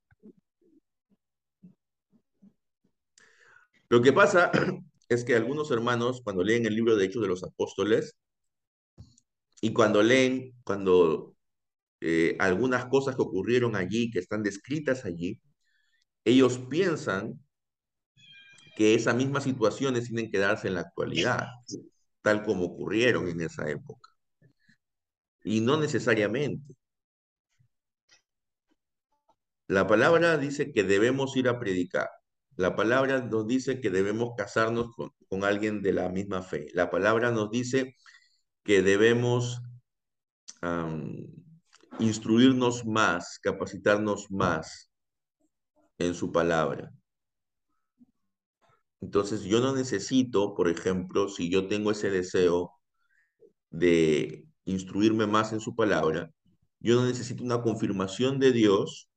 Lo 3.89 4.01
que 4.01 4.13
pasa 4.13 4.51
es 5.09 5.23
que 5.23 5.35
algunos 5.35 5.69
hermanos, 5.71 6.21
cuando 6.23 6.43
leen 6.43 6.65
el 6.65 6.75
libro 6.75 6.95
de 6.95 7.05
Hechos 7.05 7.21
de 7.21 7.27
los 7.27 7.43
Apóstoles, 7.43 8.15
y 9.65 9.73
cuando 9.73 10.03
leen, 10.03 10.53
cuando 10.63 11.35
eh, 11.99 12.35
algunas 12.39 12.85
cosas 12.85 13.15
que 13.15 13.23
ocurrieron 13.23 13.75
allí, 13.75 14.11
que 14.11 14.19
están 14.19 14.43
descritas 14.43 15.05
allí, 15.05 15.41
ellos 16.23 16.59
piensan 16.69 17.39
que 18.75 18.93
esas 18.93 19.15
mismas 19.15 19.43
situaciones 19.43 20.05
tienen 20.05 20.29
que 20.31 20.37
darse 20.37 20.67
en 20.67 20.75
la 20.75 20.81
actualidad, 20.81 21.47
tal 22.21 22.43
como 22.43 22.65
ocurrieron 22.65 23.27
en 23.27 23.41
esa 23.41 23.67
época. 23.67 24.11
Y 25.43 25.61
no 25.61 25.77
necesariamente. 25.79 26.75
La 29.67 29.87
palabra 29.87 30.37
dice 30.37 30.71
que 30.73 30.83
debemos 30.83 31.35
ir 31.37 31.47
a 31.49 31.59
predicar. 31.59 32.09
La 32.55 32.75
palabra 32.75 33.21
nos 33.21 33.47
dice 33.47 33.81
que 33.81 33.89
debemos 33.89 34.33
casarnos 34.37 34.95
con, 34.95 35.09
con 35.27 35.43
alguien 35.43 35.81
de 35.81 35.93
la 35.93 36.09
misma 36.09 36.43
fe. 36.43 36.67
La 36.73 36.91
palabra 36.91 37.31
nos 37.31 37.49
dice 37.49 37.95
que 38.65 38.81
debemos 38.81 39.61
instruirnos 41.99 42.83
más, 42.85 43.39
capacitarnos 43.39 44.29
más 44.31 44.89
en 45.99 46.15
su 46.15 46.31
palabra. 46.31 46.91
Entonces 49.01 49.43
yo 49.43 49.59
no 49.61 49.75
necesito, 49.75 50.55
por 50.55 50.67
ejemplo, 50.67 51.29
si 51.29 51.51
yo 51.51 51.67
tengo 51.67 51.91
ese 51.91 52.09
deseo 52.09 52.71
de 53.69 54.45
instruirme 54.65 55.27
más 55.27 55.53
en 55.53 55.59
su 55.59 55.75
palabra, 55.75 56.31
yo 56.79 56.95
no 56.95 57.05
necesito 57.05 57.43
una 57.43 57.61
confirmación 57.61 58.39
de 58.39 58.51
Dios 58.51 59.09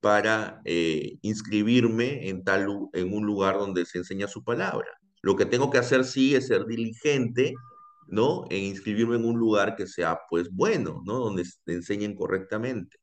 para 0.00 0.62
eh, 0.64 1.18
inscribirme 1.20 2.28
en, 2.30 2.42
tal, 2.42 2.88
en 2.94 3.12
un 3.12 3.26
lugar 3.26 3.58
donde 3.58 3.84
se 3.84 3.98
enseña 3.98 4.28
su 4.28 4.42
palabra. 4.42 4.88
Lo 5.24 5.36
que 5.36 5.46
tengo 5.46 5.70
que 5.70 5.78
hacer 5.78 6.04
sí 6.04 6.34
es 6.34 6.48
ser 6.48 6.66
diligente, 6.66 7.54
¿no? 8.08 8.44
En 8.50 8.62
inscribirme 8.64 9.16
en 9.16 9.24
un 9.24 9.38
lugar 9.38 9.74
que 9.74 9.86
sea, 9.86 10.18
pues, 10.28 10.50
bueno, 10.50 11.02
¿no? 11.06 11.18
Donde 11.18 11.46
se 11.46 11.72
enseñen 11.72 12.14
correctamente. 12.14 12.98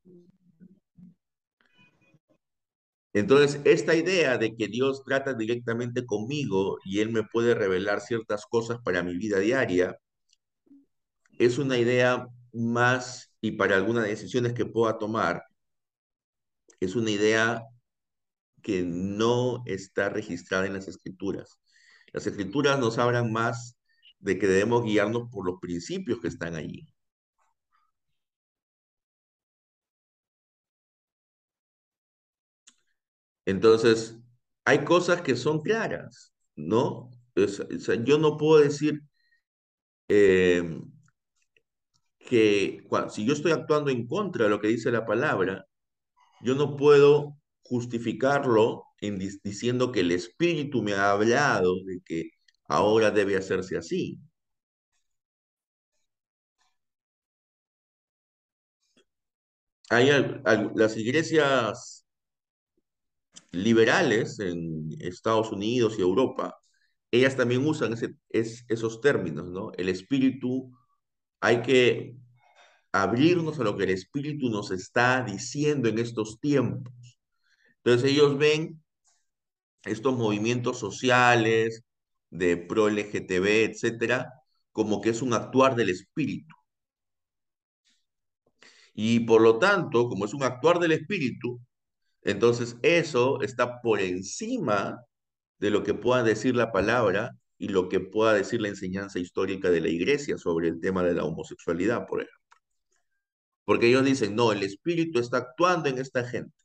Entonces, 3.12 3.60
esta 3.64 3.96
idea 3.96 4.38
de 4.38 4.54
que 4.54 4.68
Dios 4.68 5.02
trata 5.04 5.34
directamente 5.34 6.06
conmigo 6.06 6.78
y 6.84 7.00
Él 7.00 7.10
me 7.10 7.24
puede 7.24 7.56
revelar 7.56 8.00
ciertas 8.00 8.46
cosas 8.46 8.78
para 8.84 9.02
mi 9.02 9.16
vida 9.16 9.40
diaria, 9.40 9.98
es 11.40 11.58
una 11.58 11.76
idea 11.76 12.28
más, 12.52 13.34
y 13.40 13.50
para 13.50 13.74
algunas 13.74 14.04
decisiones 14.04 14.52
que 14.52 14.64
pueda 14.64 14.96
tomar, 14.96 15.42
es 16.78 16.94
una 16.94 17.10
idea 17.10 17.64
que 18.62 18.84
no 18.84 19.64
está 19.66 20.08
registrada 20.08 20.66
en 20.66 20.74
las 20.74 20.86
escrituras. 20.86 21.58
Las 22.12 22.26
escrituras 22.26 22.78
nos 22.78 22.98
hablan 22.98 23.32
más 23.32 23.76
de 24.18 24.38
que 24.38 24.46
debemos 24.46 24.84
guiarnos 24.84 25.28
por 25.30 25.46
los 25.46 25.58
principios 25.60 26.20
que 26.20 26.28
están 26.28 26.54
allí. 26.56 26.86
Entonces, 33.44 34.16
hay 34.64 34.84
cosas 34.84 35.22
que 35.22 35.36
son 35.36 35.60
claras, 35.62 36.32
¿no? 36.56 37.10
yo 38.04 38.18
no 38.18 38.36
puedo 38.36 38.62
decir 38.62 39.02
em, 40.08 40.82
que 42.18 42.86
si 43.10 43.24
yo 43.26 43.32
estoy 43.32 43.52
actuando 43.52 43.90
en 43.90 44.06
contra 44.06 44.44
de 44.44 44.50
lo 44.50 44.60
que 44.60 44.68
dice 44.68 44.90
la 44.90 45.06
palabra, 45.06 45.66
yo 46.42 46.54
no 46.54 46.76
puedo 46.76 47.36
justificarlo 47.62 48.84
en, 49.02 49.18
diciendo 49.44 49.92
que 49.92 50.00
el 50.00 50.12
Espíritu 50.12 50.82
me 50.82 50.94
ha 50.94 51.12
hablado 51.12 51.74
de 51.84 52.00
que 52.04 52.30
ahora 52.68 53.10
debe 53.10 53.36
hacerse 53.36 53.76
así. 53.76 54.18
Hay, 59.90 60.08
las 60.74 60.96
iglesias 60.96 62.06
liberales 63.50 64.38
en 64.40 64.88
Estados 65.00 65.52
Unidos 65.52 65.96
y 65.98 66.02
Europa, 66.02 66.56
ellas 67.10 67.36
también 67.36 67.66
usan 67.66 67.92
ese, 67.92 68.16
esos 68.30 69.00
términos, 69.02 69.50
¿no? 69.50 69.72
El 69.76 69.90
espíritu, 69.90 70.70
hay 71.40 71.62
que 71.62 72.16
abrirnos 72.92 73.58
a 73.60 73.64
lo 73.64 73.76
que 73.76 73.84
el 73.84 73.90
espíritu 73.90 74.50
nos 74.50 74.70
está 74.70 75.22
diciendo 75.22 75.88
en 75.88 75.98
estos 75.98 76.40
tiempos. 76.40 76.94
Entonces 77.84 78.12
ellos 78.12 78.38
ven 78.38 78.81
estos 79.84 80.16
movimientos 80.16 80.78
sociales 80.78 81.82
de 82.30 82.56
pro 82.56 82.88
LGTB, 82.88 83.70
etcétera, 83.70 84.32
como 84.72 85.00
que 85.00 85.10
es 85.10 85.22
un 85.22 85.34
actuar 85.34 85.76
del 85.76 85.90
espíritu. 85.90 86.54
Y 88.94 89.20
por 89.20 89.40
lo 89.40 89.58
tanto, 89.58 90.08
como 90.08 90.24
es 90.24 90.34
un 90.34 90.42
actuar 90.42 90.78
del 90.78 90.92
espíritu, 90.92 91.60
entonces 92.22 92.76
eso 92.82 93.40
está 93.42 93.80
por 93.82 94.00
encima 94.00 95.02
de 95.58 95.70
lo 95.70 95.82
que 95.84 95.94
pueda 95.94 96.22
decir 96.22 96.56
la 96.56 96.72
palabra 96.72 97.36
y 97.58 97.68
lo 97.68 97.88
que 97.88 98.00
pueda 98.00 98.34
decir 98.34 98.60
la 98.60 98.68
enseñanza 98.68 99.18
histórica 99.18 99.70
de 99.70 99.80
la 99.80 99.88
iglesia 99.88 100.38
sobre 100.38 100.68
el 100.68 100.80
tema 100.80 101.02
de 101.04 101.14
la 101.14 101.24
homosexualidad, 101.24 102.06
por 102.06 102.22
ejemplo. 102.22 102.38
Porque 103.64 103.88
ellos 103.88 104.04
dicen, 104.04 104.34
no, 104.34 104.52
el 104.52 104.62
espíritu 104.62 105.18
está 105.18 105.38
actuando 105.38 105.88
en 105.88 105.98
esta 105.98 106.24
gente. 106.24 106.61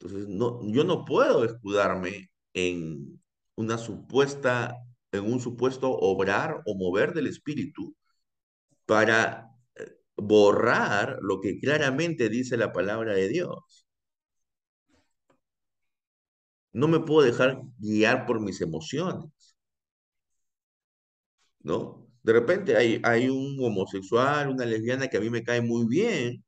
Entonces, 0.00 0.28
no, 0.28 0.60
yo 0.64 0.84
no 0.84 1.04
puedo 1.04 1.44
escudarme 1.44 2.30
en 2.54 3.20
una 3.56 3.78
supuesta, 3.78 4.76
en 5.12 5.24
un 5.24 5.40
supuesto 5.40 5.90
obrar 5.90 6.62
o 6.66 6.74
mover 6.76 7.14
del 7.14 7.26
espíritu 7.26 7.96
para 8.86 9.48
borrar 10.16 11.18
lo 11.22 11.40
que 11.40 11.58
claramente 11.60 12.28
dice 12.28 12.56
la 12.56 12.72
palabra 12.72 13.14
de 13.14 13.28
Dios. 13.28 13.86
No 16.72 16.88
me 16.88 17.00
puedo 17.00 17.26
dejar 17.26 17.60
guiar 17.78 18.24
por 18.26 18.40
mis 18.40 18.60
emociones. 18.62 19.30
¿No? 21.60 22.06
De 22.22 22.32
repente 22.32 22.76
hay, 22.76 23.00
hay 23.04 23.28
un 23.28 23.56
homosexual, 23.60 24.48
una 24.48 24.64
lesbiana 24.64 25.08
que 25.08 25.16
a 25.18 25.20
mí 25.20 25.30
me 25.30 25.42
cae 25.44 25.60
muy 25.60 25.86
bien, 25.86 26.44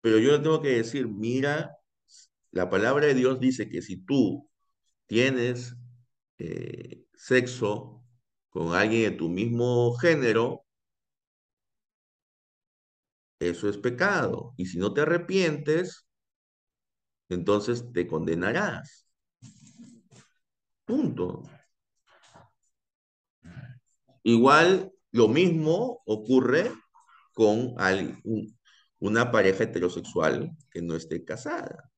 pero 0.00 0.18
yo 0.18 0.32
le 0.32 0.38
tengo 0.40 0.60
que 0.60 0.68
decir, 0.68 1.08
mira, 1.08 1.70
la 2.54 2.70
palabra 2.70 3.06
de 3.06 3.14
Dios 3.14 3.40
dice 3.40 3.68
que 3.68 3.82
si 3.82 3.96
tú 3.96 4.48
tienes 5.06 5.74
eh, 6.38 7.04
sexo 7.12 8.04
con 8.48 8.74
alguien 8.74 9.10
de 9.10 9.16
tu 9.18 9.28
mismo 9.28 9.92
género, 9.96 10.64
eso 13.40 13.68
es 13.68 13.76
pecado. 13.76 14.54
Y 14.56 14.66
si 14.66 14.78
no 14.78 14.94
te 14.94 15.00
arrepientes, 15.00 16.06
entonces 17.28 17.92
te 17.92 18.06
condenarás. 18.06 19.08
Punto. 20.84 21.42
Igual 24.22 24.92
lo 25.10 25.26
mismo 25.26 26.02
ocurre 26.06 26.70
con 27.32 27.74
una 29.00 29.32
pareja 29.32 29.64
heterosexual 29.64 30.56
que 30.70 30.82
no 30.82 30.94
esté 30.94 31.24
casada. 31.24 31.90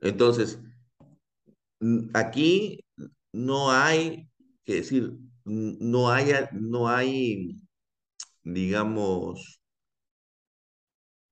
Entonces, 0.00 0.58
aquí 2.14 2.84
no 3.32 3.70
hay, 3.70 4.28
que 4.64 4.76
decir, 4.76 5.12
no 5.44 6.10
hay, 6.10 6.32
no 6.52 6.88
hay, 6.88 7.56
digamos, 8.42 9.60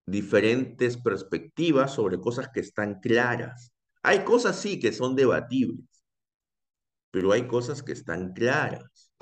diferentes 0.06 0.96
perspectivas 0.96 1.94
sobre 1.94 2.20
cosas 2.20 2.48
que 2.52 2.60
están 2.60 3.00
claras. 3.00 3.72
Hay 4.02 4.24
cosas 4.24 4.60
sí 4.60 4.78
que 4.78 4.92
son 4.92 5.16
debatibles, 5.16 5.86
pero 7.10 7.32
hay 7.32 7.46
cosas 7.46 7.82
que 7.82 7.92
están 7.92 8.32
claras 8.32 9.12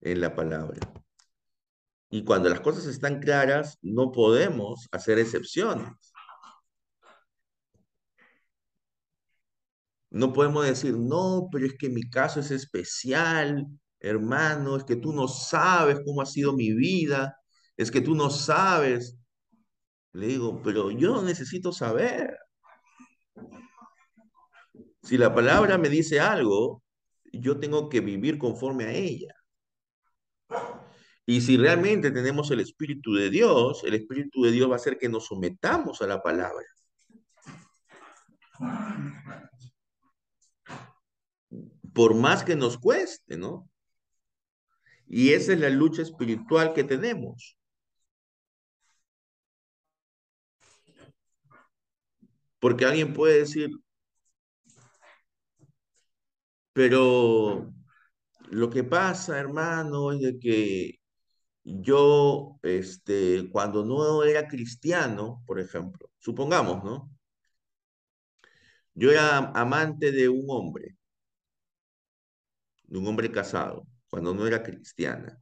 en 0.00 0.20
la 0.20 0.34
palabra. 0.34 0.80
Y 2.10 2.24
cuando 2.24 2.48
las 2.48 2.60
cosas 2.60 2.86
están 2.86 3.20
claras, 3.20 3.78
no 3.82 4.12
podemos 4.12 4.88
hacer 4.92 5.18
excepciones. 5.18 5.92
No 10.16 10.32
podemos 10.32 10.64
decir, 10.64 10.96
no, 10.96 11.46
pero 11.52 11.66
es 11.66 11.74
que 11.78 11.90
mi 11.90 12.08
caso 12.08 12.40
es 12.40 12.50
especial, 12.50 13.66
hermano, 14.00 14.76
es 14.76 14.84
que 14.84 14.96
tú 14.96 15.12
no 15.12 15.28
sabes 15.28 16.00
cómo 16.06 16.22
ha 16.22 16.26
sido 16.26 16.54
mi 16.54 16.72
vida, 16.72 17.36
es 17.76 17.90
que 17.90 18.00
tú 18.00 18.14
no 18.14 18.30
sabes. 18.30 19.18
Le 20.14 20.28
digo, 20.28 20.62
pero 20.62 20.90
yo 20.90 21.20
necesito 21.20 21.70
saber. 21.70 22.34
Si 25.02 25.18
la 25.18 25.34
palabra 25.34 25.76
me 25.76 25.90
dice 25.90 26.18
algo, 26.18 26.82
yo 27.30 27.60
tengo 27.60 27.90
que 27.90 28.00
vivir 28.00 28.38
conforme 28.38 28.84
a 28.84 28.92
ella. 28.92 29.34
Y 31.26 31.42
si 31.42 31.58
realmente 31.58 32.10
tenemos 32.10 32.50
el 32.52 32.60
Espíritu 32.60 33.12
de 33.12 33.28
Dios, 33.28 33.84
el 33.84 33.92
Espíritu 33.92 34.44
de 34.44 34.52
Dios 34.52 34.70
va 34.70 34.74
a 34.74 34.76
hacer 34.76 34.96
que 34.96 35.10
nos 35.10 35.26
sometamos 35.26 36.00
a 36.00 36.06
la 36.06 36.22
palabra. 36.22 36.64
Por 41.96 42.14
más 42.14 42.44
que 42.44 42.56
nos 42.56 42.78
cueste, 42.78 43.38
¿no? 43.38 43.70
Y 45.08 45.32
esa 45.32 45.52
es 45.54 45.60
la 45.60 45.70
lucha 45.70 46.02
espiritual 46.02 46.74
que 46.74 46.84
tenemos. 46.84 47.56
Porque 52.58 52.84
alguien 52.84 53.14
puede 53.14 53.38
decir, 53.40 53.70
pero 56.72 57.72
lo 58.50 58.70
que 58.70 58.84
pasa, 58.84 59.38
hermano, 59.38 60.12
es 60.12 60.20
de 60.20 60.38
que 60.38 61.00
yo, 61.64 62.58
este, 62.62 63.50
cuando 63.50 63.84
no 63.84 64.24
era 64.24 64.48
cristiano, 64.48 65.42
por 65.46 65.60
ejemplo, 65.60 66.10
supongamos, 66.18 66.84
¿no? 66.84 67.10
Yo 68.94 69.10
era 69.12 69.38
amante 69.54 70.10
de 70.12 70.28
un 70.28 70.46
hombre, 70.48 70.96
un 72.98 73.06
hombre 73.08 73.30
casado, 73.32 73.86
cuando 74.08 74.34
no 74.34 74.46
era 74.46 74.62
cristiana. 74.62 75.40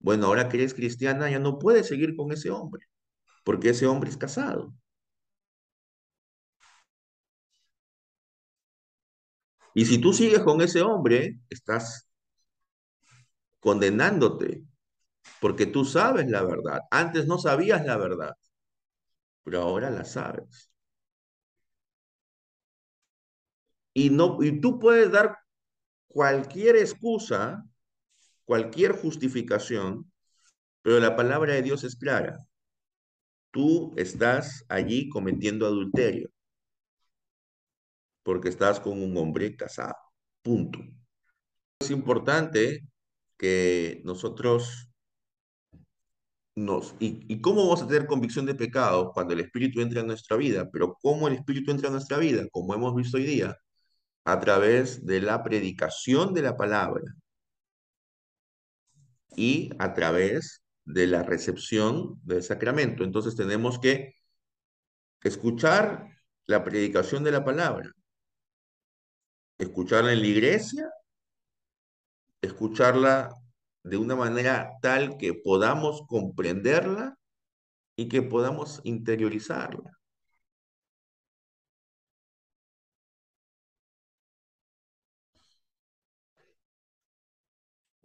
Bueno, 0.00 0.26
ahora 0.26 0.48
que 0.48 0.58
eres 0.58 0.74
cristiana 0.74 1.30
ya 1.30 1.38
no 1.40 1.58
puedes 1.58 1.88
seguir 1.88 2.16
con 2.16 2.32
ese 2.32 2.50
hombre, 2.50 2.86
porque 3.44 3.70
ese 3.70 3.86
hombre 3.86 4.10
es 4.10 4.16
casado. 4.18 4.74
Y 9.74 9.84
si 9.86 9.98
tú 10.00 10.12
sigues 10.12 10.40
con 10.40 10.60
ese 10.60 10.82
hombre, 10.82 11.38
estás 11.50 12.08
condenándote, 13.60 14.62
porque 15.40 15.66
tú 15.66 15.84
sabes 15.84 16.28
la 16.28 16.42
verdad. 16.44 16.82
Antes 16.90 17.26
no 17.26 17.38
sabías 17.38 17.84
la 17.86 17.96
verdad, 17.98 18.34
pero 19.44 19.62
ahora 19.62 19.90
la 19.90 20.04
sabes. 20.04 20.70
Y, 23.94 24.10
no, 24.10 24.38
y 24.42 24.60
tú 24.60 24.78
puedes 24.78 25.10
dar 25.10 25.38
cualquier 26.16 26.76
excusa, 26.76 27.62
cualquier 28.46 28.92
justificación, 28.92 30.10
pero 30.80 30.98
la 30.98 31.14
palabra 31.14 31.52
de 31.52 31.60
Dios 31.60 31.84
es 31.84 31.94
clara. 31.94 32.38
Tú 33.50 33.92
estás 33.98 34.64
allí 34.70 35.10
cometiendo 35.10 35.66
adulterio 35.66 36.30
porque 38.22 38.48
estás 38.48 38.80
con 38.80 39.02
un 39.02 39.14
hombre 39.18 39.56
casado. 39.56 39.94
Punto. 40.40 40.78
Es 41.80 41.90
importante 41.90 42.88
que 43.36 44.00
nosotros 44.06 44.88
nos... 46.54 46.94
Y, 46.98 47.26
¿Y 47.28 47.42
cómo 47.42 47.64
vamos 47.64 47.82
a 47.82 47.86
tener 47.86 48.06
convicción 48.06 48.46
de 48.46 48.54
pecado 48.54 49.12
cuando 49.12 49.34
el 49.34 49.40
Espíritu 49.40 49.82
entra 49.82 50.00
en 50.00 50.06
nuestra 50.06 50.38
vida? 50.38 50.70
Pero 50.72 50.96
¿cómo 51.02 51.28
el 51.28 51.34
Espíritu 51.34 51.72
entra 51.72 51.88
en 51.88 51.92
nuestra 51.92 52.16
vida? 52.16 52.46
Como 52.50 52.72
hemos 52.72 52.94
visto 52.94 53.18
hoy 53.18 53.24
día, 53.24 53.54
a 54.26 54.40
través 54.40 55.06
de 55.06 55.20
la 55.20 55.42
predicación 55.44 56.34
de 56.34 56.42
la 56.42 56.56
palabra 56.56 57.04
y 59.36 59.70
a 59.78 59.94
través 59.94 60.64
de 60.84 61.06
la 61.06 61.22
recepción 61.22 62.20
del 62.24 62.42
sacramento. 62.42 63.04
Entonces 63.04 63.36
tenemos 63.36 63.78
que 63.78 64.14
escuchar 65.22 66.08
la 66.46 66.64
predicación 66.64 67.22
de 67.22 67.30
la 67.30 67.44
palabra, 67.44 67.92
escucharla 69.58 70.12
en 70.12 70.20
la 70.20 70.26
iglesia, 70.26 70.90
escucharla 72.42 73.32
de 73.84 73.96
una 73.96 74.16
manera 74.16 74.72
tal 74.82 75.16
que 75.18 75.34
podamos 75.34 76.02
comprenderla 76.08 77.16
y 77.96 78.08
que 78.08 78.22
podamos 78.22 78.80
interiorizarla. 78.82 79.95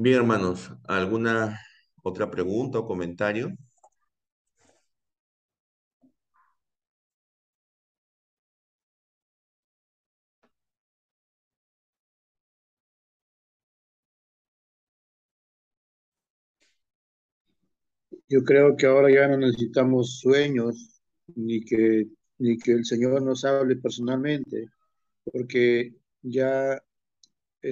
Bien, 0.02 0.18
hermanos, 0.18 0.70
¿alguna 0.86 1.58
otra 2.04 2.30
pregunta 2.30 2.80
o 2.80 2.86
comentario? 2.88 3.56
Yo 18.30 18.44
creo 18.44 18.76
que 18.78 18.86
ahora 18.88 19.12
ya 19.14 19.28
no 19.28 19.38
necesitamos 19.38 20.20
sueños 20.20 21.02
ni 21.36 21.62
que, 21.64 22.08
ni 22.40 22.58
que 22.58 22.72
el 22.74 22.86
Señor 22.86 23.22
nos 23.24 23.46
hable 23.46 23.76
personalmente, 23.78 24.68
porque 25.26 25.96
ya 26.24 26.82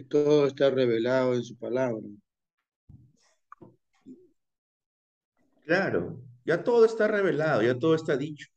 todo 0.10 0.46
está 0.48 0.70
revelado 0.70 1.34
en 1.34 1.44
su 1.44 1.58
palabra. 1.58 2.06
Claro, 5.66 6.20
ya 6.46 6.64
todo 6.64 6.86
está 6.86 7.08
revelado, 7.08 7.62
ya 7.62 7.78
todo 7.78 7.96
está 7.96 8.18
dicho, 8.18 8.48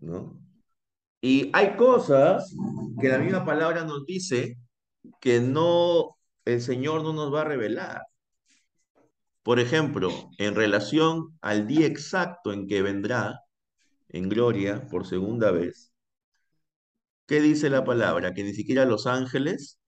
¿no? 0.00 0.38
Y 1.20 1.50
hay 1.52 1.76
cosas 1.76 2.54
que 3.00 3.08
la 3.08 3.18
misma 3.18 3.44
palabra 3.44 3.84
nos 3.84 4.06
dice 4.06 4.58
que 5.20 5.40
no, 5.40 6.16
el 6.44 6.60
Señor 6.62 7.02
no 7.02 7.12
nos 7.12 7.32
va 7.32 7.42
a 7.42 7.44
revelar. 7.44 8.02
Por 9.42 9.60
ejemplo, 9.60 10.10
en 10.38 10.54
relación 10.54 11.38
al 11.40 11.66
día 11.66 11.86
exacto 11.86 12.52
en 12.52 12.66
que 12.66 12.82
vendrá 12.82 13.40
en 14.08 14.28
gloria 14.28 14.86
por 14.88 15.06
segunda 15.06 15.50
vez, 15.50 15.92
¿qué 17.26 17.40
dice 17.40 17.70
la 17.70 17.84
palabra? 17.84 18.34
Que 18.34 18.42
ni 18.44 18.54
siquiera 18.54 18.84
los 18.84 19.06
ángeles 19.06 19.78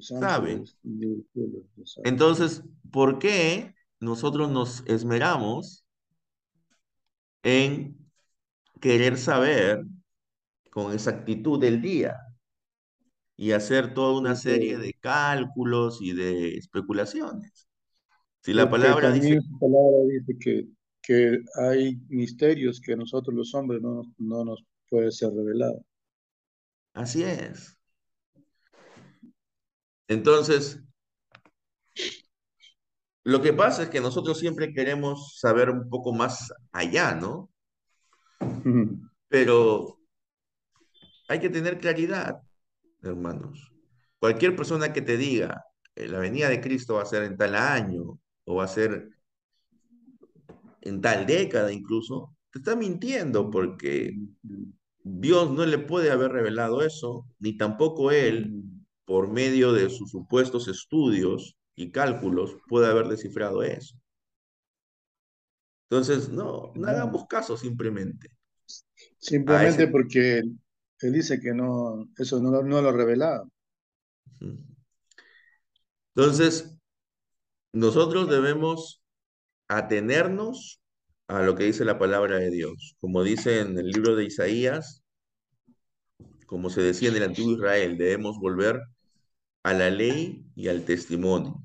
saben. 0.00 0.64
Entonces, 2.04 2.62
¿por 2.90 3.18
qué 3.18 3.74
nosotros 4.00 4.50
nos 4.50 4.82
esmeramos 4.86 5.84
en 7.42 7.96
querer 8.80 9.18
saber 9.18 9.84
con 10.70 10.92
exactitud 10.92 11.62
el 11.64 11.82
día 11.82 12.16
y 13.36 13.52
hacer 13.52 13.94
toda 13.94 14.18
una 14.18 14.36
serie 14.36 14.78
de 14.78 14.92
cálculos 15.00 16.00
y 16.00 16.12
de 16.12 16.56
especulaciones? 16.56 17.68
Si 18.42 18.52
la 18.52 18.70
palabra 18.70 19.12
dice... 19.12 19.40
que, 20.38 20.66
que 21.02 21.38
hay 21.56 21.96
misterios 22.08 22.80
que 22.80 22.96
nosotros 22.96 23.34
los 23.34 23.54
hombres 23.54 23.82
no, 23.82 24.02
no 24.18 24.44
nos 24.44 24.64
puede 24.88 25.10
ser 25.12 25.30
revelado. 25.32 25.84
Así 26.92 27.22
es. 27.22 27.79
Entonces, 30.10 30.82
lo 33.22 33.40
que 33.40 33.52
pasa 33.52 33.84
es 33.84 33.90
que 33.90 34.00
nosotros 34.00 34.40
siempre 34.40 34.72
queremos 34.72 35.38
saber 35.38 35.70
un 35.70 35.88
poco 35.88 36.12
más 36.12 36.52
allá, 36.72 37.14
¿no? 37.14 37.48
Pero 39.28 40.00
hay 41.28 41.38
que 41.38 41.48
tener 41.48 41.78
claridad, 41.78 42.42
hermanos. 43.04 43.70
Cualquier 44.18 44.56
persona 44.56 44.92
que 44.92 45.00
te 45.00 45.16
diga, 45.16 45.64
eh, 45.94 46.08
la 46.08 46.18
venida 46.18 46.48
de 46.48 46.60
Cristo 46.60 46.94
va 46.94 47.02
a 47.02 47.06
ser 47.06 47.22
en 47.22 47.36
tal 47.36 47.54
año 47.54 48.18
o 48.46 48.56
va 48.56 48.64
a 48.64 48.68
ser 48.68 49.10
en 50.80 51.00
tal 51.00 51.24
década 51.24 51.72
incluso, 51.72 52.36
te 52.50 52.58
está 52.58 52.74
mintiendo 52.74 53.48
porque 53.48 54.18
Dios 55.04 55.52
no 55.52 55.64
le 55.66 55.78
puede 55.78 56.10
haber 56.10 56.32
revelado 56.32 56.82
eso, 56.82 57.28
ni 57.38 57.56
tampoco 57.56 58.10
Él, 58.10 58.64
por 59.10 59.28
medio 59.28 59.72
de 59.72 59.90
sus 59.90 60.12
supuestos 60.12 60.68
estudios 60.68 61.56
y 61.74 61.90
cálculos, 61.90 62.54
puede 62.68 62.86
haber 62.86 63.08
descifrado 63.08 63.64
eso. 63.64 63.96
Entonces, 65.88 66.28
no, 66.28 66.70
no 66.76 66.86
hagamos 66.86 67.26
caso 67.26 67.56
simplemente. 67.56 68.28
Simplemente 69.18 69.88
porque 69.88 70.38
él 71.00 71.12
dice 71.12 71.40
que 71.40 71.52
no, 71.52 72.08
eso 72.18 72.40
no, 72.40 72.62
no 72.62 72.80
lo 72.80 72.88
ha 72.88 72.92
revelado. 72.92 73.50
Entonces, 76.14 76.78
nosotros 77.72 78.30
debemos 78.30 79.02
atenernos 79.66 80.80
a 81.26 81.42
lo 81.42 81.56
que 81.56 81.64
dice 81.64 81.84
la 81.84 81.98
palabra 81.98 82.36
de 82.36 82.50
Dios. 82.50 82.94
Como 83.00 83.24
dice 83.24 83.58
en 83.58 83.76
el 83.76 83.88
libro 83.88 84.14
de 84.14 84.26
Isaías, 84.26 85.02
como 86.46 86.70
se 86.70 86.80
decía 86.80 87.08
en 87.08 87.16
el 87.16 87.24
antiguo 87.24 87.54
Israel, 87.54 87.98
debemos 87.98 88.38
volver 88.38 88.80
a 89.62 89.72
la 89.72 89.90
ley 89.90 90.46
y 90.54 90.68
al 90.68 90.84
testimonio. 90.84 91.62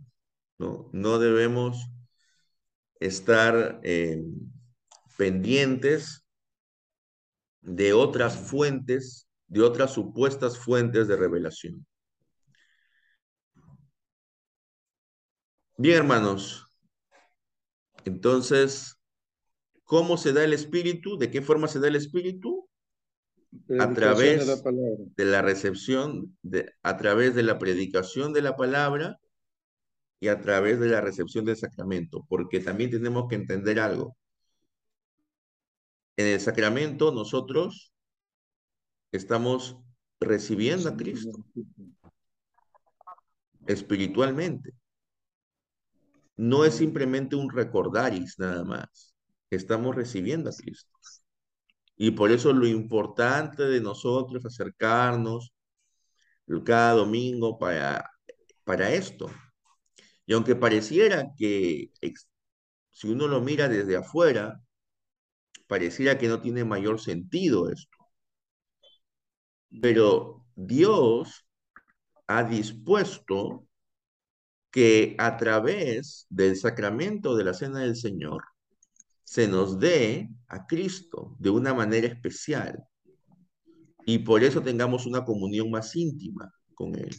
No, 0.58 0.90
no 0.94 1.20
debemos 1.20 1.90
estar 3.00 3.80
eh, 3.84 4.24
pendientes 5.18 6.26
de 7.62 7.94
otras 7.94 8.38
fuentes, 8.38 9.28
de 9.48 9.62
otras 9.62 9.94
supuestas 9.94 10.58
fuentes 10.58 11.08
de 11.08 11.18
revelación. 11.18 11.86
Bien, 15.78 15.98
hermanos. 15.98 16.66
Entonces, 18.06 18.98
¿cómo 19.84 20.18
se 20.18 20.32
da 20.32 20.44
el 20.44 20.54
espíritu? 20.54 21.18
¿De 21.18 21.32
qué 21.32 21.42
forma 21.42 21.68
se 21.68 21.80
da 21.80 21.88
el 21.88 21.96
espíritu? 21.96 22.70
A 23.80 23.94
través 23.94 24.64
de 25.16 25.26
la, 25.26 25.42
recepción, 25.42 26.38
de, 26.42 26.72
a 26.84 26.98
través 26.98 27.36
de 27.36 27.44
la 27.44 27.58
predicación 27.58 28.34
de 28.34 28.42
la 28.42 28.56
palabra 28.56 29.20
y 30.20 30.28
a 30.28 30.42
través 30.42 30.80
de 30.80 30.90
la 30.90 31.02
recepción 31.02 31.46
del 31.46 31.58
sacramento, 31.58 32.26
porque 32.30 32.60
también 32.60 32.90
tenemos 32.90 33.28
que 33.30 33.36
entender 33.36 33.80
algo. 33.80 34.16
En 36.18 36.28
el 36.28 36.40
sacramento 36.40 37.12
nosotros 37.12 37.94
estamos 39.12 39.78
recibiendo 40.20 40.90
a 40.90 40.96
Cristo 40.96 41.46
espiritualmente. 43.68 44.74
No 46.38 46.66
es 46.66 46.76
simplemente 46.76 47.36
un 47.36 47.50
recordaris 47.50 48.38
nada 48.40 48.64
más. 48.64 49.16
Estamos 49.50 49.96
recibiendo 49.96 50.50
a 50.50 50.54
Cristo. 50.54 50.92
Y 51.98 52.12
por 52.12 52.32
eso 52.32 52.54
lo 52.54 52.68
importante 52.68 53.64
de 53.64 53.82
nosotros 53.82 54.46
acercarnos 54.46 55.54
cada 56.64 56.94
domingo 56.94 57.58
para, 57.58 58.10
para 58.64 58.92
esto. 58.92 59.30
Y 60.26 60.34
aunque 60.34 60.56
pareciera 60.56 61.28
que 61.38 61.92
si 62.92 63.10
uno 63.10 63.28
lo 63.28 63.42
mira 63.42 63.68
desde 63.68 63.98
afuera, 63.98 64.62
pareciera 65.68 66.18
que 66.18 66.28
no 66.28 66.42
tiene 66.42 66.64
mayor 66.66 67.00
sentido 67.00 67.70
esto. 67.70 67.98
Pero 69.82 70.46
Dios 70.56 71.46
ha 72.28 72.44
dispuesto 72.44 73.68
que 74.72 75.16
a 75.20 75.38
través 75.38 76.26
del 76.30 76.58
sacramento 76.58 77.36
de 77.36 77.44
la 77.46 77.54
Cena 77.54 77.80
del 77.82 77.96
Señor 77.96 78.44
se 79.26 79.48
nos 79.48 79.80
dé 79.80 80.30
a 80.48 80.66
Cristo 80.66 81.36
de 81.40 81.50
una 81.50 81.74
manera 81.74 82.08
especial 82.08 82.86
y 84.06 84.20
por 84.20 84.44
eso 84.44 84.62
tengamos 84.62 85.06
una 85.08 85.26
comunión 85.26 85.70
más 85.72 85.96
íntima 85.96 86.54
con 86.76 86.96
Él. 86.96 87.10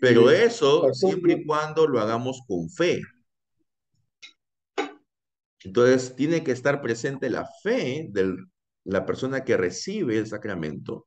Pero 0.00 0.30
eso 0.30 0.92
siempre 0.94 1.34
y 1.34 1.44
cuando 1.44 1.86
lo 1.86 2.00
hagamos 2.00 2.40
con 2.48 2.70
fe. 2.70 3.02
Entonces, 5.62 6.16
tiene 6.16 6.42
que 6.42 6.52
estar 6.52 6.80
presente 6.80 7.28
la 7.28 7.46
fe 7.62 8.08
de 8.10 8.34
la 8.84 9.04
persona 9.04 9.44
que 9.44 9.58
recibe 9.58 10.16
el 10.16 10.26
sacramento 10.26 11.06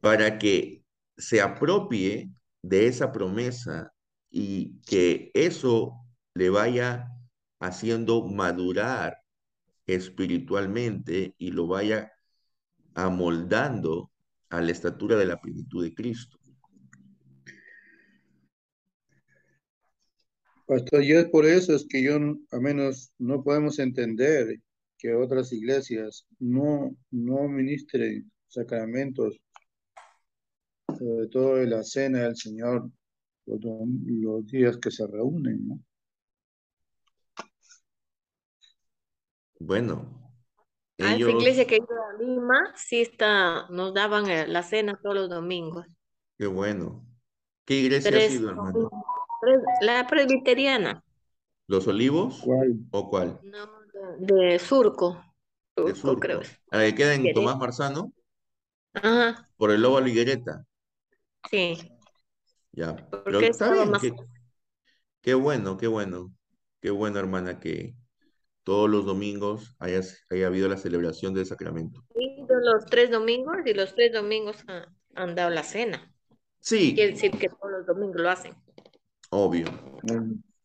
para 0.00 0.38
que 0.38 0.82
se 1.16 1.40
apropie 1.40 2.32
de 2.62 2.88
esa 2.88 3.12
promesa 3.12 3.92
y 4.28 4.80
que 4.80 5.30
eso 5.34 5.92
le 6.34 6.50
vaya 6.50 7.08
haciendo 7.60 8.26
madurar 8.26 9.18
espiritualmente 9.86 11.34
y 11.38 11.50
lo 11.50 11.66
vaya 11.66 12.12
amoldando 12.94 14.10
a 14.50 14.60
la 14.60 14.72
estatura 14.72 15.16
de 15.16 15.26
la 15.26 15.40
plenitud 15.40 15.84
de 15.84 15.94
Cristo. 15.94 16.38
Pastor, 20.66 21.02
y 21.02 21.12
es 21.12 21.24
por 21.30 21.46
eso 21.46 21.74
es 21.74 21.86
que 21.88 22.02
yo, 22.02 22.16
a 22.16 22.60
menos, 22.60 23.10
no 23.18 23.42
podemos 23.42 23.78
entender 23.78 24.60
que 24.98 25.14
otras 25.14 25.50
iglesias 25.52 26.26
no, 26.38 26.94
no 27.10 27.48
ministren 27.48 28.30
sacramentos, 28.48 29.40
sobre 30.98 31.28
todo 31.28 31.62
en 31.62 31.70
la 31.70 31.82
cena 31.84 32.24
del 32.24 32.36
Señor, 32.36 32.90
los, 33.46 34.46
días 34.46 34.76
que 34.76 34.90
se 34.90 35.06
reúnen, 35.06 35.68
¿no? 35.68 35.80
Bueno. 39.58 40.18
A 41.00 41.14
esa 41.14 41.30
iglesia 41.30 41.66
que 41.66 41.76
iba 41.76 41.86
a 41.86 42.20
Lima, 42.20 42.72
sí 42.74 43.00
está, 43.00 43.68
nos 43.68 43.94
daban 43.94 44.28
eh, 44.28 44.48
la 44.48 44.62
cena 44.62 44.98
todos 45.00 45.14
los 45.14 45.30
domingos. 45.30 45.86
Qué 46.36 46.46
bueno. 46.46 47.06
¿Qué 47.64 47.74
iglesia 47.74 48.16
ha 48.16 48.28
sido, 48.28 48.50
hermano? 48.50 48.90
La 49.80 50.06
presbiteriana. 50.06 51.04
¿Los 51.68 51.86
Olivos? 51.86 52.40
¿Cuál? 52.42 52.78
¿O 52.90 53.10
cuál? 53.10 53.38
No, 53.42 53.68
de, 54.18 54.58
Surco. 54.58 55.22
de 55.76 55.94
Surco, 55.94 56.18
creo. 56.18 56.40
¿A 56.70 56.78
la 56.78 56.84
que 56.84 56.94
queda 56.94 57.14
en 57.14 57.32
Tomás 57.32 57.58
Marzano? 57.58 58.12
Ajá. 58.94 59.48
Por 59.56 59.70
el 59.70 59.82
Lobo 59.82 60.00
Liguereta. 60.00 60.64
Sí. 61.50 61.76
Ya. 62.72 62.96
Pero 63.24 63.40
está 63.40 63.72
bien. 63.72 63.92
Qué, 64.00 64.14
qué, 65.20 65.34
bueno, 65.34 65.76
qué 65.76 65.86
bueno. 65.86 66.32
Qué 66.80 66.90
bueno, 66.90 67.18
hermana, 67.18 67.60
que 67.60 67.94
todos 68.68 68.90
los 68.90 69.06
domingos 69.06 69.74
haya, 69.78 70.02
haya 70.28 70.46
habido 70.46 70.68
la 70.68 70.76
celebración 70.76 71.32
del 71.32 71.46
sacramento. 71.46 72.04
los 72.14 72.84
tres 72.84 73.10
domingos 73.10 73.56
y 73.64 73.72
los 73.72 73.94
tres 73.94 74.12
domingos 74.12 74.58
han 75.14 75.34
dado 75.34 75.48
la 75.48 75.62
cena. 75.62 76.12
Sí. 76.60 76.94
Quiere 76.94 77.12
decir 77.12 77.30
que 77.30 77.48
todos 77.48 77.70
los 77.78 77.86
domingos 77.86 78.20
lo 78.20 78.28
hacen. 78.28 78.52
Obvio. 79.30 79.68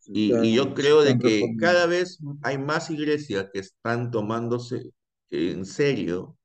Y, 0.05 0.53
yo 0.53 0.73
creo 0.73 1.01
de 1.01 1.17
que 1.17 1.55
cada 1.57 1.85
vez 1.85 2.19
hay 2.41 2.57
más 2.57 2.89
iglesias 2.89 3.47
que 3.53 3.59
están 3.59 4.11
tomándose 4.11 4.91
en 5.29 5.65
serio 5.65 6.37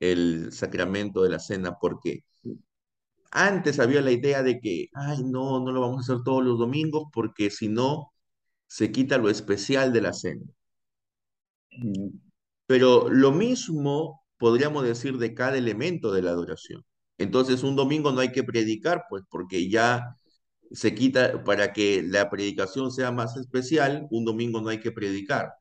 el 0.00 0.50
sacramento 0.50 1.22
de 1.22 1.30
la 1.30 1.38
cena, 1.38 1.78
porque 1.80 2.24
antes 3.30 3.78
había 3.78 4.00
la 4.00 4.10
idea 4.10 4.42
de 4.42 4.58
que, 4.58 4.88
ay, 4.94 5.22
no, 5.22 5.60
no 5.60 5.70
lo 5.70 5.80
vamos 5.80 5.98
a 5.98 6.12
hacer 6.12 6.24
todos 6.24 6.42
los 6.44 6.58
domingos, 6.58 7.04
porque 7.12 7.50
si 7.50 7.68
no, 7.68 8.12
se 8.66 8.90
quita 8.90 9.16
lo 9.16 9.30
especial 9.30 9.92
de 9.92 10.00
la 10.00 10.12
cena. 10.12 10.42
Pero 12.66 13.08
lo 13.08 13.32
mismo 13.32 14.22
podríamos 14.38 14.84
decir 14.84 15.18
de 15.18 15.34
cada 15.34 15.56
elemento 15.56 16.12
de 16.12 16.22
la 16.22 16.30
adoración. 16.30 16.84
Entonces, 17.18 17.62
un 17.62 17.76
domingo 17.76 18.12
no 18.12 18.20
hay 18.20 18.30
que 18.32 18.44
predicar, 18.44 19.04
pues, 19.10 19.24
porque 19.28 19.68
ya 19.68 20.16
se 20.70 20.94
quita, 20.94 21.42
para 21.44 21.72
que 21.72 22.02
la 22.02 22.30
predicación 22.30 22.92
sea 22.92 23.10
más 23.12 23.36
especial, 23.36 24.06
un 24.10 24.24
domingo 24.24 24.60
no 24.60 24.68
hay 24.68 24.80
que 24.80 24.92
predicar, 24.92 25.52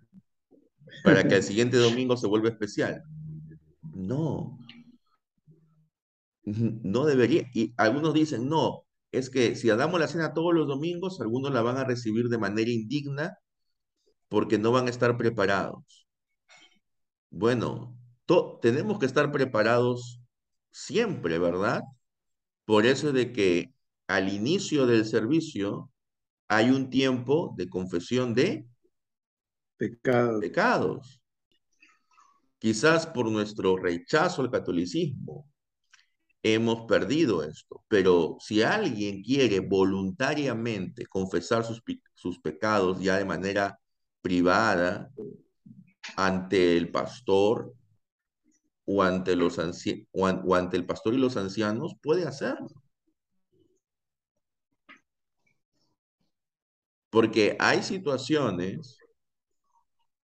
para 1.03 1.27
que 1.27 1.35
el 1.35 1.43
siguiente 1.43 1.77
domingo 1.77 2.17
se 2.17 2.27
vuelva 2.27 2.49
especial. 2.49 3.03
No, 3.95 4.57
no 6.43 7.05
debería. 7.05 7.49
Y 7.53 7.73
algunos 7.77 8.13
dicen, 8.13 8.47
no, 8.47 8.83
es 9.11 9.29
que 9.29 9.55
si 9.55 9.67
damos 9.69 9.99
la 9.99 10.07
cena 10.07 10.33
todos 10.33 10.53
los 10.53 10.67
domingos, 10.67 11.19
algunos 11.21 11.53
la 11.53 11.61
van 11.61 11.77
a 11.77 11.83
recibir 11.83 12.29
de 12.29 12.37
manera 12.37 12.69
indigna 12.69 13.37
porque 14.29 14.57
no 14.57 14.71
van 14.71 14.87
a 14.87 14.89
estar 14.89 15.17
preparados. 15.17 16.06
Bueno, 17.29 17.97
tenemos 18.61 18.99
que 18.99 19.05
estar 19.05 19.31
preparados 19.31 20.19
siempre, 20.71 21.39
¿verdad? 21.39 21.81
Por 22.65 22.85
eso 22.85 23.11
de 23.11 23.31
que 23.31 23.73
al 24.07 24.29
inicio 24.29 24.85
del 24.85 25.05
servicio 25.05 25.91
hay 26.47 26.69
un 26.69 26.89
tiempo 26.89 27.53
de 27.57 27.69
confesión 27.69 28.33
de 28.33 28.65
pecados. 29.77 31.21
Quizás 32.59 33.05
por 33.05 33.29
nuestro 33.29 33.77
rechazo 33.77 34.41
al 34.41 34.49
catolicismo 34.49 35.49
hemos 36.41 36.85
perdido 36.87 37.43
esto, 37.43 37.83
pero 37.87 38.37
si 38.39 38.61
alguien 38.61 39.21
quiere 39.21 39.59
voluntariamente 39.59 41.05
confesar 41.05 41.63
sus, 41.63 41.83
sus 42.13 42.39
pecados 42.39 42.99
ya 42.99 43.17
de 43.17 43.25
manera 43.25 43.79
privada 44.21 45.11
ante 46.15 46.77
el 46.77 46.91
pastor 46.91 47.73
o 48.85 49.03
ante, 49.03 49.35
los 49.35 49.59
ante 49.59 50.77
el 50.77 50.85
pastor 50.85 51.13
y 51.13 51.17
los 51.17 51.37
ancianos, 51.37 51.95
puede 52.01 52.25
hacerlo. 52.25 52.69
Porque 57.09 57.55
hay 57.59 57.83
situaciones 57.83 58.97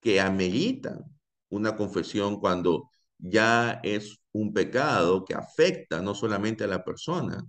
que 0.01 0.21
ameritan 0.21 1.05
una 1.51 1.77
confesión 1.77 2.41
cuando 2.41 2.91
ya 3.19 3.81
es 3.83 4.19
un 4.33 4.53
pecado 4.53 5.25
que 5.25 5.35
afecta 5.35 6.01
no 6.01 6.14
solamente 6.14 6.64
a 6.64 6.69
la 6.69 6.85
persona, 6.85 7.45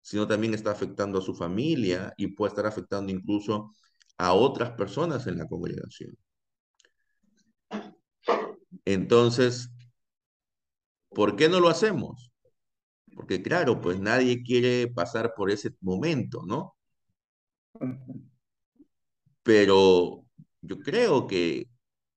sino 0.00 0.26
también 0.26 0.54
está 0.54 0.72
afectando 0.72 1.18
a 1.18 1.22
su 1.22 1.34
familia 1.34 2.12
y 2.16 2.28
puede 2.28 2.50
estar 2.50 2.66
afectando 2.66 3.12
incluso 3.12 3.72
a 4.18 4.32
otras 4.34 4.72
personas 4.72 5.26
en 5.26 5.38
la 5.38 5.46
congregación. 5.46 6.16
Entonces, 8.84 9.70
¿por 11.10 11.36
qué 11.36 11.48
no 11.48 11.60
lo 11.60 11.68
hacemos? 11.68 12.30
Porque 13.14 13.42
claro, 13.42 13.80
pues 13.80 14.00
nadie 14.00 14.42
quiere 14.42 14.88
pasar 14.88 15.34
por 15.36 15.50
ese 15.50 15.70
momento, 15.80 16.44
¿no? 16.46 16.76
Pero 19.42 20.24
yo 20.60 20.78
creo 20.78 21.26
que 21.26 21.68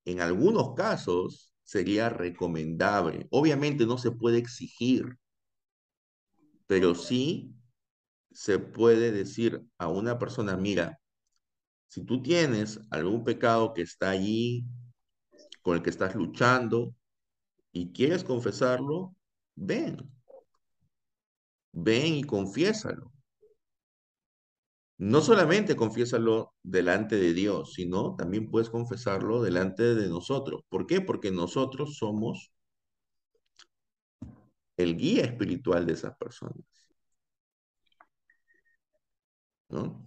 en 0.05 0.22
algunos 0.22 0.74
casos 0.76 1.53
sería 1.63 2.09
recomendable. 2.09 3.28
Obviamente 3.32 3.86
no 3.86 3.97
se 3.97 4.11
puede 4.11 4.38
exigir, 4.38 5.18
pero 6.68 6.95
sí 6.95 7.53
se 8.32 8.59
puede 8.59 9.11
decir 9.11 9.63
a 9.78 9.88
una 9.88 10.20
persona, 10.20 10.57
mira, 10.57 10.99
si 11.88 12.05
tú 12.05 12.22
tienes 12.22 12.80
algún 12.91 13.24
pecado 13.24 13.74
que 13.74 13.84
está 13.84 14.09
allí, 14.11 14.66
con 15.66 15.76
el 15.76 15.82
que 15.82 15.89
estás 15.89 16.13
luchando 16.13 16.93
y 17.72 17.91
quieres 17.91 18.24
confesarlo, 18.24 19.16
ven. 19.55 19.97
Ven 21.74 22.13
y 22.16 22.24
confiésalo. 22.24 23.11
No 24.97 25.22
solamente 25.22 25.76
confiésalo 25.76 26.53
delante 26.61 27.16
de 27.16 27.34
Dios, 27.34 27.74
sino 27.74 28.16
también 28.16 28.51
puedes 28.51 28.70
confesarlo 28.70 29.41
delante 29.41 29.95
de 29.95 30.07
nosotros. 30.07 30.61
¿Por 30.70 30.86
qué? 30.86 31.01
Porque 31.01 31.32
nosotros 31.32 31.97
somos 31.97 32.51
el 34.78 34.95
guía 34.97 35.24
espiritual 35.26 35.86
de 35.86 35.93
esas 35.93 36.16
personas. 36.18 36.63
¿No? 39.70 40.05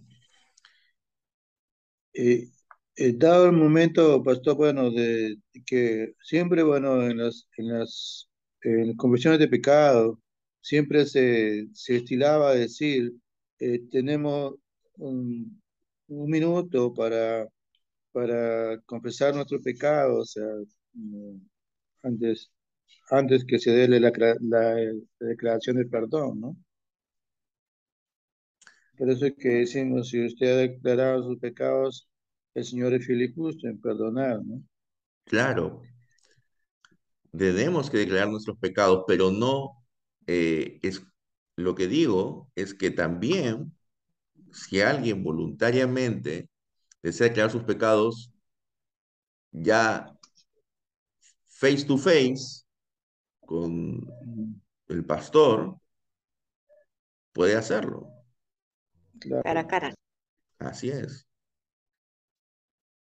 Eh, 2.13 2.49
eh, 2.95 3.13
dado 3.15 3.45
el 3.47 3.53
momento, 3.53 4.23
pastor, 4.23 4.55
bueno, 4.55 4.91
de, 4.91 5.37
que 5.65 6.13
siempre, 6.21 6.63
bueno, 6.63 7.01
en 7.03 7.17
las, 7.17 7.47
en 7.57 7.69
las 7.79 8.29
en 8.61 8.95
confesiones 8.97 9.39
de 9.39 9.47
pecado, 9.47 10.19
siempre 10.61 11.05
se, 11.05 11.67
se 11.73 11.97
estilaba 11.97 12.53
decir, 12.55 13.13
eh, 13.59 13.81
tenemos 13.91 14.55
un, 14.97 15.61
minuto 16.07 16.93
para, 16.93 17.47
para 18.11 18.79
confesar 18.85 19.35
nuestro 19.35 19.61
pecado, 19.61 20.19
o 20.21 20.25
sea, 20.25 20.45
mm, 20.93 21.37
antes, 22.03 22.51
antes 23.11 23.45
que 23.45 23.59
se 23.59 23.71
dé 23.71 23.87
la, 23.89 24.11
la, 24.41 24.75
declaración 25.19 25.77
de 25.77 25.85
perdón, 25.87 26.41
¿no? 26.41 26.57
Por 28.97 29.09
eso 29.09 29.25
es 29.25 29.33
que 29.37 29.49
decimos, 29.49 30.09
si 30.09 30.25
usted 30.25 30.47
ha 30.51 30.57
declarado 30.57 31.23
sus 31.23 31.39
pecados, 31.39 32.08
el 32.53 32.65
Señor 32.65 32.93
es 32.93 33.05
fiel 33.05 33.21
y 33.21 33.33
justo 33.33 33.67
en 33.67 33.79
perdonar, 33.79 34.43
¿no? 34.43 34.61
Claro. 35.25 35.81
Debemos 37.31 37.89
que 37.89 37.99
declarar 37.99 38.29
nuestros 38.29 38.57
pecados, 38.57 39.03
pero 39.07 39.31
no 39.31 39.85
eh, 40.25 40.79
es 40.81 41.03
lo 41.55 41.75
que 41.75 41.87
digo 41.87 42.49
es 42.55 42.73
que 42.73 42.89
también 42.89 43.75
si 44.51 44.81
alguien 44.81 45.23
voluntariamente 45.23 46.49
desea 47.03 47.27
declarar 47.27 47.51
sus 47.51 47.63
pecados, 47.63 48.31
ya 49.51 50.17
face 51.47 51.85
to 51.85 51.97
face 51.97 52.63
con 53.41 54.07
el 54.87 55.05
pastor, 55.05 55.77
puede 57.33 57.55
hacerlo. 57.55 58.09
Cara 59.43 59.61
a 59.61 59.67
cara. 59.67 59.93
Así 60.59 60.89
es. 60.89 61.28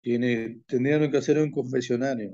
Tiene, 0.02 0.62
tendrían 0.68 1.10
que 1.12 1.18
hacer 1.18 1.38
un 1.40 1.52
confesionario. 1.52 2.34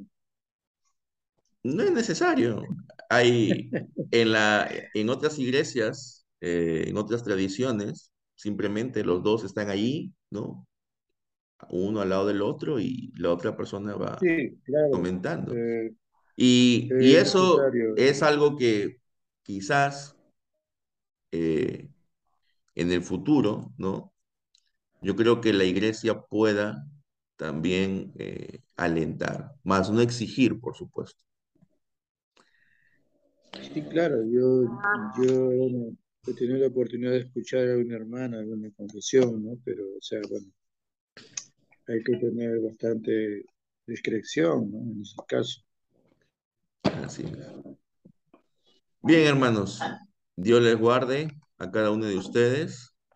No 1.64 1.84
es 1.84 1.91
necesario. 1.91 2.64
Hay 3.09 3.70
en, 4.11 4.32
la, 4.32 4.70
en 4.93 5.09
otras 5.09 5.39
iglesias, 5.39 6.26
eh, 6.41 6.86
en 6.88 6.97
otras 6.97 7.24
tradiciones, 7.24 8.14
Simplemente 8.36 9.05
los 9.05 9.24
dos 9.24 9.43
están 9.43 9.70
ahí, 9.70 10.11
¿no? 10.30 10.68
Uno 11.70 12.01
al 12.01 12.09
lado 12.09 12.28
del 12.28 12.41
otro 12.41 12.80
y 12.80 13.14
la 13.16 13.32
otra 13.32 13.55
persona 13.55 13.95
va 13.95 14.20
comentando. 14.91 15.55
Eh, 15.55 15.95
y, 16.36 16.89
eso 17.16 17.61
es 17.95 18.22
algo 18.22 18.57
que 18.57 18.97
quizás 19.43 20.18
eh, 21.32 21.89
en 22.76 22.91
el 22.91 23.01
futuro, 23.01 23.72
¿no? 23.78 24.11
Yo 25.01 25.16
creo 25.16 25.39
que 25.39 25.53
la 25.53 25.64
iglesia 25.64 26.20
pueda 26.20 26.86
también 27.36 28.13
eh, 28.17 28.61
alentar, 28.75 29.55
más 29.63 29.89
no 29.89 30.01
exigir, 30.01 30.59
por 30.59 30.75
supuesto. 30.75 31.23
Sí, 33.73 33.81
claro, 33.84 34.23
yo, 34.25 34.63
yo 35.17 35.51
he 36.27 36.34
tenido 36.34 36.59
la 36.59 36.67
oportunidad 36.67 37.11
de 37.11 37.19
escuchar 37.19 37.69
a 37.69 37.77
una 37.77 37.95
hermana 37.95 38.39
una 38.39 38.71
confesión, 38.71 39.43
¿no? 39.43 39.57
Pero, 39.63 39.84
o 39.84 40.01
sea, 40.01 40.19
bueno, 40.29 40.47
hay 41.88 42.03
que 42.03 42.17
tener 42.17 42.59
bastante 42.59 43.45
discreción, 43.86 44.71
¿no? 44.71 44.79
En 44.79 45.01
ese 45.01 45.15
caso. 45.27 45.61
Así 46.84 47.23
es. 47.23 47.75
Bien, 49.01 49.27
hermanos, 49.27 49.81
Dios 50.36 50.61
les 50.61 50.77
guarde 50.77 51.27
a 51.57 51.71
cada 51.71 51.91
uno 51.91 52.05
de 52.05 52.17
ustedes. 52.17 52.92